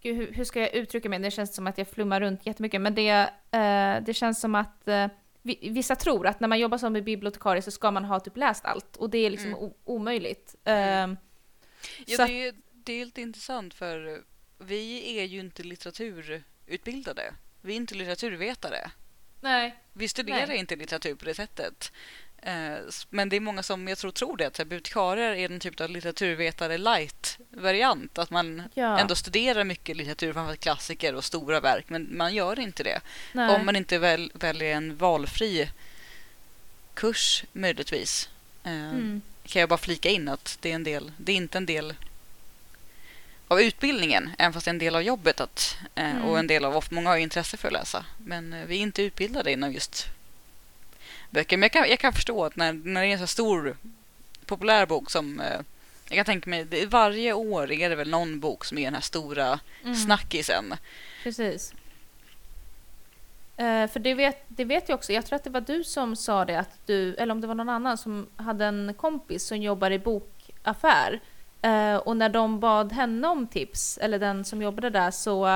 gud, 0.00 0.16
hur, 0.16 0.32
hur 0.32 0.44
ska 0.44 0.60
jag 0.60 0.74
uttrycka 0.74 1.08
mig? 1.08 1.18
Det 1.18 1.30
känns 1.30 1.54
som 1.54 1.66
att 1.66 1.78
jag 1.78 1.88
flummar 1.88 2.20
runt 2.20 2.46
jättemycket, 2.46 2.80
men 2.80 2.94
det, 2.94 3.08
eh, 3.50 4.02
det 4.04 4.14
känns 4.14 4.40
som 4.40 4.54
att 4.54 4.88
eh, 4.88 5.06
vi- 5.42 5.68
Vissa 5.70 5.96
tror 5.96 6.26
att 6.26 6.40
när 6.40 6.48
man 6.48 6.58
jobbar 6.58 6.78
som 6.78 6.92
bibliotekarie 6.92 7.62
så 7.62 7.70
ska 7.70 7.90
man 7.90 8.04
ha 8.04 8.20
typ 8.20 8.36
läst 8.36 8.64
allt 8.64 8.96
och 8.96 9.10
det 9.10 9.18
är 9.18 9.30
liksom 9.30 9.54
Mm. 9.54 9.70
omöjligt. 9.84 10.54
Mm. 10.64 11.10
Eh, 11.10 11.16
Ja, 12.06 12.22
att- 12.22 12.28
det, 12.28 12.46
är, 12.48 12.54
det 12.72 12.92
är 12.92 13.04
lite 13.04 13.20
intressant 13.20 13.74
för 13.74 14.22
vi 14.58 15.18
är 15.18 15.24
ju 15.24 15.40
inte 15.40 15.62
litteraturutbildade. 15.62 17.34
Vi 17.60 17.72
är 17.72 17.76
inte 17.76 17.94
litteraturvetare. 17.94 18.90
nej. 19.40 19.74
Vi 19.92 20.08
studerar 20.08 20.46
Nej. 20.46 20.58
inte 20.58 20.76
litteratur 20.76 21.14
på 21.14 21.24
det 21.24 21.34
sättet. 21.34 21.92
Eh, 22.46 22.76
Men 23.10 23.28
det 23.28 23.36
är 23.36 23.40
många 23.40 23.62
som 23.62 23.88
jag 23.88 23.98
tror 23.98 24.10
tror 24.10 24.36
det. 24.36 24.46
Att 24.46 24.56
bibliotekarier 24.56 25.30
är 25.34 25.50
en 25.52 25.60
typ 25.60 25.80
av 25.80 25.90
litteraturvetare 25.90 26.78
light-variant. 26.78 28.18
Att 28.18 28.30
man 28.30 28.62
Ja. 28.74 28.98
ändå 28.98 29.14
studerar 29.14 29.64
mycket 29.64 29.96
litteratur, 29.96 30.32
framförallt 30.32 30.60
klassiker 30.60 31.14
och 31.14 31.24
stora 31.24 31.60
verk. 31.60 31.84
Men 31.88 32.16
man 32.16 32.34
gör 32.34 32.60
inte 32.60 32.82
det. 32.82 33.00
nej. 33.32 33.50
Om 33.56 33.66
man 33.66 33.76
inte 33.76 33.98
väl, 33.98 34.30
väljer 34.34 34.74
en 34.76 34.96
valfri 34.96 35.70
kurs 36.94 37.44
möjligtvis. 37.52 38.28
Eh, 38.64 38.72
Mm. 38.72 39.22
kan 39.46 39.60
jag 39.60 39.68
bara 39.68 39.78
flika 39.78 40.08
in 40.08 40.28
att 40.28 40.58
det 40.60 40.70
är 40.70 40.74
en 40.74 40.84
del, 40.84 41.12
det 41.16 41.32
är 41.32 41.36
inte 41.36 41.58
en 41.58 41.66
del 41.66 41.94
av 43.48 43.60
utbildningen, 43.60 44.30
även 44.38 44.52
fast 44.52 44.64
det 44.64 44.68
är 44.68 44.72
en 44.72 44.78
del 44.78 44.94
av 44.96 45.02
jobbet 45.02 45.40
att, 45.40 45.76
eh, 45.94 46.10
Mm. 46.10 46.24
och 46.24 46.38
en 46.38 46.46
del 46.46 46.64
av, 46.64 46.84
många 46.90 47.08
har 47.10 47.16
intresse 47.16 47.56
för 47.56 47.68
att 47.68 47.72
läsa, 47.74 48.04
men 48.18 48.66
vi 48.66 48.76
är 48.76 48.80
inte 48.80 49.02
utbildade 49.02 49.52
inom 49.52 49.72
just 49.72 50.06
böcker. 51.34 51.56
Men 51.56 51.62
jag 51.62 51.72
kan, 51.72 51.88
jag 51.88 51.98
kan 51.98 52.12
förstå 52.12 52.44
att 52.44 52.56
när, 52.56 52.72
när 52.72 53.00
det 53.02 53.06
är 53.06 53.12
en 53.12 53.18
så 53.18 53.26
stor 53.26 53.76
populär 54.46 54.86
bok 54.86 55.10
som 55.10 55.40
eh, 55.40 55.60
jag 56.08 56.16
kan 56.16 56.24
tänka 56.24 56.50
mig, 56.50 56.64
det, 56.64 56.86
varje 56.86 57.32
år 57.32 57.72
är 57.72 57.88
det 57.88 57.96
väl 57.96 58.10
någon 58.10 58.40
bok 58.40 58.64
som 58.64 58.78
är 58.78 58.84
den 58.84 58.94
här 58.94 59.00
stora 59.00 59.60
Mm. 59.82 59.94
snackisen. 59.96 60.74
Precis. 61.22 61.74
Eh, 63.56 63.86
för 63.88 63.98
det 64.00 64.14
vet, 64.14 64.44
det 64.48 64.64
vet 64.64 64.88
jag 64.88 64.96
också, 64.96 65.12
jag 65.12 65.26
tror 65.26 65.36
att 65.36 65.44
det 65.44 65.50
var 65.50 65.60
du 65.60 65.84
som 65.84 66.16
sa 66.16 66.44
det, 66.44 66.60
att 66.60 66.78
du, 66.86 67.14
eller 67.14 67.32
om 67.32 67.40
det 67.40 67.46
var 67.46 67.54
någon 67.54 67.68
annan 67.68 67.98
som 67.98 68.26
hade 68.36 68.64
en 68.64 68.94
kompis 68.96 69.46
som 69.46 69.62
jobbar 69.62 69.90
i 69.90 69.98
bokaffär. 69.98 71.20
Eh, 71.62 71.96
och 71.96 72.16
när 72.16 72.28
de 72.28 72.60
bad 72.60 72.92
henne 72.92 73.28
om 73.28 73.46
tips, 73.46 73.98
eller 73.98 74.18
den 74.18 74.44
som 74.44 74.62
jobbade 74.62 74.90
där, 74.90 75.10
så 75.10 75.46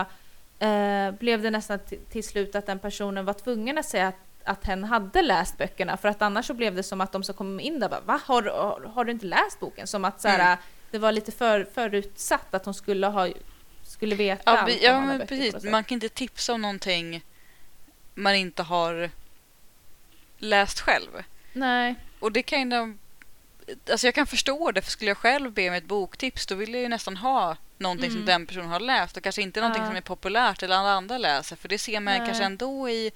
eh, 0.58 1.10
blev 1.18 1.42
det 1.42 1.50
nästan 1.50 1.78
till 2.10 2.24
slut 2.24 2.54
att 2.54 2.66
den 2.66 2.78
personen 2.78 3.24
var 3.24 3.32
tvungen 3.34 3.78
att 3.78 3.86
säga 3.86 4.08
att, 4.08 4.16
att 4.48 4.64
hen 4.64 4.84
hade 4.84 5.22
läst 5.22 5.58
böckerna, 5.58 5.96
för 5.96 6.08
att 6.08 6.22
annars 6.22 6.46
så 6.46 6.54
blev 6.54 6.74
det 6.74 6.82
som 6.82 7.00
att 7.00 7.12
de 7.12 7.24
som 7.24 7.34
kom 7.34 7.60
in 7.60 7.80
där 7.80 7.88
bara 7.88 8.00
Va? 8.00 8.20
Har, 8.24 8.42
har, 8.42 8.90
har 8.94 9.04
du 9.04 9.12
inte 9.12 9.26
läst 9.26 9.60
boken? 9.60 9.86
Som 9.86 10.04
att 10.04 10.20
så 10.20 10.28
här, 10.28 10.38
mm. 10.38 10.58
det 10.90 10.98
var 10.98 11.12
lite 11.12 11.32
för, 11.32 11.68
förutsatt 11.74 12.54
att 12.54 12.64
hon 12.64 12.74
skulle 12.74 13.06
ha 13.06 13.28
skulle 13.82 14.14
veta 14.14 14.42
ja, 14.46 14.58
allt 14.58 14.82
ja, 14.82 15.00
men 15.00 15.26
precis. 15.26 15.64
Man 15.64 15.84
kan 15.84 15.96
inte 15.96 16.08
tipsa 16.08 16.52
om 16.52 16.62
någonting 16.62 17.24
man 18.14 18.34
inte 18.34 18.62
har 18.62 19.10
läst 20.38 20.80
själv. 20.80 21.10
Nej. 21.52 21.94
Och 22.18 22.32
det 22.32 22.42
kan 22.42 22.70
ju... 22.70 22.96
Alltså 23.90 24.06
jag 24.06 24.14
kan 24.14 24.26
förstå 24.26 24.70
det, 24.72 24.82
för 24.82 24.90
skulle 24.90 25.10
jag 25.10 25.18
själv 25.18 25.52
be 25.52 25.68
om 25.68 25.74
ett 25.74 25.84
boktips 25.84 26.46
då 26.46 26.54
vill 26.54 26.74
jag 26.74 26.82
ju 26.82 26.88
nästan 26.88 27.16
ha 27.16 27.56
någonting 27.78 28.10
mm. 28.10 28.16
som 28.16 28.26
den 28.26 28.46
personen 28.46 28.68
har 28.68 28.80
läst 28.80 29.16
och 29.16 29.22
kanske 29.22 29.42
inte 29.42 29.60
någonting 29.60 29.82
ja. 29.82 29.88
som 29.88 29.96
är 29.96 30.00
populärt 30.00 30.62
eller 30.62 30.76
alla 30.76 30.92
andra 30.92 31.18
läser. 31.18 31.56
För 31.56 31.68
det 31.68 31.78
ser 31.78 32.00
man 32.00 32.18
Nej. 32.18 32.26
kanske 32.26 32.44
ändå 32.44 32.88
i 32.88 33.10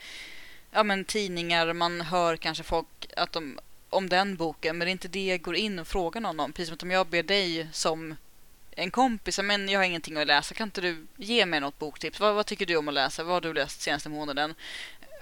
ja, 0.73 0.83
men, 0.83 1.05
tidningar, 1.05 1.73
man 1.73 2.01
hör 2.01 2.37
kanske 2.37 2.64
folk 2.64 2.87
att 3.16 3.33
de, 3.33 3.59
om 3.91 4.09
den 4.09 4.37
boken, 4.37 4.79
men 4.79 4.87
det 4.87 4.91
är 4.91 4.93
inte 4.93 5.09
det 5.09 5.27
jag 5.27 5.43
går 5.43 5.57
in 5.57 5.79
och 5.79 5.89
frågar 5.89 6.20
någon 6.20 6.41
om. 6.41 6.53
Precis 6.53 6.68
som 6.68 6.75
att 6.75 6.83
om 6.83 6.91
jag 6.91 7.07
ber 7.07 7.23
dig 7.23 7.68
som 7.73 8.16
en 8.77 8.91
kompis, 8.91 9.39
men 9.43 9.68
jag 9.68 9.81
har 9.81 9.85
ingenting 9.85 10.16
att 10.16 10.27
läsa, 10.27 10.55
kan 10.55 10.66
inte 10.66 10.81
du 10.81 11.07
ge 11.16 11.47
mig 11.47 11.61
något 11.61 11.79
boktips? 11.79 12.20
Vad, 12.20 12.35
vad 12.35 12.47
tycker 12.47 12.66
du 12.66 12.77
om 12.77 12.89
att 12.89 12.95
läsa? 12.95 13.25
Vad 13.25 13.35
har 13.35 13.41
du 13.41 13.53
läst 13.53 13.81
senaste 13.81 14.09
månaden? 14.09 14.55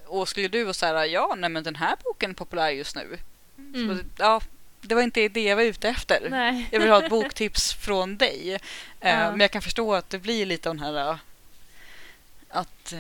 Och 0.07 0.29
skulle 0.29 0.49
du 0.49 0.65
vara 0.65 0.75
så 0.75 0.87
här, 0.87 1.05
ja, 1.05 1.35
nej 1.39 1.51
men 1.51 1.65
den 1.65 1.77
här 1.77 1.97
boken 2.05 2.31
är 2.31 2.35
populär 2.35 2.71
just 2.71 2.97
nu. 2.97 3.19
Mm. 3.59 3.99
Så, 3.99 4.05
ja, 4.17 4.41
det 4.81 4.95
var 4.95 5.03
inte 5.03 5.29
det 5.29 5.43
jag 5.43 5.57
var 5.57 5.63
ute 5.63 5.89
efter. 5.89 6.27
Nej. 6.31 6.69
Jag 6.73 6.81
vill 6.81 6.91
ha 6.91 7.05
ett 7.05 7.11
boktips 7.11 7.75
från 7.81 8.17
dig. 8.17 8.59
Ja. 9.01 9.09
Uh, 9.11 9.31
men 9.31 9.41
jag 9.41 9.51
kan 9.51 9.63
förstå 9.63 9.95
att 9.95 10.11
det 10.11 10.19
blir 10.19 10.47
lite 10.47 10.69
av 10.69 10.77
den 10.77 10.85
här... 10.85 11.11
Uh, 11.11 11.17
att... 12.49 12.95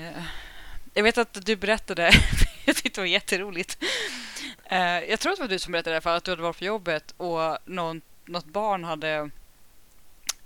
Jag 0.95 1.03
vet 1.03 1.19
att 1.19 1.47
du 1.47 1.57
berättade, 1.57 2.11
jag 2.65 2.77
tyckte 2.77 3.01
det 3.01 3.03
var 3.03 3.07
jätteroligt. 3.07 3.79
Eh, 4.65 4.79
jag 4.81 5.21
tror 5.21 5.33
att 5.33 5.39
det 5.39 5.43
var 5.45 5.49
du 5.49 5.59
som 5.59 5.73
berättade 5.73 5.97
det 5.97 6.01
för 6.01 6.17
att 6.17 6.25
du 6.25 6.31
hade 6.31 6.43
varit 6.43 6.59
på 6.59 6.65
jobbet 6.65 7.15
och 7.17 7.59
någon, 7.65 8.01
något 8.25 8.45
barn 8.47 8.85
hade 8.85 9.31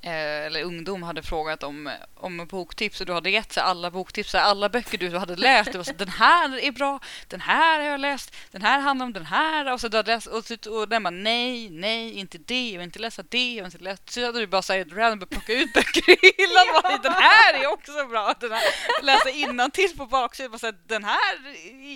eller 0.06 0.62
ungdom 0.62 1.02
hade 1.02 1.22
frågat 1.22 1.62
om, 1.62 1.90
om 2.14 2.46
boktips 2.46 3.00
och 3.00 3.06
du 3.06 3.12
hade 3.12 3.30
gett 3.30 3.58
alla 3.58 3.90
boktips, 3.90 4.34
alla 4.34 4.68
böcker 4.68 4.98
du 4.98 5.18
hade 5.18 5.36
läst. 5.36 5.72
Det 5.72 5.78
var 5.78 5.84
så, 5.84 5.92
den 5.92 6.08
här 6.08 6.58
är 6.58 6.72
bra, 6.72 7.00
den 7.28 7.40
här 7.40 7.80
har 7.80 7.86
jag 7.86 8.00
läst, 8.00 8.36
den 8.50 8.62
här 8.62 8.80
handlar 8.80 9.06
om 9.06 9.12
den 9.12 9.26
här. 9.26 9.72
Och 9.72 9.80
så 9.80 9.88
du 9.88 9.96
hade 9.96 10.14
läst, 10.14 10.26
och, 10.26 10.72
och 10.72 10.88
den 10.88 11.02
bara 11.02 11.10
nej, 11.10 11.70
nej, 11.70 12.12
inte 12.12 12.38
det, 12.38 12.70
jag 12.70 12.78
vill 12.78 12.84
inte 12.84 12.98
läsa 12.98 13.22
det, 13.28 13.54
jag 13.54 13.64
vill 13.64 13.72
inte 13.72 13.84
läsa 13.84 14.02
Så 14.06 14.26
hade 14.26 14.40
du 14.40 14.46
bara 14.46 14.62
sagt 14.62 14.92
random 14.92 15.28
plocka 15.28 15.52
ut 15.52 15.72
böcker 15.72 16.10
i 16.10 16.32
hyllan. 16.36 16.66
Ja. 16.82 16.98
Den 17.02 17.12
här 17.12 17.54
är 17.54 17.66
också 17.66 18.06
bra. 18.06 18.34
Den 18.40 18.52
här, 18.52 18.62
läsa 19.02 19.30
innantill 19.30 19.96
på 19.96 20.06
baksidan. 20.06 20.58
Så 20.58 20.72
den 20.86 21.04
här 21.04 21.34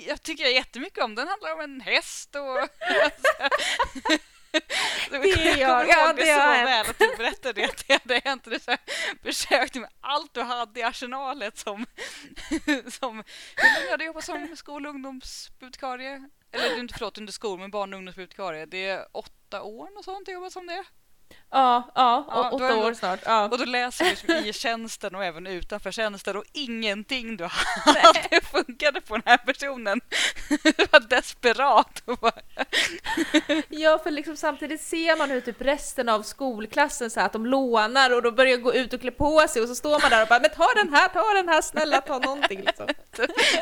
jag 0.06 0.22
tycker 0.22 0.44
jag 0.44 0.52
jättemycket 0.52 1.04
om. 1.04 1.14
Den 1.14 1.28
handlar 1.28 1.54
om 1.54 1.60
en 1.60 1.80
häst 1.80 2.36
och... 2.36 2.68
det 5.10 5.16
är 5.16 5.56
jag. 5.56 5.88
Ja, 5.88 6.12
det, 6.12 6.22
det 6.22 6.34
så 6.34 6.48
väl 6.48 6.90
att 6.90 6.98
du 6.98 7.16
berättade 7.16 7.68
det 7.86 7.92
hade 8.02 8.20
hänt. 8.24 8.44
Du 8.44 8.58
så 8.58 8.76
försökte 9.22 9.80
med 9.80 9.90
allt 10.00 10.34
du 10.34 10.42
hade 10.42 10.80
i 10.80 10.82
arsenalet 10.82 11.58
som... 11.58 11.86
som 12.90 13.24
hur 13.56 13.80
länge 13.80 13.90
har 13.90 13.98
du 13.98 14.04
jobbat 14.04 14.24
som 14.24 14.56
skol 14.56 14.86
och 14.86 14.94
ungdomsbibliotekarie? 14.94 16.28
Eller 16.52 16.78
inte 16.78 16.94
förlåt, 16.94 17.18
inte 17.18 17.32
skol, 17.32 17.58
men 17.58 17.70
barn 17.70 17.92
och 17.92 17.98
ungdomsbibliotekarie. 17.98 18.66
Det 18.66 18.86
är 18.86 19.06
åtta 19.12 19.62
år 19.62 19.98
och 19.98 20.04
sånt 20.04 20.26
du 20.26 20.32
jobbat 20.32 20.52
som 20.52 20.66
det? 20.66 20.84
Ja, 21.50 21.90
ja, 21.94 22.24
ja 22.28 22.50
åtta 22.50 22.76
år 22.76 22.94
snart. 22.94 23.20
Ja. 23.24 23.48
Och 23.48 23.58
då 23.58 23.64
läser 23.64 24.04
du 24.04 24.10
liksom 24.10 24.34
i 24.34 24.52
tjänsten 24.52 25.14
och 25.14 25.24
även 25.24 25.46
utanför 25.46 25.90
tjänsten 25.90 26.36
och 26.36 26.44
ingenting 26.52 27.36
du 27.36 27.44
hade 27.44 28.40
funkade 28.52 29.00
på 29.00 29.16
den 29.16 29.22
här 29.26 29.36
personen. 29.36 30.00
Du 30.62 30.86
var 30.92 31.00
desperat. 31.00 32.02
ja, 33.68 33.98
för 33.98 34.10
liksom 34.10 34.36
samtidigt 34.36 34.80
ser 34.80 35.16
man 35.16 35.30
hur 35.30 35.40
typ 35.40 35.60
resten 35.60 36.08
av 36.08 36.22
skolklassen 36.22 37.10
så 37.10 37.20
här, 37.20 37.26
att 37.26 37.32
de 37.32 37.46
lånar 37.46 38.14
och 38.14 38.22
då 38.22 38.30
börjar 38.30 38.56
gå 38.56 38.74
ut 38.74 38.92
och 38.92 39.00
klä 39.00 39.10
på 39.10 39.46
sig 39.48 39.62
och 39.62 39.68
så 39.68 39.74
står 39.74 40.00
man 40.00 40.10
där 40.10 40.22
och 40.22 40.28
bara 40.28 40.40
men 40.40 40.50
ta 40.50 40.66
den 40.74 40.94
här, 40.94 41.08
ta 41.08 41.34
den 41.34 41.48
här, 41.48 41.62
snälla 41.62 42.00
ta 42.00 42.18
någonting 42.18 42.60
liksom. 42.60 42.86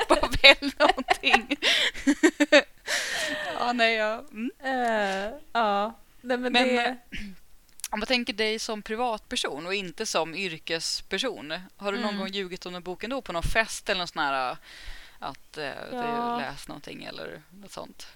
Bara 0.08 0.28
välj 0.42 0.72
någonting. 0.78 1.56
ja, 3.58 3.72
nej, 3.72 3.94
ja. 3.94 4.24
Mm. 4.32 4.50
Uh, 4.64 5.34
ja. 5.52 5.94
Nej, 6.20 6.38
men, 6.38 6.52
men 6.52 6.68
det... 6.68 6.96
Om 7.91 7.99
man 7.99 8.07
tänker 8.07 8.32
dig 8.32 8.59
som 8.59 8.82
privatperson 8.82 9.66
och 9.66 9.74
inte 9.74 10.07
som 10.07 10.34
yrkesperson. 10.34 11.53
Har 11.76 11.93
du 11.93 11.99
någon 11.99 12.09
mm. 12.09 12.20
gång 12.20 12.28
ljugit 12.28 12.66
om 12.66 12.72
den 12.72 12.82
boken 12.82 13.11
då 13.11 13.22
på 13.22 13.32
någon 13.32 13.43
fest 13.43 13.89
eller 13.89 13.99
någon 13.99 14.09
sån 14.09 14.22
här 14.22 14.57
att 15.18 15.59
eh, 15.59 15.64
ja. 15.93 16.37
du 16.39 16.43
läst 16.43 16.68
någonting 16.68 17.05
eller 17.05 17.43
något 17.51 17.72
sånt? 17.72 18.07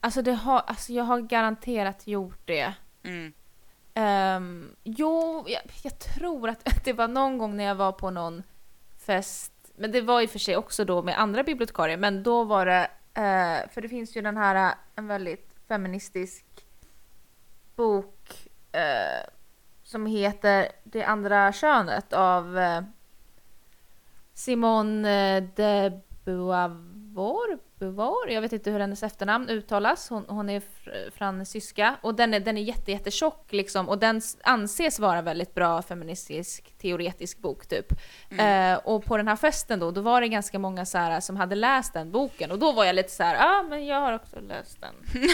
Alltså, 0.00 0.22
det 0.22 0.32
har, 0.32 0.60
alltså 0.60 0.92
jag 0.92 1.04
har 1.04 1.20
garanterat 1.20 2.06
gjort 2.06 2.40
det. 2.44 2.74
Mm. 3.02 3.32
Um, 3.94 4.76
jo, 4.84 5.44
jag, 5.48 5.62
jag, 5.82 5.98
tror 5.98 6.48
att 6.48 6.64
det 6.84 6.92
var 6.92 7.08
någon 7.08 7.38
gång 7.38 7.56
när 7.56 7.64
jag 7.64 7.74
var 7.74 7.92
på 7.92 8.10
någon 8.10 8.42
fest, 8.98 9.52
men 9.76 9.92
det 9.92 10.00
var 10.00 10.20
i 10.20 10.26
och 10.26 10.30
för 10.30 10.38
sig 10.38 10.56
också 10.56 10.84
då 10.84 11.02
med 11.02 11.20
andra 11.20 11.42
bibliotekarier, 11.42 11.96
men 11.96 12.22
då 12.22 12.44
var 12.44 12.66
det, 12.66 12.90
uh, 13.18 13.72
för 13.72 13.80
det 13.80 13.88
finns 13.88 14.16
ju 14.16 14.22
den 14.22 14.36
här, 14.36 14.74
en 14.94 15.06
väldigt 15.06 15.54
feministisk 15.68 16.44
bok 17.80 18.48
eh, 18.72 19.24
som 19.82 20.06
heter 20.06 20.68
Det 20.84 21.04
andra 21.04 21.52
könet 21.52 22.12
av 22.12 22.58
eh, 22.58 22.82
Simone 24.34 25.36
eh, 25.36 25.44
de 25.56 26.00
Beauvoir. 26.24 27.58
Beauvoir. 27.80 28.28
Jag 28.28 28.40
vet 28.40 28.52
inte 28.52 28.70
hur 28.70 28.80
hennes 28.80 29.02
efternamn 29.02 29.48
uttalas. 29.48 30.08
Hon, 30.08 30.24
hon 30.28 30.50
är 30.50 30.62
fransyska 31.10 31.96
och 32.02 32.14
den 32.14 32.34
är, 32.34 32.40
den 32.40 32.58
är 32.58 32.62
jätte, 32.62 32.90
jättetjock 32.90 33.52
liksom 33.52 33.88
och 33.88 33.98
den 33.98 34.20
anses 34.42 34.98
vara 34.98 35.22
väldigt 35.22 35.54
bra 35.54 35.82
feministisk 35.82 36.78
teoretisk 36.78 37.38
bok 37.38 37.66
typ. 37.66 37.86
Mm. 38.30 38.72
Eh, 38.72 38.78
och 38.78 39.04
på 39.04 39.16
den 39.16 39.28
här 39.28 39.36
festen 39.36 39.80
då, 39.80 39.90
då 39.90 40.00
var 40.00 40.20
det 40.20 40.28
ganska 40.28 40.58
många 40.58 40.86
så 40.86 40.98
här, 40.98 41.20
som 41.20 41.36
hade 41.36 41.54
läst 41.54 41.92
den 41.92 42.10
boken 42.10 42.50
och 42.50 42.58
då 42.58 42.72
var 42.72 42.84
jag 42.84 42.94
lite 42.94 43.10
så 43.10 43.22
här, 43.22 43.34
ja 43.34 43.58
ah, 43.58 43.62
men 43.62 43.86
jag 43.86 44.00
har 44.00 44.12
också 44.12 44.40
läst 44.40 44.78
den. 44.80 44.94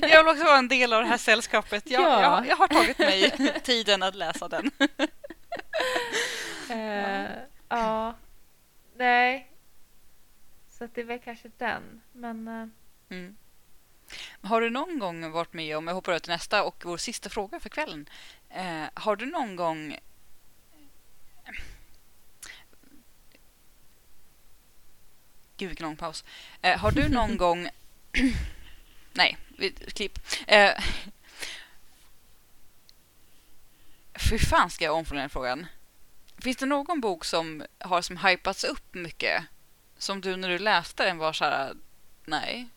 jag 0.10 0.24
vill 0.24 0.28
också 0.32 0.44
vara 0.44 0.58
en 0.58 0.68
del 0.68 0.92
av 0.92 1.02
det 1.02 1.08
här 1.08 1.18
sällskapet. 1.18 1.90
Jag, 1.90 2.02
ja. 2.02 2.22
jag, 2.22 2.46
jag 2.48 2.56
har 2.56 2.68
tagit 2.68 2.98
mig 2.98 3.30
tiden 3.62 4.02
att 4.02 4.14
läsa 4.14 4.48
den. 4.48 4.70
uh, 6.70 7.26
ja, 7.68 8.14
nej. 8.96 9.53
Så 10.78 10.88
det 10.94 11.00
är 11.00 11.04
väl 11.04 11.18
kanske 11.18 11.50
den. 11.58 12.02
Men... 12.12 12.48
Uh... 12.48 12.68
Mm. 13.08 13.36
Har 14.40 14.60
du 14.60 14.70
någon 14.70 14.98
gång 14.98 15.30
varit 15.30 15.52
med 15.52 15.76
om, 15.76 15.86
jag 15.86 15.94
hoppar 15.94 16.12
över 16.12 16.20
till 16.20 16.32
nästa 16.32 16.64
och 16.64 16.82
vår 16.84 16.96
sista 16.96 17.28
fråga 17.28 17.60
för 17.60 17.68
kvällen. 17.68 18.08
Eh, 18.48 18.84
har 18.94 19.16
du 19.16 19.26
någon 19.26 19.56
gång 19.56 19.98
Gud 25.56 25.68
vilken 25.68 25.86
lång 25.86 25.96
paus. 25.96 26.24
Eh, 26.62 26.78
har 26.78 26.90
du 26.90 27.08
någon 27.08 27.36
gång... 27.44 27.68
Nej, 29.12 29.38
klipp. 29.86 30.18
Eh, 30.46 30.72
hur 34.30 34.38
fan 34.38 34.70
ska 34.70 34.84
jag 34.84 34.94
omformulera 34.94 35.28
frågan? 35.28 35.66
Finns 36.38 36.56
det 36.56 36.66
någon 36.66 37.00
bok 37.00 37.24
som 37.24 37.64
har 37.78 38.02
som 38.02 38.16
hypats 38.16 38.64
upp 38.64 38.94
mycket? 38.94 39.44
Som 40.04 40.20
du 40.20 40.36
när 40.36 40.48
du 40.48 40.58
läste 40.58 41.04
den 41.04 41.18
var 41.18 41.32
så 41.32 41.44
här, 41.44 41.74
nej, 42.24 42.68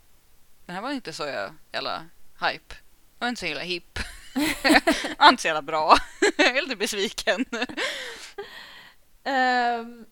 den 0.66 0.76
här 0.76 0.82
var 0.82 0.92
inte 0.92 1.14
så 1.14 1.26
jävla 1.72 2.06
hype. 2.42 2.76
Den 2.76 3.20
var 3.20 3.28
inte 3.28 3.40
så 3.40 3.46
jävla 3.46 3.64
hipp. 3.64 4.00
var 5.18 5.30
inte 5.30 5.42
så 5.42 5.48
jävla 5.48 5.62
bra. 5.62 5.98
jag 6.38 6.58
är 6.58 6.62
lite 6.62 6.76
besviken. 6.76 7.46
Um, 9.24 10.06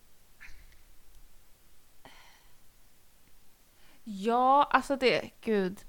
ja, 4.03 4.69
alltså 4.71 4.95
det, 4.95 5.29
gud. 5.41 5.79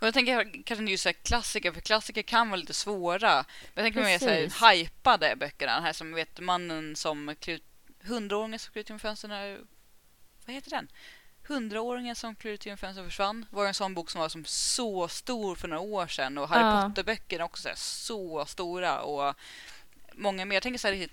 Och 0.00 0.06
jag 0.06 0.14
tänker 0.14 0.62
kanske 0.64 0.84
just 0.84 1.02
så 1.02 1.12
klassiker, 1.12 1.72
för 1.72 1.80
klassiker 1.80 2.22
kan 2.22 2.50
vara 2.50 2.60
lite 2.60 2.74
svåra. 2.74 3.44
Men 3.74 3.84
jag 3.84 3.84
tänker 3.84 4.02
mer 4.02 4.18
så 4.18 4.28
här, 4.28 4.74
hypade 4.74 5.36
böckerna. 5.36 5.74
Den 5.74 5.82
här 5.82 5.92
som 5.92 6.14
vet 6.14 6.40
mannen 6.40 6.96
som 6.96 7.36
hundraåringen 8.02 8.58
som 8.58 8.72
klev 8.72 8.80
ut 8.80 8.88
genom 8.88 9.00
fönstren. 9.00 9.66
Vad 10.50 10.54
heter 10.54 10.70
den? 10.70 10.88
Hundraåringen 11.48 12.16
som 12.16 12.34
klev 12.34 12.54
ut 12.54 12.66
genom 12.66 12.78
fönstren 12.78 13.06
försvann. 13.06 13.46
var 13.50 13.66
en 13.66 13.74
sån 13.74 13.94
bok 13.94 14.10
som 14.10 14.20
var 14.20 14.28
som 14.28 14.44
så 14.44 15.08
stor 15.08 15.54
för 15.54 15.68
några 15.68 15.80
år 15.82 16.06
sedan. 16.06 16.38
Och 16.38 16.48
Harry 16.48 16.62
ja. 16.62 16.88
Potter-böckerna 16.88 17.44
också 17.44 17.62
så, 17.62 17.68
här, 17.68 17.76
så 17.76 18.46
stora. 18.46 19.00
Och 19.02 19.34
många 20.12 20.44
mer. 20.44 20.56
Jag 20.56 20.62
tänker 20.62 20.78
så 20.78 20.88
här, 20.88 21.08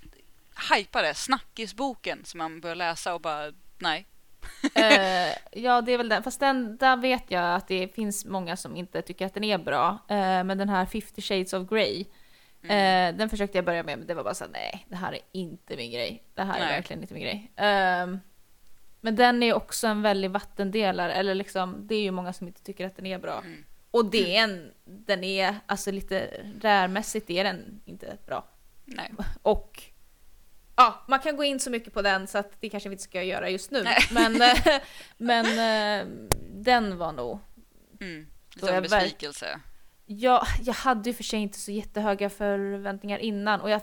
hypade 0.75 1.13
snackisboken 1.13 2.25
som 2.25 2.37
man 2.37 2.61
börjar 2.61 2.75
läsa 2.75 3.13
och 3.13 3.21
bara 3.21 3.51
nej, 3.77 4.05
Eh, 4.75 5.33
ja, 5.61 5.81
det 5.81 5.91
är 5.91 5.97
väl 5.97 6.09
den. 6.09 6.23
Fast 6.23 6.39
den, 6.39 6.77
där 6.77 6.97
vet 6.97 7.31
jag 7.31 7.55
att 7.55 7.67
det 7.67 7.95
finns 7.95 8.25
många 8.25 8.57
som 8.57 8.75
inte 8.75 9.01
tycker 9.01 9.25
att 9.25 9.33
den 9.33 9.43
är 9.43 9.57
bra. 9.57 9.97
Eh, 10.07 10.43
men 10.43 10.57
den 10.57 10.69
här 10.69 10.85
50 10.85 11.21
shades 11.21 11.53
of 11.53 11.69
Grey, 11.69 12.05
Mm. 12.63 13.13
eh, 13.13 13.17
den 13.17 13.29
försökte 13.29 13.57
jag 13.57 13.65
börja 13.65 13.83
med, 13.83 13.97
men 13.97 14.07
det 14.07 14.13
var 14.13 14.23
bara 14.23 14.33
så 14.33 14.43
här, 14.43 14.51
nej, 14.51 14.85
det 14.89 14.95
här 14.95 15.13
är 15.13 15.19
inte 15.31 15.75
min 15.77 15.91
grej. 15.91 16.23
Det 16.33 16.43
här 16.43 16.55
är 16.55 16.65
Nej. 16.65 16.75
verkligen 16.75 17.01
inte 17.01 17.13
min 17.13 17.23
grej. 17.23 17.51
Men 19.07 19.15
den 19.15 19.43
är 19.43 19.53
också 19.53 19.87
en 19.87 20.01
väldig 20.01 20.31
vattendelare, 20.31 21.13
eller 21.13 21.35
liksom, 21.35 21.87
det 21.87 21.95
är 21.95 22.01
ju 22.01 22.11
många 22.11 22.33
som 22.33 22.47
inte 22.47 22.63
tycker 22.63 22.85
att 22.85 22.95
den 22.95 23.05
är 23.05 23.19
bra. 23.19 23.41
Mm. 23.45 23.63
Och 23.91 24.05
det 24.05 24.37
är 24.37 24.43
en, 24.43 24.71
den 24.85 25.23
är, 25.23 25.55
alltså 25.65 25.91
lite 25.91 26.43
rärmässigt 26.61 27.29
är 27.29 27.43
den 27.43 27.81
inte 27.85 28.17
bra. 28.25 28.47
Nej. 28.85 29.13
Och 29.41 29.83
ja, 30.75 31.05
man 31.07 31.19
kan 31.19 31.37
gå 31.37 31.43
in 31.43 31.59
så 31.59 31.69
mycket 31.69 31.93
på 31.93 32.01
den 32.01 32.27
så 32.27 32.37
att 32.37 32.51
det 32.59 32.69
kanske 32.69 32.89
vi 32.89 32.93
inte 32.93 33.03
ska 33.03 33.23
göra 33.23 33.49
just 33.49 33.71
nu. 33.71 33.83
Nej. 33.83 33.97
Men, 34.11 34.41
eh, 34.41 34.81
men 35.17 35.45
eh, 35.45 36.07
den 36.51 36.97
var 36.97 37.11
nog... 37.11 37.39
Mm. 38.01 38.27
Lite 38.53 38.71
verk- 38.71 38.81
besvikelse. 38.81 39.59
Ja, 40.05 40.47
jag 40.61 40.73
hade 40.73 41.09
ju 41.09 41.13
för 41.13 41.23
sig 41.23 41.39
inte 41.39 41.59
så 41.59 41.71
jättehöga 41.71 42.29
förväntningar 42.29 43.19
innan 43.19 43.61
och 43.61 43.69
jag, 43.69 43.81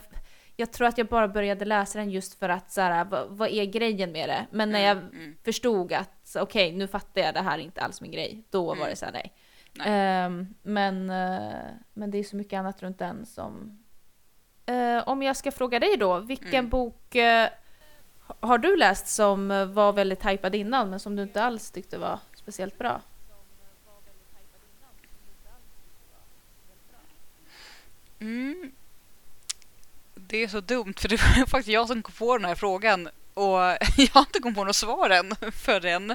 jag 0.57 0.73
tror 0.73 0.87
att 0.89 0.99
jag 0.99 1.07
bara 1.07 1.29
började 1.29 1.65
läsa 1.65 1.99
den 1.99 2.11
just 2.11 2.39
för 2.39 2.49
att 2.49 2.73
så 2.73 2.81
här, 2.81 3.05
vad, 3.05 3.29
vad 3.29 3.49
är 3.49 3.65
grejen 3.65 4.13
med 4.13 4.29
det? 4.29 4.47
Men 4.51 4.71
när 4.71 4.81
jag 4.81 4.97
Mm, 4.97 5.11
mm. 5.13 5.37
förstod 5.45 5.93
att 5.93 6.37
okej, 6.41 6.73
nu 6.73 6.87
fattar 6.87 7.21
jag 7.21 7.35
det 7.35 7.41
här 7.41 7.59
är 7.59 7.63
inte 7.63 7.81
alls 7.81 8.01
min 8.01 8.11
grej, 8.13 8.45
då 8.51 8.65
var 8.67 8.75
Mm. 8.77 8.89
det 8.89 8.97
så 8.97 9.05
här 9.05 9.13
nej. 9.13 9.33
Nej. 9.73 9.87
Ehm, 9.91 10.55
men, 10.63 11.11
eh, 11.11 11.71
men 11.95 12.11
det 12.11 12.19
är 12.19 12.25
så 12.25 12.37
mycket 12.37 12.59
annat 12.59 12.83
runt 12.83 12.99
den 12.99 13.27
som... 13.27 13.79
Eh, 14.67 15.09
om 15.09 15.23
jag 15.23 15.37
ska 15.37 15.51
fråga 15.53 15.79
dig 15.81 15.97
då, 15.97 16.19
vilken 16.19 16.49
Mm. 16.55 16.69
bok 16.69 17.15
eh, 17.15 17.49
har 18.41 18.59
du 18.59 18.77
läst 18.77 19.07
som 19.09 19.49
var 19.75 19.93
väldigt 19.93 20.27
hypad 20.27 20.55
innan 20.55 20.91
men 20.91 21.01
som 21.01 21.17
du 21.17 21.23
inte 21.23 21.43
alls 21.43 21.71
tyckte 21.71 21.99
var 21.99 22.19
speciellt 22.35 22.79
bra? 22.79 23.01
Mm. 28.19 28.73
Det 30.35 30.43
är 30.43 30.49
så 30.49 30.61
dumt 30.61 30.95
för 30.97 31.09
det 31.09 31.17
var 31.17 31.47
faktiskt 31.47 31.73
jag 31.73 31.89
som 31.89 32.03
kom 32.03 32.15
på 32.15 32.39
den 32.39 32.45
här 32.45 32.55
frågan 32.55 33.09
och 33.35 33.59
jag 33.97 34.09
har 34.13 34.21
inte 34.21 34.41
kommit 34.41 34.57
på 34.57 34.65
något 34.65 34.77
svar 34.77 35.11
än 35.11 35.37
förrän. 35.53 36.11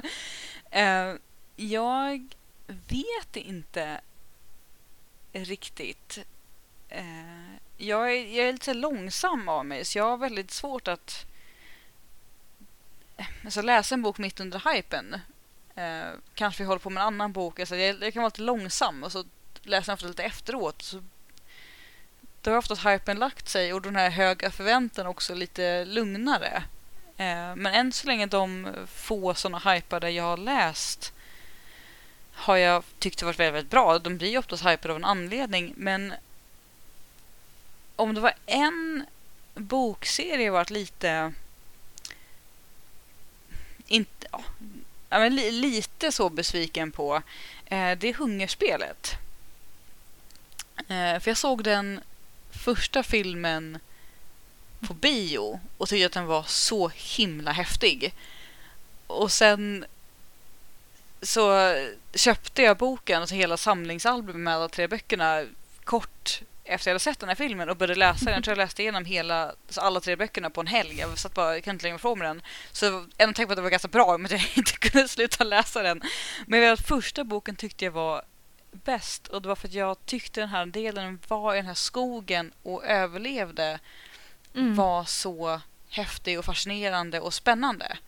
Eh, 0.70 1.14
jag 1.56 2.34
vet 2.66 3.36
inte 3.36 4.00
riktigt. 5.32 6.18
Eh, 6.88 7.54
jag, 7.76 8.12
är, 8.12 8.36
jag 8.36 8.48
är 8.48 8.52
lite 8.52 8.74
långsam 8.74 9.48
av 9.48 9.66
mig 9.66 9.84
så 9.84 9.98
jag 9.98 10.04
har 10.04 10.16
väldigt 10.16 10.50
svårt 10.50 10.88
att 10.88 11.26
eh, 13.16 13.26
alltså, 13.44 13.62
läsa 13.62 13.94
en 13.94 14.02
bok 14.02 14.18
mitt 14.18 14.40
under 14.40 14.74
hypen. 14.74 15.20
Kanske 16.34 16.62
vi 16.62 16.66
håller 16.66 16.80
på 16.80 16.90
med 16.90 17.00
en 17.00 17.06
annan 17.06 17.32
bok. 17.32 17.60
Alltså, 17.60 17.76
jag, 17.76 18.02
jag 18.02 18.12
kan 18.12 18.22
vara 18.22 18.28
lite 18.28 18.42
långsam 18.42 19.04
och 19.04 19.12
så 19.12 19.24
läser 19.62 19.92
jag 19.92 20.08
lite 20.08 20.24
efteråt. 20.24 20.82
Så 20.82 21.02
då 22.42 22.50
har 22.50 22.58
oftast 22.58 22.86
hypen 22.86 23.18
lagt 23.18 23.48
sig 23.48 23.72
och 23.72 23.82
den 23.82 23.96
här 23.96 24.10
höga 24.10 24.50
förväntan 24.50 25.06
också 25.06 25.34
lite 25.34 25.84
lugnare. 25.84 26.62
Eh, 27.16 27.54
men 27.56 27.66
än 27.66 27.92
så 27.92 28.06
länge 28.06 28.26
de 28.26 28.68
få 28.94 29.34
sådana 29.34 29.72
hypade 29.72 30.10
jag 30.10 30.24
har 30.24 30.36
läst 30.36 31.12
har 32.32 32.56
jag 32.56 32.84
tyckt 32.98 33.22
varit 33.22 33.38
väldigt, 33.38 33.54
väldigt 33.54 33.70
bra. 33.70 33.98
De 33.98 34.16
blir 34.16 34.30
ju 34.30 34.38
oftast 34.38 34.66
hypade 34.66 34.94
av 34.94 34.96
en 34.96 35.04
anledning 35.04 35.74
men 35.76 36.14
om 37.96 38.14
det 38.14 38.20
var 38.20 38.32
en 38.46 39.06
bokserie 39.54 40.44
jag 40.44 40.52
varit 40.52 40.70
lite 40.70 41.32
inte, 43.86 44.26
ja, 44.32 44.42
ja, 45.08 45.18
men 45.18 45.34
li, 45.34 45.50
lite 45.50 46.12
så 46.12 46.30
besviken 46.30 46.92
på 46.92 47.16
eh, 47.66 47.98
det 47.98 48.08
är 48.08 48.14
Hungerspelet. 48.14 49.12
Eh, 50.76 51.20
för 51.20 51.28
jag 51.28 51.36
såg 51.36 51.64
den 51.64 52.00
första 52.60 53.02
filmen 53.02 53.78
på 54.80 54.94
bio 54.94 55.60
och 55.76 55.88
tyckte 55.88 56.06
att 56.06 56.12
den 56.12 56.26
var 56.26 56.42
så 56.42 56.88
himla 56.94 57.52
häftig. 57.52 58.14
Och 59.06 59.32
sen 59.32 59.84
så 61.22 61.74
köpte 62.14 62.62
jag 62.62 62.76
boken, 62.76 63.20
alltså 63.20 63.34
hela 63.34 63.56
samlingsalbumet 63.56 64.40
med 64.40 64.54
alla 64.54 64.68
tre 64.68 64.88
böckerna 64.88 65.44
kort 65.84 66.42
efter 66.64 66.90
jag 66.90 66.94
hade 66.94 67.00
sett 67.00 67.20
den 67.20 67.28
här 67.28 67.36
filmen 67.36 67.68
och 67.68 67.76
började 67.76 67.94
läsa 67.94 68.24
den. 68.24 68.34
Jag 68.34 68.44
tror 68.44 68.52
jag 68.58 68.64
läste 68.64 68.82
igenom 68.82 69.04
hela, 69.04 69.42
alltså 69.44 69.80
alla 69.80 70.00
tre 70.00 70.16
böckerna 70.16 70.50
på 70.50 70.60
en 70.60 70.66
helg. 70.66 70.98
Jag 70.98 71.18
satt 71.18 71.34
bara, 71.34 71.54
jag 71.54 71.64
kunde 71.64 71.74
inte 71.74 71.84
längre 71.84 71.96
ifrån 71.96 72.18
mig 72.18 72.28
den. 72.28 72.42
Så 72.72 72.84
jag 72.84 73.06
ändå 73.18 73.46
på 73.46 73.52
att 73.52 73.56
det 73.56 73.62
var 73.62 73.70
ganska 73.70 73.88
bra 73.88 74.18
men 74.18 74.24
att 74.24 74.30
jag 74.30 74.50
inte 74.54 74.72
kunde 74.72 75.08
sluta 75.08 75.44
läsa 75.44 75.82
den. 75.82 76.02
Men 76.46 76.60
den 76.60 76.76
första 76.76 77.24
boken 77.24 77.56
tyckte 77.56 77.84
jag 77.84 77.92
var 77.92 78.22
bäst 78.72 79.26
och 79.28 79.42
det 79.42 79.48
var 79.48 79.56
för 79.56 79.68
att 79.68 79.74
jag 79.74 80.06
tyckte 80.06 80.40
den 80.40 80.48
här 80.48 80.66
delen 80.66 81.18
var 81.28 81.54
i 81.54 81.56
den 81.56 81.66
här 81.66 81.74
skogen 81.74 82.52
och 82.62 82.84
överlevde 82.84 83.78
Mm. 84.54 84.74
var 84.74 85.04
så 85.04 85.60
häftig 85.88 86.38
och 86.38 86.44
fascinerande 86.44 87.20
och 87.20 87.34
spännande. 87.34 87.98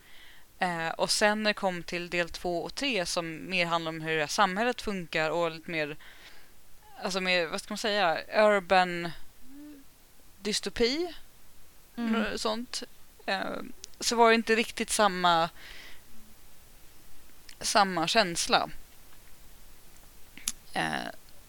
Eh, 0.58 0.88
och 0.88 1.10
sen 1.10 1.42
när 1.42 1.50
det 1.50 1.54
kom 1.54 1.82
till 1.82 2.10
del 2.10 2.28
två 2.28 2.62
och 2.64 2.74
tre 2.74 3.06
som 3.06 3.50
mer 3.50 3.66
handlar 3.66 3.88
om 3.88 4.00
hur 4.00 4.26
samhället 4.26 4.82
funkar 4.82 5.30
och 5.30 5.50
lite 5.50 5.70
mer, 5.70 5.96
alltså 7.02 7.20
mer, 7.20 7.46
vad 7.46 7.60
ska 7.60 7.72
man 7.72 7.78
säga, 7.78 8.18
urban 8.34 9.10
dystopi, 10.42 11.14
Mm. 11.96 12.38
sånt. 12.38 12.82
Eh, 13.26 13.40
så 14.00 14.16
var 14.16 14.28
det 14.28 14.34
inte 14.34 14.54
riktigt 14.56 14.90
samma 14.90 15.50
samma 17.60 18.08
känsla. 18.08 18.70
Eh, 20.72 20.92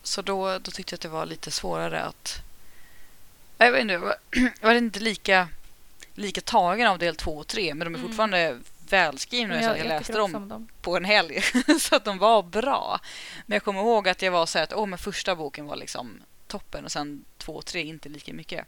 så 0.03 0.21
då, 0.21 0.59
då 0.59 0.71
tyckte 0.71 0.93
jag 0.93 0.97
att 0.97 1.01
det 1.01 1.07
var 1.07 1.25
lite 1.25 1.51
svårare 1.51 2.01
att... 2.01 2.41
Jag 3.57 3.71
vet 3.71 3.81
inte, 3.81 3.93
jag 3.93 3.99
var, 3.99 4.15
jag 4.61 4.67
var 4.67 4.75
inte 4.75 4.99
lika, 4.99 5.47
lika 6.13 6.41
tagen 6.41 6.87
av 6.87 6.99
del 6.99 7.15
två 7.15 7.37
och 7.37 7.47
tre 7.47 7.73
men 7.73 7.85
de 7.85 7.93
är 7.93 7.97
Mm. 7.99 8.07
fortfarande 8.09 8.59
välskrivna. 8.89 9.61
så 9.61 9.69
att 9.69 9.77
jag, 9.77 9.87
läste 9.87 10.13
dem 10.13 10.49
dem. 10.49 10.67
på 10.81 10.97
en 10.97 11.05
helg 11.05 11.41
så 11.79 11.95
att 11.95 12.05
de 12.05 12.17
var 12.17 12.43
bra. 12.43 12.99
Men 13.45 13.55
jag 13.55 13.63
kommer 13.63 13.79
ihåg 13.79 14.09
att 14.09 14.21
jag 14.21 14.31
var 14.31 14.45
så 14.45 14.57
här 14.57 14.63
att 14.63 14.73
åh, 14.73 14.85
men 14.85 14.99
första 14.99 15.35
boken 15.35 15.65
var 15.65 15.75
liksom 15.75 16.21
toppen 16.47 16.85
och 16.85 16.91
sen 16.91 17.25
två 17.37 17.55
och 17.55 17.65
tre 17.65 17.81
inte 17.81 18.09
lika 18.09 18.33
mycket. 18.33 18.65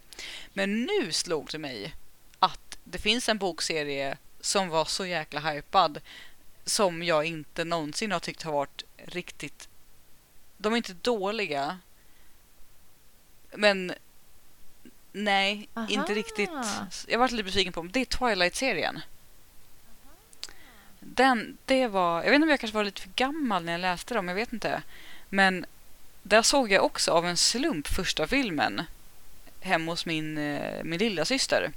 Men 0.52 0.82
nu 0.84 1.12
slog 1.12 1.48
det 1.52 1.58
mig 1.58 1.94
att 2.38 2.78
det 2.84 2.98
finns 2.98 3.28
en 3.28 3.38
bokserie 3.38 4.18
som 4.40 4.68
var 4.68 4.84
så 4.84 5.06
jäkla 5.06 5.40
hypad 5.40 6.00
som 6.64 7.02
jag 7.02 7.24
inte 7.24 7.64
någonsin 7.64 8.12
har 8.12 8.20
tyckt 8.20 8.42
har 8.42 8.52
varit 8.52 8.82
riktigt... 8.96 9.68
De 10.56 10.72
är 10.72 10.76
inte 10.76 10.92
dåliga. 10.92 11.78
Men 13.54 13.92
nej, 15.12 15.68
Aha. 15.74 15.88
inte 15.88 16.14
riktigt. 16.14 16.50
Jag 17.06 17.18
var 17.18 17.28
lite 17.28 17.44
besviken 17.44 17.72
på 17.72 17.80
dem. 17.80 17.90
Det 17.92 18.00
är 18.00 18.04
Twilight-serien. 18.04 19.00
Den, 21.00 21.58
det 21.64 21.86
var... 21.86 22.16
Jag 22.22 22.30
vet 22.30 22.34
inte 22.34 22.44
om 22.44 22.50
jag 22.50 22.60
kanske 22.60 22.76
var 22.76 22.84
lite 22.84 23.00
för 23.02 23.10
gammal 23.16 23.64
när 23.64 23.72
jag 23.72 23.80
läste 23.80 24.14
dem, 24.14 24.28
jag 24.28 24.34
vet 24.34 24.52
inte. 24.52 24.82
Men 25.28 25.66
där 26.22 26.42
såg 26.42 26.72
jag 26.72 26.84
också 26.84 27.12
av 27.12 27.26
en 27.26 27.36
slump 27.36 27.88
första 27.88 28.26
filmen 28.26 28.82
hemma 29.60 29.92
hos 29.92 30.06
min, 30.06 30.38
eh, 30.38 30.84
min 30.84 30.98
lilla 30.98 31.24
syster 31.24 31.72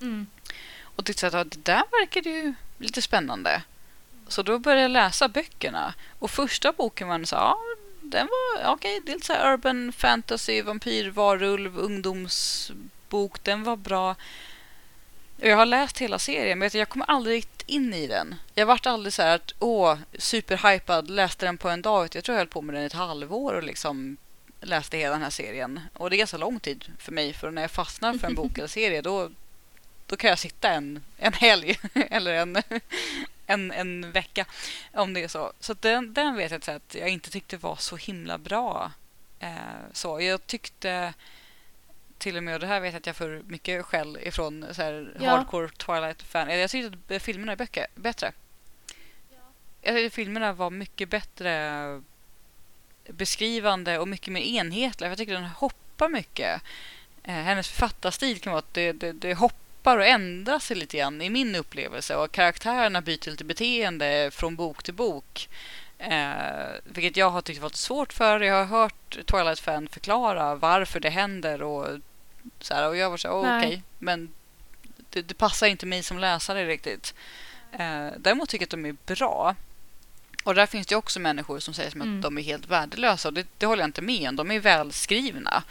Mm. 0.00 0.26
och 0.82 1.04
tyckte 1.04 1.26
att 1.26 1.50
det 1.50 1.64
där 1.64 1.82
verkade 2.00 2.30
ju 2.30 2.54
lite 2.78 3.02
spännande. 3.02 3.62
Så 4.28 4.42
då 4.42 4.58
började 4.58 4.82
jag 4.82 4.90
läsa 4.90 5.28
böckerna. 5.28 5.94
Och 6.18 6.30
första 6.30 6.72
boken 6.72 7.08
var 7.08 7.24
så 7.24 7.36
ja, 7.36 7.58
den 8.14 8.26
var 8.26 8.72
okej, 8.72 9.00
det 9.04 9.12
är 9.12 9.14
lite 9.14 9.26
så 9.26 9.52
urban 9.52 9.92
fantasy, 9.92 10.62
vampyr, 10.62 11.10
varulv, 11.10 11.78
ungdomsbok. 11.78 13.44
Den 13.44 13.64
var 13.64 13.76
bra. 13.76 14.16
Jag 15.36 15.56
har 15.56 15.66
läst 15.66 15.98
hela 15.98 16.18
serien, 16.18 16.58
men 16.58 16.70
jag 16.72 16.88
kom 16.88 17.04
aldrig 17.08 17.36
riktigt 17.36 17.68
in 17.68 17.94
i 17.94 18.06
den. 18.06 18.34
Jag 18.54 18.66
vart 18.66 18.86
aldrig 18.86 19.12
så 19.12 19.22
här 19.22 19.34
att 19.34 19.52
åh, 19.58 19.98
superhypad, 20.18 21.10
läste 21.10 21.46
den 21.46 21.58
på 21.58 21.68
en 21.68 21.82
dag. 21.82 22.08
Jag 22.12 22.24
tror 22.24 22.34
jag 22.34 22.40
höll 22.40 22.48
på 22.48 22.62
med 22.62 22.74
den 22.74 22.82
i 22.82 22.86
ett 22.86 22.92
halvår 22.92 23.54
och 23.54 23.62
liksom 23.62 24.16
läste 24.60 24.96
hela 24.96 25.12
den 25.12 25.22
här 25.22 25.30
serien. 25.30 25.80
Och 25.94 26.10
det 26.10 26.16
är 26.16 26.18
ganska 26.18 26.36
lång 26.36 26.60
tid 26.60 26.84
för 26.98 27.12
mig, 27.12 27.32
för 27.32 27.50
när 27.50 27.62
jag 27.62 27.70
fastnar 27.70 28.14
för 28.14 28.26
en 28.26 28.34
bok 28.34 28.58
eller 28.58 28.68
serie 28.68 29.02
då, 29.02 29.30
då 30.06 30.16
kan 30.16 30.30
jag 30.30 30.38
sitta 30.38 30.70
en, 30.70 31.02
en 31.18 31.32
helg 31.32 31.78
eller 31.94 32.32
en, 32.32 32.62
en, 33.46 33.72
en 33.72 34.12
vecka 34.12 34.46
om 34.92 35.14
det 35.14 35.24
är 35.24 35.28
så. 35.28 35.52
Så 35.60 35.74
den, 35.80 36.14
den 36.14 36.36
vet 36.36 36.50
jag 36.52 36.64
så 36.64 36.70
att 36.70 36.94
jag 36.94 37.08
inte 37.08 37.30
tyckte 37.30 37.56
var 37.56 37.76
så 37.76 37.96
himla 37.96 38.38
bra. 38.38 38.92
Eh, 39.38 39.54
så 39.92 40.20
jag 40.20 40.46
tyckte 40.46 41.14
till 42.18 42.36
och 42.36 42.42
med, 42.42 42.54
och 42.54 42.60
det 42.60 42.66
här 42.66 42.80
vet 42.80 42.92
jag 42.92 43.00
att 43.00 43.06
jag 43.06 43.16
får 43.16 43.42
mycket 43.46 43.84
skäll 43.84 44.18
ifrån 44.22 44.66
så 44.72 44.82
här 44.82 45.16
Ja. 45.20 45.30
hardcore 45.30 45.68
Twilight-fan. 45.68 46.58
Jag 46.58 46.70
tyckte 46.70 47.16
att 47.16 47.22
filmerna 47.22 47.52
är 47.52 47.56
böcker, 47.56 47.86
bättre. 47.94 48.32
Jag 49.82 49.94
tyckte 49.96 50.14
filmerna 50.14 50.52
var 50.52 50.70
mycket 50.70 51.08
bättre 51.08 52.02
beskrivande 53.08 53.98
och 53.98 54.08
mycket 54.08 54.32
mer 54.32 54.40
enhetliga. 54.40 55.10
Jag 55.10 55.18
tycker 55.18 55.32
den 55.32 55.44
hoppar 55.44 56.08
mycket. 56.08 56.62
Eh, 57.22 57.34
hennes 57.34 57.68
författarstil 57.68 58.40
kan 58.40 58.52
vara 58.52 58.58
att 58.58 58.74
det, 58.74 58.92
det, 58.92 59.12
det 59.12 59.34
hopp, 59.34 59.63
hoppar 59.84 59.98
och 59.98 60.06
ändrar 60.06 60.58
sig 60.58 60.76
lite 60.76 60.96
grann 60.96 61.22
i 61.22 61.30
min 61.30 61.54
upplevelse 61.54 62.16
och 62.16 62.32
karaktärerna 62.32 63.00
byter 63.00 63.30
lite 63.30 63.44
beteende 63.44 64.30
från 64.32 64.56
bok 64.56 64.82
till 64.82 64.94
bok. 64.94 65.48
Eh, 65.98 66.80
vilket 66.84 67.16
jag 67.16 67.30
har 67.30 67.42
tyckt 67.42 67.60
varit 67.60 67.76
svårt 67.76 68.12
för. 68.12 68.40
Jag 68.40 68.54
har 68.54 68.64
hört 68.64 69.18
Twilight-fan 69.26 69.88
förklara 69.88 70.54
varför 70.54 71.00
det 71.00 71.10
händer 71.10 71.62
och 71.62 72.00
så 72.60 72.74
här, 72.74 72.88
och 72.88 72.96
jag 72.96 73.10
var 73.10 73.16
så 73.16 73.28
okej, 73.28 73.66
okay, 73.66 73.80
men 73.98 74.30
det, 75.10 75.22
det, 75.22 75.34
passar 75.34 75.66
inte 75.66 75.86
mig 75.86 76.02
som 76.02 76.18
läsare 76.18 76.66
riktigt. 76.66 77.14
Eh, 77.72 78.08
däremot 78.16 78.48
tycker 78.48 78.62
jag 78.62 78.66
att 78.66 78.82
de 78.82 78.86
är 78.86 79.14
bra. 79.14 79.54
Och 80.44 80.54
där 80.54 80.66
finns 80.66 80.86
det 80.86 80.96
också 80.96 81.20
människor 81.20 81.58
som 81.58 81.74
säger 81.74 81.90
som 81.90 82.00
att 82.00 82.06
mm. 82.06 82.20
de 82.20 82.38
är 82.38 82.42
helt 82.42 82.68
värdelösa 82.68 83.28
och 83.28 83.34
det, 83.34 83.46
det 83.58 83.66
håller 83.66 83.82
jag 83.82 83.88
inte 83.88 84.02
med 84.02 84.28
om. 84.28 84.36
De 84.36 84.50
är 84.50 84.60
välskrivna. 84.60 85.62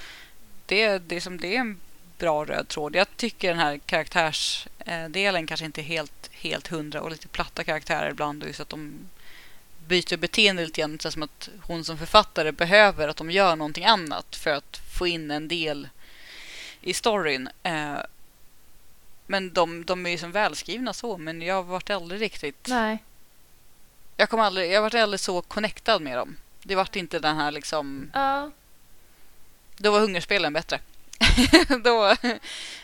Det, 0.66 0.98
det, 0.98 1.22
som, 1.22 1.40
det 1.40 1.56
är 1.56 1.60
en 1.60 1.80
bra 2.18 2.46
röd 2.46 2.68
tråd. 2.68 2.96
Jag 2.96 3.18
tycker 3.18 3.50
den 3.50 3.60
här 3.60 3.78
karaktärsdelen 3.78 5.48
kanske 5.48 5.66
inte 5.66 5.82
är 5.82 5.84
helt, 5.84 6.30
helt 6.32 6.68
hundra 6.68 7.02
och 7.02 7.12
lite 7.12 7.28
platta 7.28 7.64
karaktärer 7.64 8.10
ibland. 8.10 8.44
Och 8.44 8.48
just 8.48 8.60
att 8.60 8.70
de 8.70 9.10
byter 9.88 10.18
beteende 10.18 10.66
lite 10.66 10.82
grann. 10.82 11.00
Så 11.00 11.12
som 11.12 11.24
att 11.24 11.50
hon 11.62 11.84
som 11.84 11.98
författare 11.98 12.52
behöver 12.52 13.08
att 13.08 13.18
de 13.18 13.32
gör 13.32 13.56
någonting 13.56 13.86
annat 13.86 14.36
för 14.36 14.52
att 14.52 14.78
få 14.78 15.08
in 15.08 15.32
en 15.32 15.48
del 15.48 15.88
i 16.82 16.94
storyn. 16.94 17.50
Eh, 17.64 17.98
men 19.28 19.54
de, 19.54 19.86
de 19.86 20.06
är 20.06 20.10
ju 20.10 20.18
som 20.18 20.32
välskrivna 20.32 20.94
så, 20.94 21.18
men 21.18 21.42
jag 21.42 21.56
har 21.56 21.64
varit 21.64 21.90
aldrig 21.90 22.22
riktigt... 22.22 22.68
Nej. 22.68 22.98
Jag, 24.18 24.30
kom 24.30 24.40
aldrig, 24.40 24.72
jag 24.72 24.78
har 24.78 24.82
varit 24.82 25.02
aldrig 25.02 25.20
så 25.20 25.42
connectad 25.42 26.02
med 26.02 26.18
dem. 26.18 26.38
Det 26.64 26.76
vart 26.76 26.96
inte 26.96 27.20
den 27.20 27.38
här 27.38 27.52
liksom... 27.52 28.12
Ja. 28.14 28.52
Då 29.78 29.92
var 29.92 30.00
hungerspelen 30.00 30.54
bättre. 30.54 30.80
Då, 31.84 32.16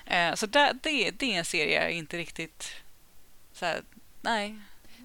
eh, 0.05 0.33
så 0.35 0.45
där, 0.45 0.73
det, 0.81 1.11
det 1.11 1.33
är 1.33 1.37
en 1.37 1.45
serie 1.45 1.83
jag 1.83 1.91
inte 1.91 2.17
riktigt... 2.17 2.73
Så 3.53 3.65
här, 3.65 3.81
nej. 4.21 4.55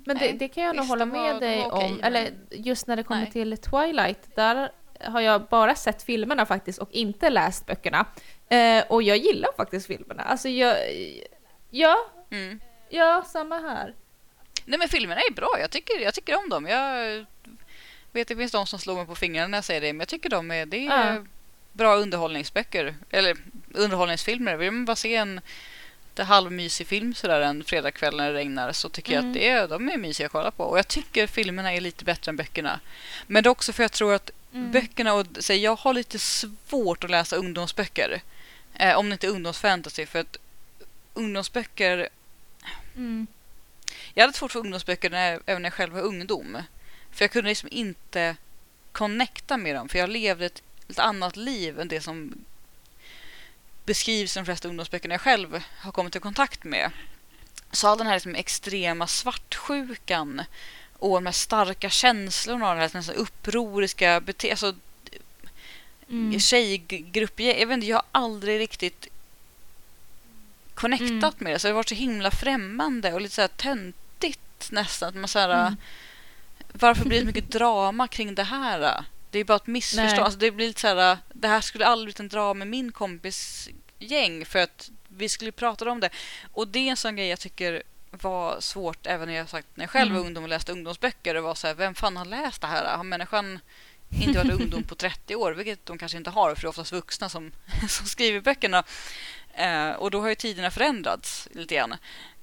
Men 0.05 0.19
det, 0.19 0.33
det, 0.33 0.49
kan 0.49 0.65
jag 0.65 0.77
nog 0.77 0.87
hålla 0.87 1.07
med 1.07 1.35
var, 1.35 1.41
dig 1.41 1.67
okay, 1.67 1.87
om. 1.87 2.01
Eller 2.03 2.33
just 2.51 2.87
när 2.87 2.97
det 2.97 3.03
kommer 3.03 3.21
nej. 3.21 3.33
till 3.33 3.59
Twilight. 3.59 4.37
Där 4.37 4.71
har 5.01 5.21
jag 5.21 5.43
bara 5.49 5.75
sett 5.75 6.03
filmerna 6.03 6.47
faktiskt 6.47 6.79
och 6.79 6.93
inte 6.93 7.31
läst 7.31 7.67
böckerna. 7.67 8.07
Eh, 8.49 8.85
och 8.89 9.03
jag 9.03 9.17
gillar 9.17 9.51
faktiskt 9.57 9.87
filmerna. 9.87 10.23
Alltså 10.23 10.49
jag... 10.49 10.77
Ja. 11.71 11.97
Mm. 12.31 12.61
Ja, 12.89 13.25
samma 13.27 13.59
här. 13.59 13.95
Nej 14.65 14.79
men 14.79 14.89
filmerna 14.89 15.21
är 15.21 15.33
bra. 15.33 15.57
Jag 15.61 15.71
tycker, 15.71 16.01
jag 16.01 16.15
tycker 16.15 16.39
om 16.39 16.49
dem. 16.49 16.67
Jag 16.67 17.25
vet 18.13 18.29
det 18.29 18.37
finns 18.37 18.53
de 18.53 18.67
som 18.67 18.79
slår 18.79 18.97
mig 18.97 19.07
på 19.07 19.15
fingrarna 19.15 19.49
när 19.49 19.59
jag 19.59 19.65
säger 19.65 19.81
det. 19.81 19.93
Men 19.93 20.01
jag 20.01 20.09
tycker 20.09 20.31
de 20.31 20.51
är, 20.51 20.67
det 20.67 20.87
är 20.87 21.15
ja. 21.15 21.25
Bra 21.75 21.97
underhållningsböcker. 21.97 22.95
Eller 23.11 23.37
underhållningsfilmer. 23.73 24.57
Vill 24.57 24.71
man 24.71 24.85
bara 24.85 24.97
se 24.97 25.17
en 25.17 25.41
halvmysig 26.17 26.87
film 26.87 27.15
sådär 27.15 27.41
en 27.41 27.65
fredagkväll 27.65 28.17
när 28.17 28.33
det 28.33 28.39
regnar 28.39 28.73
så 28.73 28.89
tycker 28.89 29.13
mm. 29.13 29.25
jag 29.25 29.31
att 29.31 29.37
mm. 29.37 29.41
det 29.41 29.49
är, 29.49 29.69
de 29.69 29.89
är 29.89 29.97
mysiga 29.99 30.27
att 30.27 30.33
kolla 30.33 30.51
på. 30.51 30.65
Och 30.65 30.79
jag 30.79 30.89
tycker 30.89 31.27
filmerna 31.27 31.73
är 31.73 31.81
lite 31.81 32.05
bättre 32.05 32.31
än 32.31 32.37
böckerna. 32.37 32.81
Men 33.27 33.43
det 33.43 33.49
är 33.49 33.51
också 33.51 33.73
för 33.73 33.83
jag 33.85 33.93
tror 33.93 34.15
att 34.15 34.31
mm. 34.53 34.73
böckerna 34.73 35.15
och 35.15 35.27
så 35.41 35.53
jag 35.53 35.77
har 35.77 35.95
lite 35.95 36.19
svårt 36.19 37.05
att 37.05 37.11
läsa 37.11 37.37
ungdomsböcker. 37.37 38.23
Eh, 38.75 38.99
om 38.99 39.09
det 39.09 39.13
inte 39.13 39.27
är 39.27 39.31
ungdomsfantasy 39.31 40.07
för 40.07 40.19
att 40.19 40.37
ungdomsböcker 41.15 42.09
mm. 42.97 43.27
Jag 44.15 44.23
hade 44.23 44.33
svårt 44.33 44.53
för 44.53 44.61
ungdomsböcker 44.61 45.11
när 45.11 45.33
jag, 45.33 45.41
även 45.47 45.63
när 45.63 45.67
jag 45.67 45.75
själv 45.75 45.93
var 45.93 46.01
ungdom. 46.01 46.63
För 47.11 47.25
jag 47.25 47.31
kunde 47.31 47.49
liksom 47.49 47.69
inte 47.73 48.37
connecta 48.93 49.57
med 49.57 49.75
dem 49.75 49.89
för 49.89 49.99
jag 49.99 50.11
levde 50.11 50.47
ett, 50.47 50.63
ett 50.89 50.99
annat 50.99 51.37
liv 51.37 51.81
än 51.81 51.89
det 51.89 52.01
som 52.01 52.45
beskrivs 53.85 54.37
i 54.37 54.39
de 54.39 54.45
flesta 54.45 54.69
ungdomsböckerna 54.69 55.15
jag 55.15 55.21
själv 55.21 55.65
har 55.79 55.93
kommit 55.93 56.17
i 56.17 56.21
kontakt 56.21 56.65
med. 56.65 56.91
Så 57.71 57.89
all 57.89 57.99
den 57.99 58.07
här 58.07 58.15
liksom 58.15 58.35
extrema 58.35 59.07
svartsjukan 59.07 60.43
och 60.99 61.17
de 61.17 61.27
här 61.27 61.33
starka 61.33 61.91
känslorna 61.91 62.69
och 62.69 62.75
den 62.75 62.81
här 62.81 62.91
nästan 62.95 63.15
upproriska 63.15 64.21
beteendet. 64.21 64.63
Alltså, 64.63 64.81
mm. 66.09 66.41
Tjejgrupp, 66.41 67.41
jag, 67.41 67.67
vet 67.67 67.75
inte, 67.75 67.87
jag 67.87 67.97
har 67.97 68.05
aldrig 68.13 68.61
riktigt 68.61 69.09
connectat 70.75 71.11
mm. 71.11 71.35
med 71.39 71.53
det. 71.53 71.59
Så 71.59 71.67
det 71.67 71.73
har 71.73 71.77
varit 71.77 71.89
så 71.89 71.95
himla 71.95 72.31
främmande 72.31 73.13
och 73.13 73.21
lite 73.21 73.35
så 73.35 73.41
här 73.41 73.49
töntigt 73.49 74.71
nästan. 74.71 75.09
Att 75.09 75.15
man 75.15 75.29
så 75.29 75.39
här, 75.39 75.67
mm. 75.67 75.77
Varför 76.73 77.05
blir 77.05 77.21
det 77.21 77.27
mycket 77.27 77.51
drama 77.51 78.09
kring 78.09 78.35
det 78.35 78.43
här? 78.43 79.05
Det 79.35 79.41
är 79.41 79.45
bara 79.45 79.57
ett 79.57 79.67
missförstånd. 79.67 80.25
Alltså 80.25 80.39
det 80.39 80.51
blir 80.51 80.67
lite 80.67 80.81
så 80.81 80.87
här, 80.87 81.19
det 81.33 81.49
här 81.49 81.61
skulle 81.61 81.87
aldrig 81.87 82.07
blivit 82.07 82.21
en 82.21 82.29
drama 82.29 82.55
med 82.55 82.69
min 82.69 82.93
kompis 82.93 83.69
gäng 83.99 84.45
för 84.45 84.59
att 84.59 84.91
vi 85.09 85.29
skulle 85.29 85.53
prata 85.53 85.91
om 85.91 86.01
det. 86.01 86.11
Och 86.53 86.69
det 86.69 86.79
är 86.79 86.91
en 86.91 86.97
sån 86.97 87.17
grej 87.17 87.29
jag 87.29 87.41
tycker 87.41 87.83
var 88.11 88.61
svårt 88.61 89.07
även 89.07 89.29
när 89.29 89.35
jag, 89.35 89.49
sagt, 89.49 89.69
när 89.75 89.83
jag 89.83 89.91
själv 89.91 90.11
var 90.13 90.17
mm. 90.17 90.27
ungdom 90.27 90.45
och 90.45 90.49
läste 90.49 90.73
ungdomsböcker. 90.73 91.35
Det 91.35 91.41
var 91.41 91.55
så 91.55 91.67
här, 91.67 91.75
vem 91.75 91.95
fan 91.95 92.17
har 92.17 92.25
läst 92.25 92.61
det 92.61 92.67
här? 92.67 92.97
Har 92.97 93.05
människan 93.05 93.61
inte 94.25 94.39
varit 94.39 94.61
ungdom 94.61 94.83
på 94.83 94.95
30 94.95 95.37
år? 95.37 95.53
Vilket 95.53 95.87
de 95.87 95.99
kanske 95.99 96.19
inte 96.19 96.31
har, 96.31 96.55
för 96.55 96.63
det 96.63 96.67
är 96.67 96.69
oftast 96.69 96.93
vuxna 96.93 97.29
som, 97.29 97.53
som 97.89 98.07
skriver 98.07 98.41
böckerna. 98.41 98.85
Eh, 99.55 99.91
och 99.91 100.11
då 100.11 100.21
har 100.21 100.29
ju 100.29 100.35
tiderna 100.35 100.71
förändrats 100.71 101.49
lite 101.53 101.75
grann. 101.75 101.95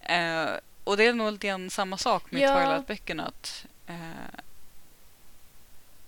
Eh, 0.01 0.49
och 0.83 0.97
det 0.97 1.05
är 1.05 1.13
nog 1.13 1.31
lite 1.31 1.47
grann 1.47 1.69
samma 1.69 1.97
sak 1.97 2.31
med 2.31 2.41
ja. 2.41 2.55
Twilight-böckerna. 2.55 3.27
Att, 3.27 3.65
eh, 3.87 4.39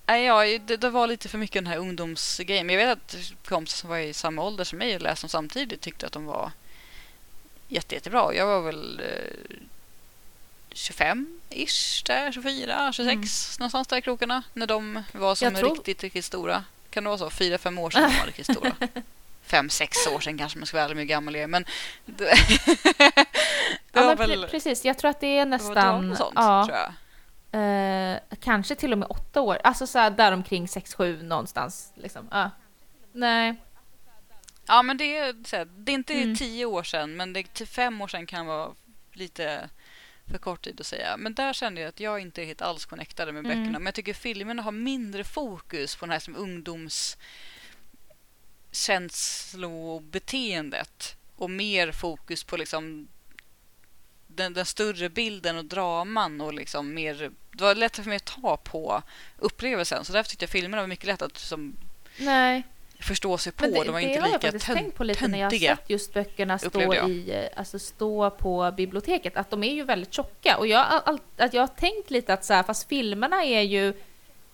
ja, 0.06 0.58
det, 0.58 0.76
det, 0.76 0.90
var 0.90 1.06
lite 1.06 1.28
för 1.28 1.38
mycket 1.38 1.64
den 1.64 1.66
här 1.66 1.78
ungdomsgrejen. 1.78 2.66
Men 2.66 2.78
jag 2.78 2.86
vet 2.86 2.98
att 2.98 3.16
kompisar 3.48 3.76
som 3.76 3.90
var 3.90 3.98
i 3.98 4.12
samma 4.12 4.42
ålder 4.42 4.64
som 4.64 4.78
mig 4.78 4.94
och 4.94 5.02
läste 5.02 5.24
dem 5.24 5.28
samtidigt 5.28 5.80
tyckte 5.80 6.06
att 6.06 6.12
de 6.12 6.24
var 6.24 6.52
jätte, 7.68 7.94
jättebra. 7.94 8.34
Jag 8.34 8.46
var 8.46 8.60
väl 8.60 9.00
eh, 9.00 9.56
25-ish 10.74 12.06
där, 12.06 12.32
24, 12.32 12.92
26 12.92 13.06
mm. 13.08 13.24
någonstans 13.58 13.88
där 13.88 13.96
i 13.96 14.02
krokarna 14.02 14.42
när 14.52 14.66
de 14.66 15.02
var 15.12 15.34
som 15.34 15.54
tror... 15.54 15.74
riktigt, 15.74 16.02
riktigt 16.02 16.24
stora. 16.24 16.64
Kan 16.90 17.04
det 17.04 17.08
vara 17.08 17.18
så? 17.18 17.30
Fyra, 17.30 17.58
fem 17.58 17.78
år 17.78 17.90
sedan 17.90 18.10
de 18.10 18.18
var 18.18 18.26
riktigt 18.26 18.46
stora. 18.46 18.72
fem, 19.46 19.70
sex 19.70 20.06
år 20.06 20.20
sedan 20.20 20.38
kanske 20.38 20.58
man 20.58 20.66
ska 20.66 20.76
vara 20.76 20.84
ärlig 20.84 20.96
hur 20.96 21.04
gammal 21.04 21.34
jag 21.34 21.42
är. 21.42 21.46
Men 21.46 21.64
det, 22.06 22.24
det 22.98 23.26
ja, 23.92 24.06
men 24.06 24.16
väl... 24.16 24.46
Precis, 24.50 24.84
jag 24.84 24.98
tror 24.98 25.10
att 25.10 25.20
det 25.20 25.38
är 25.38 25.46
nästan... 25.46 26.08
Det 26.08 26.16
sånt, 26.16 26.32
ja. 26.34 26.66
tror 26.66 26.78
jag. 26.78 26.92
Eh, 27.54 28.18
kanske 28.40 28.74
till 28.74 28.92
och 28.92 28.98
med 28.98 29.08
åtta 29.10 29.40
år. 29.40 29.58
Alltså 29.64 29.86
så 29.86 29.98
här 29.98 30.10
däromkring 30.10 30.68
sex, 30.68 30.94
sju 30.94 31.22
någonstans. 31.22 31.92
Liksom. 31.94 32.28
Uh. 32.32 32.48
Nej. 33.12 33.54
Ja, 34.66 34.82
men 34.82 34.96
det 34.96 35.18
är, 35.18 35.34
så 35.44 35.56
här, 35.56 35.64
det 35.64 35.92
är 35.92 35.94
inte 35.94 36.14
mm. 36.14 36.36
tio 36.36 36.64
år 36.64 36.82
sedan, 36.82 37.16
men 37.16 37.32
det, 37.32 37.54
till 37.54 37.66
fem 37.66 38.00
år 38.00 38.08
sedan 38.08 38.26
kan 38.26 38.46
vara 38.46 38.70
lite 39.12 39.68
för 40.30 40.38
kort 40.38 40.64
tid 40.64 40.80
att 40.80 40.86
säga. 40.86 41.16
Men 41.16 41.34
där 41.34 41.52
kände 41.52 41.80
jag 41.80 41.88
att 41.88 42.00
jag 42.00 42.20
inte 42.20 42.42
är 42.42 42.46
helt 42.46 42.62
alls 42.62 42.86
connectade 42.86 43.32
med 43.32 43.46
mm. 43.46 43.50
böckerna. 43.50 43.78
Men 43.78 43.86
jag 43.86 43.94
tycker 43.94 44.14
filmerna 44.14 44.62
har 44.62 44.72
mindre 44.72 45.24
fokus 45.24 45.96
på 45.96 46.06
den 46.06 46.12
här 46.12 46.18
som 46.18 46.36
ungdoms 46.36 47.16
känslobeteendet 48.70 51.16
och 51.36 51.50
mer 51.50 51.92
fokus 51.92 52.44
på 52.44 52.56
liksom 52.56 53.08
den, 54.34 54.54
den, 54.54 54.66
större 54.66 55.08
bilden 55.08 55.58
och 55.58 55.64
draman 55.64 56.40
och 56.40 56.54
liksom 56.54 56.94
mer... 56.94 57.30
Det 57.52 57.64
var 57.64 57.74
lättare 57.74 58.02
för 58.02 58.08
mig 58.08 58.16
att 58.16 58.24
ta 58.24 58.56
på 58.56 59.02
upplevelsen. 59.38 60.04
Så 60.04 60.12
därför 60.12 60.30
tyckte 60.30 60.42
jag 60.42 60.50
filmerna 60.50 60.82
var 60.82 60.88
mycket 60.88 61.06
lätt 61.06 61.22
att 61.22 61.38
som, 61.38 61.76
Nej. 62.18 62.62
förstå 63.00 63.38
sig 63.38 63.52
på. 63.52 63.66
Det, 63.66 63.84
de 63.84 63.92
var 63.92 64.00
inte 64.00 64.26
lika 64.26 64.38
töntiga. 64.38 64.50
Det 64.50 64.64
har 64.64 64.74
jag 64.74 64.82
tänkt 64.82 64.96
på 64.96 65.04
lite 65.04 65.28
när 65.28 65.38
jag 65.38 65.50
har 65.50 65.58
sett 65.58 65.90
just 65.90 66.14
böckerna 66.14 66.58
stå, 66.58 66.94
i, 66.94 67.48
alltså 67.56 67.78
stå 67.78 68.30
på 68.30 68.72
biblioteket. 68.76 69.36
Att 69.36 69.50
de 69.50 69.64
är 69.64 69.74
ju 69.74 69.84
väldigt 69.84 70.14
tjocka. 70.14 70.56
Och 70.56 70.66
jag, 70.66 70.86
all, 71.04 71.20
att 71.36 71.54
jag 71.54 71.62
har 71.62 71.66
tänkt 71.66 72.10
lite 72.10 72.34
att 72.34 72.44
så 72.44 72.54
här, 72.54 72.62
fast 72.62 72.88
filmerna 72.88 73.44
är 73.44 73.62
ju 73.62 73.94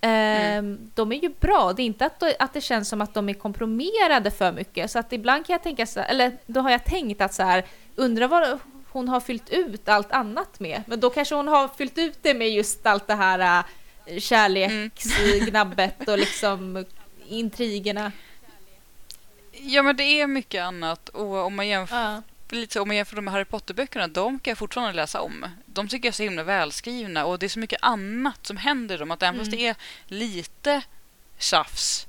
Mm. 0.01 0.91
De 0.95 1.13
är 1.13 1.17
ju 1.17 1.29
bra. 1.29 1.73
Det 1.73 1.83
är 1.83 1.87
inte 1.87 2.07
att, 2.07 2.23
att 2.39 2.53
det 2.53 2.61
känns 2.61 2.89
som 2.89 3.01
att 3.01 3.15
de 3.15 3.29
är 3.29 3.35
komprimerade 3.35 4.31
för 4.31 4.53
mycket. 4.53 4.91
Så 4.91 4.99
att 4.99 5.13
ibland 5.13 5.47
kan 5.47 5.55
jag 5.55 5.63
tänka 5.63 5.87
så 5.87 6.01
här, 6.01 6.09
eller 6.09 6.33
då 6.47 6.61
har 6.61 6.71
jag 6.71 6.85
tänkt 6.85 7.21
att 7.21 7.35
så 7.35 7.43
här, 7.43 7.65
undrar 7.97 8.29
vad 8.29 8.59
hon 8.93 9.09
har 9.09 9.21
fyllt 9.21 9.51
ut 9.51 9.89
allt 9.89 10.13
annat 10.13 10.61
med. 10.61 10.83
Men 10.87 11.01
då 11.01 11.11
kanske 11.11 11.35
hon 11.35 11.49
har 11.49 11.69
fyllt 11.69 11.99
ut 11.99 12.19
det 12.23 12.35
med 12.35 12.51
just 12.51 12.87
allt 12.87 13.07
det 13.07 13.15
här 13.15 13.65
äh, 14.07 14.19
kärleksgnabbet 14.19 16.09
och 16.09 16.19
liksom 16.19 16.85
intrigerna. 17.29 18.13
Ja 19.53 19.83
men 19.83 19.97
det 19.97 20.05
är 20.05 20.27
mycket 20.27 20.63
annat 20.63 21.09
och 21.09 21.37
om 21.37 21.57
man 21.57 21.69
jämför, 21.69 21.97
ja. 21.97 22.23
lite 22.49 22.73
så, 22.73 22.83
om 22.83 22.89
man 22.89 22.97
jämför 22.97 23.21
med 23.21 23.33
Harry 23.33 23.45
Potter-böckerna, 23.45 24.09
de 24.09 24.39
kan 24.39 24.51
jag 24.51 24.59
fortfarande 24.59 24.93
läsa 24.93 25.21
om. 25.21 25.47
De 25.67 25.89
tycker 25.89 26.07
jag 26.07 26.13
är 26.13 26.17
så 26.17 26.23
himla 26.23 26.43
välskrivna 26.43 27.25
och 27.25 27.39
det 27.39 27.47
är 27.47 27.49
så 27.49 27.59
mycket 27.59 27.83
annat 27.83 28.47
som 28.47 28.57
händer 28.57 28.95
i 28.95 28.99
dem 28.99 29.11
att 29.11 29.23
även 29.23 29.35
mm. 29.35 29.45
fast 29.45 29.57
det 29.57 29.67
är 29.67 29.77
lite 30.07 30.83
tjafs 31.39 32.07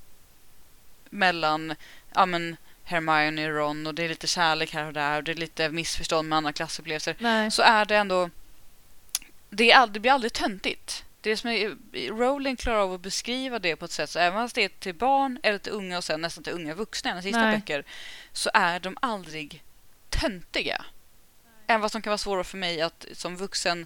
mellan 1.10 1.76
ja, 2.14 2.26
men, 2.26 2.58
Hermione 2.92 3.48
och 3.48 3.56
Ron 3.56 3.88
och 3.88 3.96
det 3.96 4.04
är 4.04 4.10
lite 4.10 4.28
kärlek 4.28 4.74
här 4.74 4.86
och 4.86 4.94
där 4.94 5.18
och 5.18 5.24
det 5.24 5.32
är 5.32 5.36
lite 5.36 5.70
missförstånd 5.70 6.30
med 6.30 6.38
andra 6.38 6.54
klassupplevelser. 6.54 7.16
Nej. 7.20 7.52
Så 7.52 7.62
är 7.62 7.86
det 7.86 7.96
ändå... 7.96 8.30
Det, 9.50 9.72
är 9.72 9.78
aldrig, 9.78 9.94
det 9.94 10.00
blir 10.00 10.12
aldrig 10.12 10.34
töntigt. 10.34 11.06
Det 11.22 11.38
som 11.38 11.50
är, 11.50 11.76
Rowling 12.10 12.56
klarar 12.56 12.80
av 12.80 12.94
att 12.94 13.02
beskriva 13.02 13.60
det 13.60 13.76
på 13.76 13.86
ett 13.86 13.92
sätt 13.92 14.10
så 14.10 14.20
även 14.20 14.44
fast 14.44 14.56
det 14.56 14.64
är 14.64 14.70
till 14.70 14.96
barn 14.96 15.40
eller 15.44 15.58
till 15.58 15.72
unga 15.72 15.98
och 15.98 16.04
sen 16.04 16.22
nästan 16.22 16.44
till 16.44 16.54
unga 16.54 16.74
vuxna, 16.74 17.20
i 17.20 17.22
sista 17.22 17.52
böcker, 17.52 17.84
så 18.32 18.50
är 18.54 18.80
de 18.80 18.98
aldrig 19.02 19.64
töntiga. 20.10 20.86
även 21.68 21.82
vad 21.82 21.92
som 21.92 22.02
kan 22.02 22.12
vara 22.12 22.18
svårare 22.18 22.44
för 22.44 22.58
mig 22.58 22.82
att 22.82 23.06
som 23.14 23.38
vuxen 23.38 23.86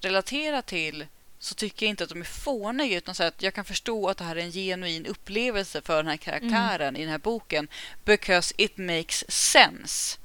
relatera 0.00 0.62
till 0.62 1.06
så 1.46 1.54
tycker 1.54 1.86
jag 1.86 1.90
inte 1.90 2.04
att 2.04 2.10
de 2.10 2.20
är 2.20 2.24
fåniga 2.24 2.96
utan 2.96 3.14
så 3.14 3.22
att 3.22 3.42
jag 3.42 3.54
kan 3.54 3.64
förstå 3.64 4.08
att 4.08 4.18
det 4.18 4.24
här 4.24 4.36
är 4.36 4.40
en 4.40 4.52
genuin 4.52 5.06
upplevelse 5.06 5.82
för 5.82 5.96
den 5.96 6.06
här 6.06 6.16
karaktären 6.16 6.88
mm. 6.88 6.96
i 6.96 7.04
den 7.04 7.10
här 7.10 7.18
boken 7.18 7.68
because 8.04 8.54
it 8.58 8.78
makes 8.78 9.24
sense. 9.28 10.18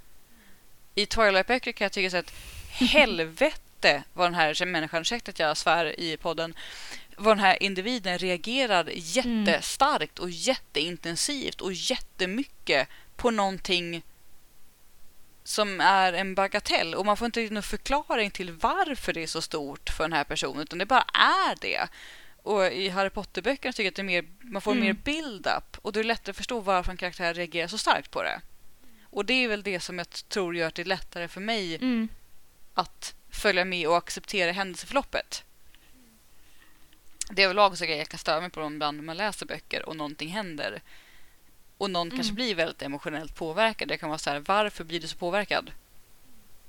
I 0.95 1.05
Twilight-böcker 1.05 1.71
kan 1.71 1.85
jag 1.85 1.91
tycka 1.91 2.09
så 2.09 2.17
att 2.17 2.33
helvete 2.69 4.03
vad 4.13 4.25
den 4.25 4.35
här 4.35 4.65
människan, 4.65 5.01
ursäkta 5.01 5.31
att 5.31 5.39
jag 5.39 5.57
svär 5.57 5.99
i 5.99 6.17
podden, 6.17 6.53
vad 7.17 7.37
den 7.37 7.45
här 7.45 7.63
individen 7.63 8.17
reagerar 8.17 8.89
jättestarkt 8.93 10.19
och 10.19 10.29
jätteintensivt 10.29 11.61
och 11.61 11.73
jättemycket 11.73 12.87
på 13.15 13.31
någonting 13.31 14.03
som 15.43 15.81
är 15.81 16.13
en 16.13 16.35
bagatell 16.35 16.95
och 16.95 17.05
man 17.05 17.17
får 17.17 17.25
inte 17.25 17.49
någon 17.49 17.63
förklaring 17.63 18.31
till 18.31 18.51
varför 18.51 19.13
det 19.13 19.23
är 19.23 19.27
så 19.27 19.41
stort 19.41 19.89
för 19.89 20.03
den 20.03 20.13
här 20.13 20.23
personen 20.23 20.61
utan 20.61 20.79
det 20.79 20.85
bara 20.85 21.05
är 21.13 21.61
det. 21.61 21.87
Och 22.43 22.67
i 22.67 22.89
Harry 22.89 23.09
Potter-böckerna 23.09 23.73
tycker 23.73 23.83
jag 23.83 23.91
att 23.91 23.95
det 23.95 24.03
mer, 24.03 24.25
man 24.39 24.61
får 24.61 24.71
mm. 24.71 24.83
mer 24.83 24.93
build-up 24.93 25.77
och 25.81 25.91
då 25.91 25.99
är 25.99 26.03
det 26.03 26.07
lättare 26.07 26.31
att 26.31 26.37
förstå 26.37 26.59
varför 26.59 26.91
en 26.91 26.97
karaktär 26.97 27.33
reagerar 27.33 27.67
så 27.67 27.77
starkt 27.77 28.11
på 28.11 28.23
det. 28.23 28.41
Och 29.03 29.25
det 29.25 29.33
är 29.33 29.47
väl 29.47 29.63
det 29.63 29.79
som 29.79 29.97
jag 29.97 30.09
tror 30.09 30.55
gör 30.55 30.71
det 30.75 30.83
lättare 30.83 31.27
för 31.27 31.41
mig 31.41 31.75
mm. 31.75 32.09
att 32.73 33.15
följa 33.29 33.65
med 33.65 33.87
och 33.87 33.97
acceptera 33.97 34.51
händelseförloppet. 34.51 35.43
Det 37.29 37.41
är 37.41 37.45
överlag 37.45 37.77
så 37.77 37.85
jag 37.85 38.07
kan 38.07 38.19
störa 38.19 38.41
mig 38.41 38.49
på 38.49 38.59
dem 38.59 38.73
ibland 38.73 38.97
när 38.97 39.03
man 39.03 39.17
läser 39.17 39.45
böcker 39.45 39.89
och 39.89 39.95
någonting 39.95 40.29
händer 40.29 40.81
och 41.81 41.91
någon 41.91 42.07
mm. 42.07 42.17
kanske 42.17 42.33
blir 42.33 42.55
väldigt 42.55 42.81
emotionellt 42.81 43.35
påverkad. 43.35 43.87
Det 43.87 43.97
kan 43.97 44.09
vara 44.09 44.19
så 44.19 44.29
här, 44.29 44.39
varför 44.39 44.83
blir 44.83 44.99
du 44.99 45.07
så 45.07 45.17
påverkad? 45.17 45.71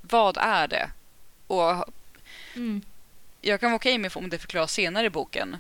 Vad 0.01 0.37
är 0.37 0.69
det? 0.69 0.91
Och 1.47 1.85
mm. 2.55 2.83
Jag 3.41 3.61
kan 3.61 3.71
vara 3.71 3.77
okej 3.77 3.99
med 3.99 4.13
om 4.15 4.31
det 4.31 4.39
förklaras 4.39 4.73
senare 4.73 5.07
i 5.07 5.11
boken. 5.11 5.57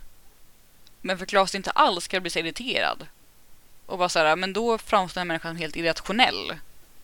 Men 1.00 1.18
förklaras 1.18 1.52
det 1.52 1.56
inte 1.56 1.70
alls 1.70 2.08
kan 2.08 2.16
jag 2.16 2.22
bli 2.22 2.30
så 2.30 2.38
irriterad. 2.38 3.06
Och 3.86 3.98
bara 3.98 4.08
så 4.08 4.18
här, 4.18 4.36
men 4.36 4.52
då 4.52 4.78
framstår 4.78 5.20
den 5.20 5.30
här 5.30 5.34
människan 5.34 5.56
helt 5.56 5.76
irrationell. 5.76 6.54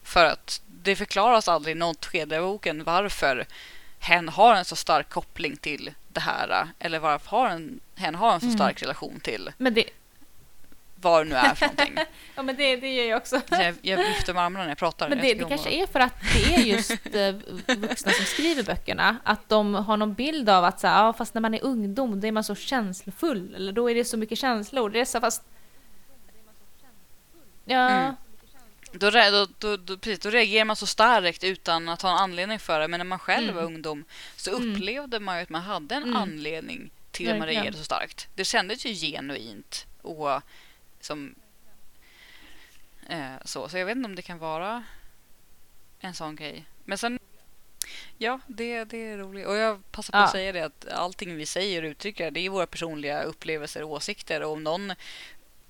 För 0.03 0.25
att 0.25 0.63
det 0.67 0.97
förklaras 0.97 1.49
aldrig 1.49 1.77
i 1.77 1.79
något 1.79 2.07
skede 2.07 2.39
av 2.39 2.45
boken 2.45 2.85
varför 2.85 3.47
hen 3.99 4.29
har 4.29 4.55
en 4.55 4.65
så 4.65 4.77
stark 4.77 5.09
koppling 5.09 5.57
till 5.57 5.95
det 6.09 6.21
här. 6.21 6.69
Eller 6.79 6.99
varför 6.99 7.31
har 7.31 7.49
en, 7.49 7.81
hen 7.95 8.15
har 8.15 8.35
en 8.35 8.41
så 8.41 8.47
mm. 8.47 8.59
stark 8.59 8.83
mm. 8.83 8.87
relation 8.87 9.21
till 9.21 9.53
men 9.57 9.75
det, 9.75 9.85
vad 11.01 11.27
det 11.27 11.31
nu 11.31 11.35
är 11.35 11.55
för 11.55 11.67
någonting. 11.67 11.99
ja, 12.35 12.43
men 12.43 12.57
det, 12.57 12.77
det 12.77 12.95
gör 12.95 13.05
jag 13.05 13.17
också. 13.17 13.41
jag, 13.51 13.75
jag 13.83 13.97
viftar 13.97 14.35
med 14.35 14.43
armarna 14.43 14.65
när 14.65 14.71
jag 14.71 14.79
pratar. 14.79 15.09
Men 15.09 15.19
det, 15.19 15.35
det 15.35 15.45
kanske 15.45 15.71
är 15.71 15.87
för 15.87 16.01
att 16.01 16.15
det 16.35 16.55
är 16.55 16.61
just 16.61 16.91
eh, 16.91 17.77
vuxna 17.77 18.13
som 18.13 18.25
skriver 18.25 18.63
böckerna, 18.63 19.17
att 19.25 19.49
de 19.49 19.75
har 19.75 19.97
någon 19.97 20.15
bild 20.15 20.51
av 20.51 20.65
att 20.65 20.81
så 20.81 20.87
här, 20.87 21.05
ja, 21.05 21.13
fast 21.13 21.35
när 21.35 21.41
man 21.41 21.55
är 21.55 21.65
ungdom, 21.65 22.21
då 22.21 22.27
är 22.27 22.33
man 22.33 22.45
så 22.45 22.55
känslofull, 22.55 23.55
eller 23.55 23.73
då 23.73 23.91
är 23.91 23.95
det 23.95 24.05
så 24.05 24.17
mycket 24.17 24.39
känslor. 24.39 24.91
Det 24.91 25.01
är 25.01 25.05
så 25.05 25.21
fast... 25.21 25.43
Ja. 27.65 27.89
Mm. 27.89 28.15
Då, 28.93 29.11
då, 29.11 29.47
då, 29.59 29.77
då, 29.77 29.99
precis, 29.99 30.19
då 30.19 30.31
reagerar 30.31 30.65
man 30.65 30.77
så 30.77 30.87
starkt 30.87 31.45
utan 31.45 31.89
att 31.89 32.03
ha 32.03 32.11
en 32.11 32.17
anledning 32.17 32.59
för 32.59 32.81
det. 32.81 32.89
Men 32.89 32.99
när 32.99 33.05
man 33.05 33.19
själv 33.19 33.45
mm. 33.45 33.57
var 33.57 33.63
ungdom 33.63 34.05
så 34.37 34.57
mm. 34.57 34.75
upplevde 34.75 35.21
man 35.21 35.37
ju 35.37 35.43
att 35.43 35.49
man 35.49 35.63
hade 35.63 35.95
en 35.95 36.03
mm. 36.03 36.17
anledning 36.17 36.91
till 37.11 37.31
att 37.31 37.39
man 37.39 37.47
reagerade 37.47 37.77
så 37.77 37.85
starkt. 37.85 38.29
Det 38.35 38.45
kändes 38.45 38.87
ju 38.87 38.95
genuint. 38.95 39.87
Och 40.03 40.43
som, 41.01 41.35
eh, 43.09 43.35
så. 43.45 43.69
så 43.69 43.79
jag 43.79 43.87
vet 43.87 43.97
inte 43.97 44.07
om 44.07 44.15
det 44.15 44.23
kan 44.23 44.39
vara 44.39 44.85
en 46.01 46.15
sån 46.15 46.37
grej. 46.37 46.65
Men 46.85 46.99
sen, 46.99 47.19
ja, 48.19 48.41
det, 48.47 48.85
det 48.85 49.07
är 49.07 49.19
roligt. 49.19 49.47
Och 49.47 49.57
jag 49.57 49.91
passar 49.91 50.13
på 50.13 50.19
ja. 50.19 50.25
att 50.25 50.33
säga 50.33 50.53
det 50.53 50.65
att 50.65 50.89
allting 50.89 51.37
vi 51.37 51.47
säger 51.47 51.83
och 51.83 51.89
uttrycker 51.89 52.31
det 52.31 52.41
är 52.41 52.51
våra 52.51 52.67
personliga 52.67 53.23
upplevelser 53.23 53.83
och 53.83 53.91
åsikter. 53.91 54.43
Och 54.43 54.53
om 54.53 54.65
någon 54.65 54.93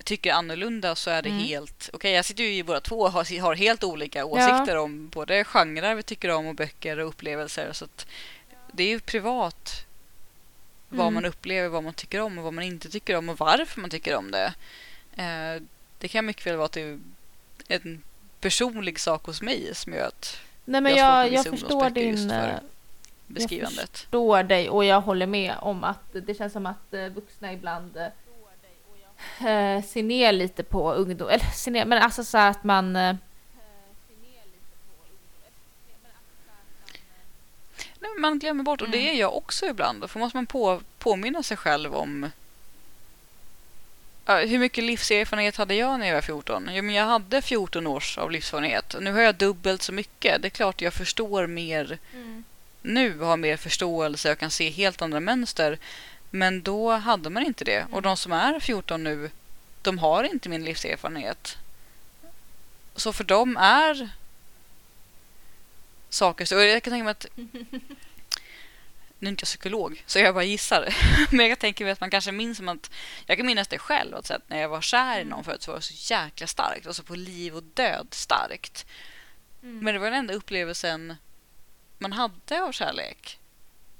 tycker 0.05 0.33
annorlunda 0.33 0.95
så 0.95 1.11
är 1.11 1.22
det 1.22 1.29
mm. 1.29 1.45
helt 1.45 1.91
okej. 1.93 1.97
Okay, 1.97 2.11
jag 2.11 2.24
sitter 2.24 2.45
ju 2.45 2.55
i 2.55 2.62
båda 2.62 2.81
två 2.81 3.01
och 3.01 3.12
har, 3.12 3.41
har 3.41 3.55
helt 3.55 3.85
olika 3.85 4.24
åsikter 4.24 4.74
ja. 4.74 4.81
om 4.81 5.09
både 5.09 5.45
genrer 5.45 5.95
vi 5.95 6.03
tycker 6.03 6.31
om 6.31 6.47
och 6.47 6.55
böcker 6.55 6.99
och 6.99 7.09
upplevelser. 7.09 7.72
Så 7.72 7.87
det 8.72 8.83
är 8.83 8.89
ju 8.89 9.01
privat 9.01 9.87
vad 10.89 11.07
mm. 11.07 11.14
man 11.14 11.24
upplever, 11.24 11.68
vad 11.68 11.85
man 11.85 11.95
tycker 11.95 12.20
om 12.20 12.39
och 12.39 12.45
vad 12.45 12.55
man 12.55 12.64
inte 12.64 12.91
tycker 12.91 13.16
om 13.16 13.29
och 13.29 13.39
varför 13.39 13.81
man 13.81 13.91
tycker 13.91 14.16
om 14.16 14.31
det. 14.31 14.55
Eh, 15.18 15.62
det 15.98 16.08
kan 16.08 16.26
mycket 16.26 16.46
väl 16.46 16.56
vara 16.56 16.68
till 16.68 17.00
en 17.68 18.02
personlig 18.40 19.00
sak 19.00 19.26
hos 19.26 19.42
mig 19.42 19.74
som 19.74 19.92
gör 19.92 20.06
att 20.06 20.36
Nej, 20.64 20.80
men 20.80 20.96
jag, 20.96 21.26
jag, 21.26 21.32
jag 21.32 21.44
förstår 21.46 21.90
din... 21.90 22.30
Eh, 22.30 22.54
beskrivandet. 23.26 23.78
Jag 23.78 23.88
förstår 23.88 24.42
dig 24.42 24.70
och 24.70 24.84
jag 24.84 25.00
håller 25.00 25.26
med 25.26 25.54
om 25.60 25.84
att 25.84 26.12
det 26.12 26.34
känns 26.34 26.52
som 26.52 26.66
att 26.66 26.94
eh, 26.94 27.06
vuxna 27.06 27.52
ibland 27.52 27.96
eh, 27.96 29.82
ser 29.84 30.02
ner 30.02 30.32
lite 30.32 30.62
på 30.62 30.92
ungdom, 30.92 31.28
eller 31.28 31.44
ser 31.44 31.70
ner, 31.70 31.84
men 31.84 32.02
alltså 32.02 32.24
så 32.24 32.38
att 32.38 32.64
man 32.64 33.18
man 38.18 38.38
glömmer 38.38 38.64
bort, 38.64 38.82
och 38.82 38.90
det 38.90 38.98
mm. 38.98 39.14
är 39.14 39.20
jag 39.20 39.36
också 39.36 39.66
ibland. 39.66 40.00
Då 40.12 40.18
måste 40.18 40.36
man 40.36 40.46
på, 40.46 40.80
påminna 40.98 41.42
sig 41.42 41.56
själv 41.56 41.94
om 41.94 42.30
hur 44.37 44.59
mycket 44.59 44.85
livserfarenhet 44.85 45.57
hade 45.57 45.74
jag 45.74 46.01
när 46.01 46.07
jag 46.07 46.14
var 46.14 46.22
14? 46.22 46.68
Jo, 46.72 46.83
men 46.83 46.95
jag 46.95 47.05
hade 47.05 47.43
14 47.43 47.87
års 47.87 48.18
av 48.18 48.31
livserfarenhet. 48.31 48.95
Nu 49.01 49.12
har 49.12 49.20
jag 49.20 49.35
dubbelt 49.35 49.83
så 49.83 49.93
mycket. 49.93 50.43
Det 50.43 50.49
är 50.49 50.51
klart 50.51 50.81
jag 50.81 50.95
förstår 50.95 51.47
mer 51.47 51.99
mm. 52.14 52.45
nu, 52.83 53.18
har 53.18 53.37
mer 53.37 53.57
förståelse 53.57 54.33
och 54.33 54.39
kan 54.39 54.51
se 54.51 54.70
helt 54.70 55.03
andra 55.03 55.20
mönster. 55.20 55.79
Men 56.31 56.62
då 56.62 56.93
hade 56.93 57.31
man 57.31 57.43
inte 57.43 57.64
det. 57.64 57.87
Och 57.91 58.03
de 58.03 58.16
som 58.16 58.33
är 58.33 58.61
14 58.61 59.05
nu, 59.05 59.31
de 59.83 59.99
har 59.99 60.24
inte 60.24 60.49
min 60.49 60.64
livserfarenhet. 60.64 61.57
Så 62.97 63.12
för 63.12 63.24
dem 63.24 63.57
är 63.57 64.09
saker 66.09 66.45
så. 66.45 66.55
Jag 66.55 66.83
kan 66.83 66.91
tänka 66.91 67.05
mig 67.05 67.11
att 67.11 67.26
nu 69.18 69.28
är 69.28 69.30
inte 69.30 69.42
jag 69.42 69.46
psykolog, 69.46 70.02
så 70.06 70.18
jag 70.18 70.34
bara 70.34 70.44
gissar. 70.44 70.94
Men 71.36 71.48
jag 71.48 71.58
tänker 71.58 71.84
mig 71.84 71.92
att 71.92 72.00
man 72.00 72.10
kanske 72.10 72.32
minns 72.32 72.56
som 72.56 72.68
att... 72.68 72.90
Jag 73.26 73.36
kan 73.36 73.46
minnas 73.46 73.68
det 73.68 73.78
själv, 73.78 74.14
att 74.14 74.30
när 74.46 74.60
jag 74.60 74.68
var 74.68 74.80
kär 74.80 75.20
i 75.20 75.24
någon 75.24 75.44
förut 75.44 75.62
så 75.62 75.70
var 75.70 75.78
det 75.78 75.84
så 75.84 76.14
jäkla 76.14 76.46
starkt. 76.46 76.86
Alltså 76.86 77.02
på 77.02 77.14
liv 77.14 77.56
och 77.56 77.62
död 77.62 78.06
starkt. 78.10 78.86
Mm. 79.62 79.78
Men 79.78 79.94
det 79.94 80.00
var 80.00 80.10
den 80.10 80.18
enda 80.18 80.34
upplevelsen 80.34 81.16
man 81.98 82.12
hade 82.12 82.62
av 82.62 82.72
kärlek. 82.72 83.38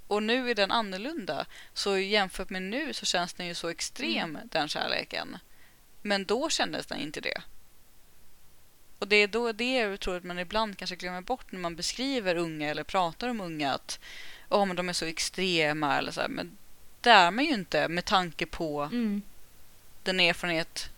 Och 0.07 0.23
nu 0.23 0.51
är 0.51 0.55
den 0.55 0.71
annorlunda. 0.71 1.47
Så 1.73 1.99
jämfört 1.99 2.51
med 2.51 2.63
nu 2.63 2.93
så 2.93 3.07
känns 3.07 3.35
den 3.35 3.47
ju 3.47 3.55
så 3.55 3.69
extrem, 3.69 4.31
mm. 4.31 4.49
den 4.53 4.69
kärleken. 4.69 5.39
Men 6.03 6.25
då 6.25 6.49
kändes 6.49 6.87
den 6.87 7.01
inte 7.01 7.21
det. 7.21 7.43
Och 8.99 9.09
det 9.09 9.17
är 9.17 9.29
då 9.29 9.53
det 9.53 9.75
jag 9.75 10.01
tror 10.01 10.17
att 10.17 10.25
man 10.25 10.39
ibland 10.39 10.79
kanske 10.79 10.97
glömmer 10.97 11.21
bort 11.21 11.53
när 11.53 11.61
man 11.61 11.77
beskriver 11.77 12.37
unga 12.37 12.71
eller 12.71 12.85
pratar 12.85 13.29
om 13.29 13.41
unga. 13.41 13.75
att 13.75 14.01
oh, 14.49 14.67
men 14.67 14.77
de 14.77 14.89
är 14.89 14.93
så 14.93 15.05
extrema 15.05 15.99
eller 15.99 16.13
så 16.13 16.21
här. 16.21 16.29
Men 16.29 16.57
det 17.01 17.11
är 17.11 17.31
man 17.31 17.45
ju 17.45 17.55
inte 17.55 17.89
med 17.89 18.05
tanke 18.05 18.47
på 18.47 18.83
mm. 18.83 19.23
den 20.03 20.21
erfarenhet 20.21 20.91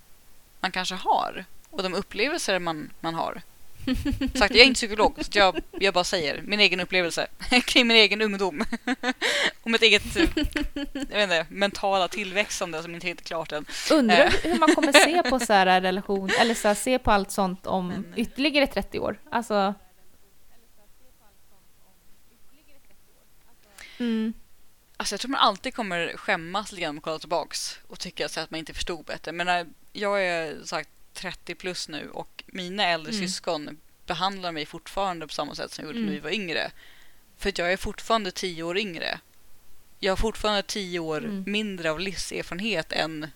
man 0.61 0.70
kanske 0.70 0.94
har 0.94 1.44
och 1.70 1.82
de 1.82 1.94
upplevelser 1.94 2.59
man, 2.59 2.90
man 3.01 3.14
har. 3.14 3.42
Sagt, 4.34 4.55
jag 4.55 4.61
är 4.61 4.64
inte 4.64 4.78
psykolog, 4.78 5.14
så 5.20 5.38
jag, 5.38 5.61
jag 5.72 5.94
bara 5.94 6.05
säger 6.05 6.42
min 6.42 6.61
egen 6.61 6.80
upplevelse 6.80 7.26
kring 7.64 7.86
min 7.86 7.96
egen 7.96 8.22
ungdom. 8.22 8.64
och 9.62 9.70
mitt 9.70 9.82
eget 9.82 10.03
jag 11.11 11.22
inte, 11.22 11.46
mentala 11.48 12.09
tillväxande 12.09 12.82
som 12.82 12.94
inte 12.94 13.07
är 13.07 13.09
helt 13.09 13.24
klart 13.24 13.53
än. 13.53 13.66
Undrar 13.90 14.24
eh. 14.24 14.32
hur 14.42 14.59
man 14.59 14.74
kommer 14.74 14.92
se 14.92 15.22
på 15.30 15.38
så 15.40 15.53
här 15.53 15.80
relation, 15.80 16.30
eller 16.40 16.55
så 16.55 16.68
här, 16.68 16.74
se 16.74 16.98
på 16.98 17.11
allt 17.11 17.30
sånt 17.30 17.66
om 17.66 17.88
Men, 17.88 18.12
ytterligare 18.16 18.66
30 18.66 18.98
år. 18.98 19.18
Alltså, 19.30 19.74
Mm. 24.01 24.32
Alltså 24.96 25.12
jag 25.12 25.20
tror 25.20 25.30
man 25.30 25.40
alltid 25.40 25.74
kommer 25.74 26.16
skämmas 26.16 26.72
lite 26.72 26.82
grann 26.82 26.90
om 26.90 26.98
att 26.98 27.05
kolla 27.05 27.18
tillbaks 27.18 27.78
och 27.88 27.98
tycka 27.98 28.26
att 28.26 28.51
man 28.51 28.59
inte 28.59 28.74
förstod 28.74 29.05
bättre. 29.05 29.32
Men 29.32 29.74
jag 29.92 30.24
är 30.24 30.64
sagt 30.64 30.88
30 31.14 31.55
plus 31.55 31.88
nu 31.88 32.11
och 32.11 32.44
mina 32.46 32.84
äldre 32.84 33.12
mm. 33.12 33.28
syskon 33.28 33.78
behandlar 34.07 34.53
mig 34.53 34.66
fortfarande 34.66 35.26
på 35.26 35.32
samma 35.32 35.55
sätt 35.55 35.72
som 35.72 35.84
jag 35.84 35.88
gjorde 35.88 35.98
mm. 35.98 36.07
när 36.07 36.14
vi 36.14 36.20
var 36.20 36.30
yngre. 36.30 36.70
För 37.36 37.53
jag 37.57 37.72
är 37.72 37.76
fortfarande 37.76 38.30
tio 38.30 38.62
år 38.62 38.78
yngre. 38.78 39.20
Jag 39.98 40.12
har 40.12 40.16
fortfarande 40.16 40.62
tio 40.62 40.98
år 40.98 41.18
mm. 41.24 41.44
mindre 41.46 41.90
av 41.90 42.01
livserfarenhet 42.01 42.92
än 42.92 43.26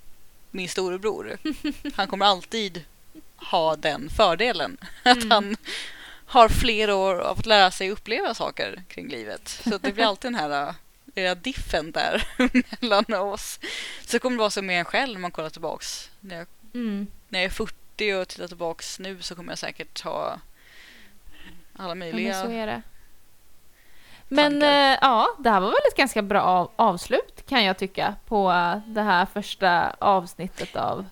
min 0.50 0.68
storebror. 0.68 1.38
Han 1.94 2.08
kommer 2.08 2.26
alltid 2.26 2.84
ha 3.36 3.76
den 3.76 4.10
fördelen. 4.10 4.78
Att 5.02 5.16
mm. 5.16 5.30
han 5.30 5.56
har 6.34 6.48
fler 6.48 6.90
år 6.90 7.18
av 7.18 7.38
att 7.38 7.46
lära 7.46 7.70
sig 7.70 7.90
uppleva 7.90 8.34
saker 8.34 8.82
kring 8.88 9.08
livet. 9.08 9.48
Så 9.48 9.78
det 9.78 9.92
blir 9.92 10.04
alltid 10.04 10.32
den 10.32 10.40
här 10.40 10.74
lilla 11.14 11.34
diffen 11.34 11.90
där 11.90 12.28
mellan 12.80 13.14
oss. 13.14 13.60
Så 14.06 14.18
kommer 14.18 14.36
det 14.36 14.38
vara 14.38 14.50
så 14.50 14.62
med 14.62 14.78
en 14.78 14.84
själv 14.84 15.12
när 15.12 15.20
man 15.20 15.30
kollar 15.30 15.50
tillbaks. 15.50 16.10
När 16.20 16.36
jag, 16.36 16.46
mm. 16.74 17.06
när 17.28 17.38
jag 17.38 17.46
är 17.46 17.50
40 17.50 18.14
och 18.14 18.28
tittar 18.28 18.48
tillbaks 18.48 18.98
nu 18.98 19.22
så 19.22 19.34
kommer 19.34 19.52
jag 19.52 19.58
säkert 19.58 20.00
ha 20.00 20.38
alla 21.76 21.94
möjliga 21.94 22.28
ja, 22.28 22.80
Men 24.28 24.52
tankar. 24.52 24.92
eh, 24.92 24.98
ja, 25.00 25.28
det 25.38 25.50
här 25.50 25.60
var 25.60 25.68
väl 25.68 25.90
ett 25.90 25.96
ganska 25.96 26.22
bra 26.22 26.42
av, 26.42 26.70
avslut 26.76 27.46
kan 27.48 27.64
jag 27.64 27.78
tycka 27.78 28.14
på 28.26 28.50
eh, 28.50 28.76
det 28.86 29.02
här 29.02 29.26
första 29.26 29.96
avsnittet 29.98 30.76
av 30.76 31.06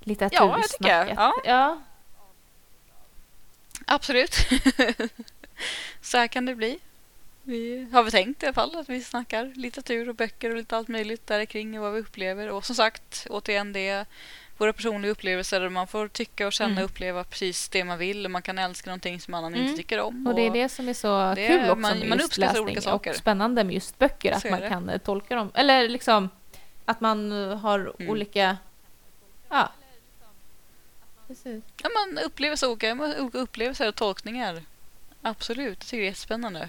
litteratursnacket. 0.00 0.70
tycker 0.70 0.90
jag. 0.90 1.08
Ja. 1.16 1.32
ja. 1.44 1.78
Absolut. 3.86 4.34
så 6.00 6.16
här 6.18 6.26
kan 6.26 6.44
det 6.46 6.54
bli. 6.54 6.78
Vi 7.42 7.88
har 7.92 8.02
vi 8.02 8.10
tänkt 8.10 8.42
i 8.42 8.46
alla 8.46 8.52
fall 8.54 8.76
att 8.76 8.88
vi 8.88 9.02
snackar 9.02 9.52
litteratur 9.54 10.08
och 10.08 10.14
böcker 10.14 10.50
och 10.50 10.56
lite 10.56 10.76
allt 10.76 10.88
möjligt 10.88 11.26
där 11.26 11.44
kring 11.44 11.80
vad 11.80 11.92
vi 11.92 12.00
upplever. 12.00 12.48
Och 12.50 12.66
som 12.66 12.76
sagt, 12.76 13.26
återigen 13.30 13.72
det 13.72 13.88
är 13.88 14.06
våra 14.56 14.72
personliga 14.72 15.12
upplevelser 15.12 15.60
där 15.60 15.68
man 15.68 15.86
får 15.86 16.08
tycka 16.08 16.46
och 16.46 16.52
känna 16.52 16.70
Mm. 16.70 16.84
och 16.84 16.90
uppleva 16.90 17.24
precis 17.24 17.68
det 17.68 17.84
man 17.84 17.98
vill 17.98 18.24
och 18.24 18.30
man 18.30 18.42
kan 18.42 18.58
älska 18.58 18.90
någonting 18.90 19.20
som 19.20 19.34
annan 19.34 19.54
Mm. 19.54 19.66
inte 19.66 19.76
tycker 19.76 20.00
om. 20.00 20.26
Och 20.26 20.34
det 20.34 20.42
är 20.46 20.50
det 20.50 20.68
som 20.68 20.88
är 20.88 20.92
så 20.94 21.34
det- 21.34 21.46
kul 21.48 21.60
också 21.70 21.76
man- 21.76 21.98
med 21.98 22.08
man 22.08 22.18
just 22.18 22.38
olika 22.58 22.80
saker. 22.80 23.10
och 23.10 23.16
spännande 23.16 23.64
med 23.64 23.74
just 23.74 23.98
böcker, 23.98 24.32
att 24.32 24.40
Så 24.42 24.46
är 24.48 24.50
man 24.50 24.60
det. 24.60 24.68
kan 24.68 25.00
tolka 25.04 25.34
dem. 25.34 25.50
Eller 25.54 25.88
liksom 25.88 26.28
att 26.84 27.00
man 27.00 27.30
har 27.58 27.78
Mm. 27.98 28.10
olika... 28.10 28.56
Ja. 29.50 29.72
Precis. 31.34 31.64
Ja, 31.82 31.88
man 31.94 32.24
upplever 32.24 32.56
så 32.56 32.70
olika, 32.70 32.92
olika 32.92 33.38
upplevelser 33.38 33.88
och 33.88 33.94
tolkningar. 33.94 34.62
Absolut, 35.22 35.78
jag 35.80 35.86
tycker 35.86 35.96
det 35.96 36.02
är 36.02 36.08
jättespännande. 36.08 36.68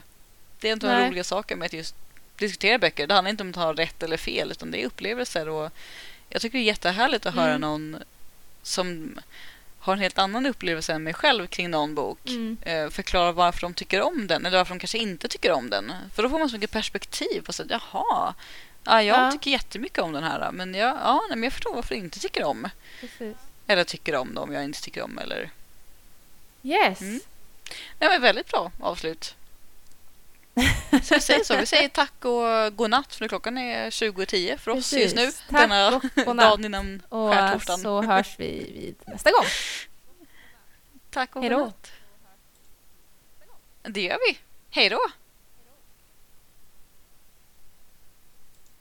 Det 0.59 0.70
är 0.70 0.74
inte 0.74 0.88
Nej. 0.88 1.09
roliga 1.09 1.24
saker 1.24 1.55
med 1.55 1.66
att 1.66 1.74
just 1.74 1.95
diskutera 2.38 2.78
böcker. 2.80 3.07
Det 3.07 3.13
handlar 3.13 3.30
inte 3.30 3.43
om 3.43 3.49
att 3.49 3.55
ha 3.55 3.74
rätt 3.74 4.03
eller 4.03 4.18
fel, 4.18 4.51
utan 4.51 4.72
det 4.72 4.82
är 4.84 4.86
upplevelser. 4.86 5.49
Och 5.49 5.72
jag 6.30 6.41
tycker 6.41 6.57
det 6.57 6.63
är 6.63 6.68
jättehärligt 6.68 7.26
att 7.26 7.36
höra 7.36 7.49
Mm. 7.49 7.61
någon 7.61 7.97
som 8.63 9.20
har 9.80 9.93
en 9.93 9.99
helt 9.99 10.18
annan 10.18 10.45
upplevelse 10.45 10.93
än 10.93 11.03
mig 11.03 11.13
själv 11.13 11.47
kring 11.47 11.72
någon 11.72 11.95
bok. 11.95 12.20
Mm. 12.30 12.57
Eh, 12.61 12.89
förklara 12.89 13.32
varför 13.32 13.61
de 13.61 13.74
tycker 13.74 14.01
om 14.01 14.28
den, 14.28 14.45
eller 14.45 14.57
varför 14.57 14.76
de 14.76 14.80
kanske 14.80 14.97
inte 14.97 15.28
tycker 15.28 15.51
om 15.51 15.70
den. 15.70 15.91
För 16.16 16.24
då 16.24 16.30
får 16.30 16.39
man 16.39 16.49
så 16.49 16.55
mycket 16.55 16.72
perspektiv. 16.72 17.41
på 17.41 17.53
så 17.53 17.63
att, 17.63 17.70
Jaha, 17.70 18.34
ja, 18.84 19.03
jag 19.03 19.05
Ja. 19.28 19.32
tycker 19.32 19.51
jättemycket 19.51 19.99
om 20.03 20.13
den 20.13 20.24
här, 20.24 20.51
men 20.51 20.74
jag, 20.76 20.97
ja, 21.03 21.22
nej, 21.30 21.38
men 21.38 21.43
jag 21.43 21.53
förstår 21.53 21.76
varför 21.76 21.95
jag 21.95 22.03
inte 22.03 22.20
tycker 22.20 22.43
om. 22.43 22.70
Precis. 22.99 23.38
Eller 23.68 23.84
tycker 23.84 24.16
om 24.16 24.34
dem 24.36 24.51
jag 24.53 24.63
inte 24.63 24.82
tycker 24.82 25.01
om. 25.01 25.18
Eller 25.20 25.49
Yes. 26.63 27.01
Mm. 27.01 27.20
Nej, 27.99 28.09
men 28.09 28.22
väldigt 28.22 28.47
bra 28.47 28.72
avslut. 28.82 29.36
Så 31.03 31.13
vi 31.16 31.22
säger 31.22 31.43
så. 31.43 31.57
Vi 31.57 31.66
säger 31.66 31.89
tack 31.89 32.26
och 32.26 32.76
godnatt 32.76 33.16
för 33.16 33.28
klockan 33.28 33.57
är 33.57 33.89
20.10 33.89 34.57
för 34.57 34.72
oss 34.72 34.93
just 34.93 35.16
nu. 35.16 35.32
Tack 35.32 35.61
denna 35.61 35.95
och 35.95 36.03
godnatt. 36.26 36.38
dagen 36.49 36.66
innan 36.66 37.01
Och 37.09 37.32
skärtorsdagen. 37.34 37.80
så 37.82 38.01
hörs 38.01 38.36
vi 38.38 38.45
vid 38.74 38.95
nästa 39.13 39.32
gång. 39.32 39.45
Tack 41.09 41.36
och 41.36 41.41
Hej 41.41 41.49
då. 41.49 41.57
godnatt. 41.57 41.91
Det 43.84 44.01
gör 44.01 44.18
vi. 44.30 44.38
Hej 44.70 44.89
då! 44.89 44.99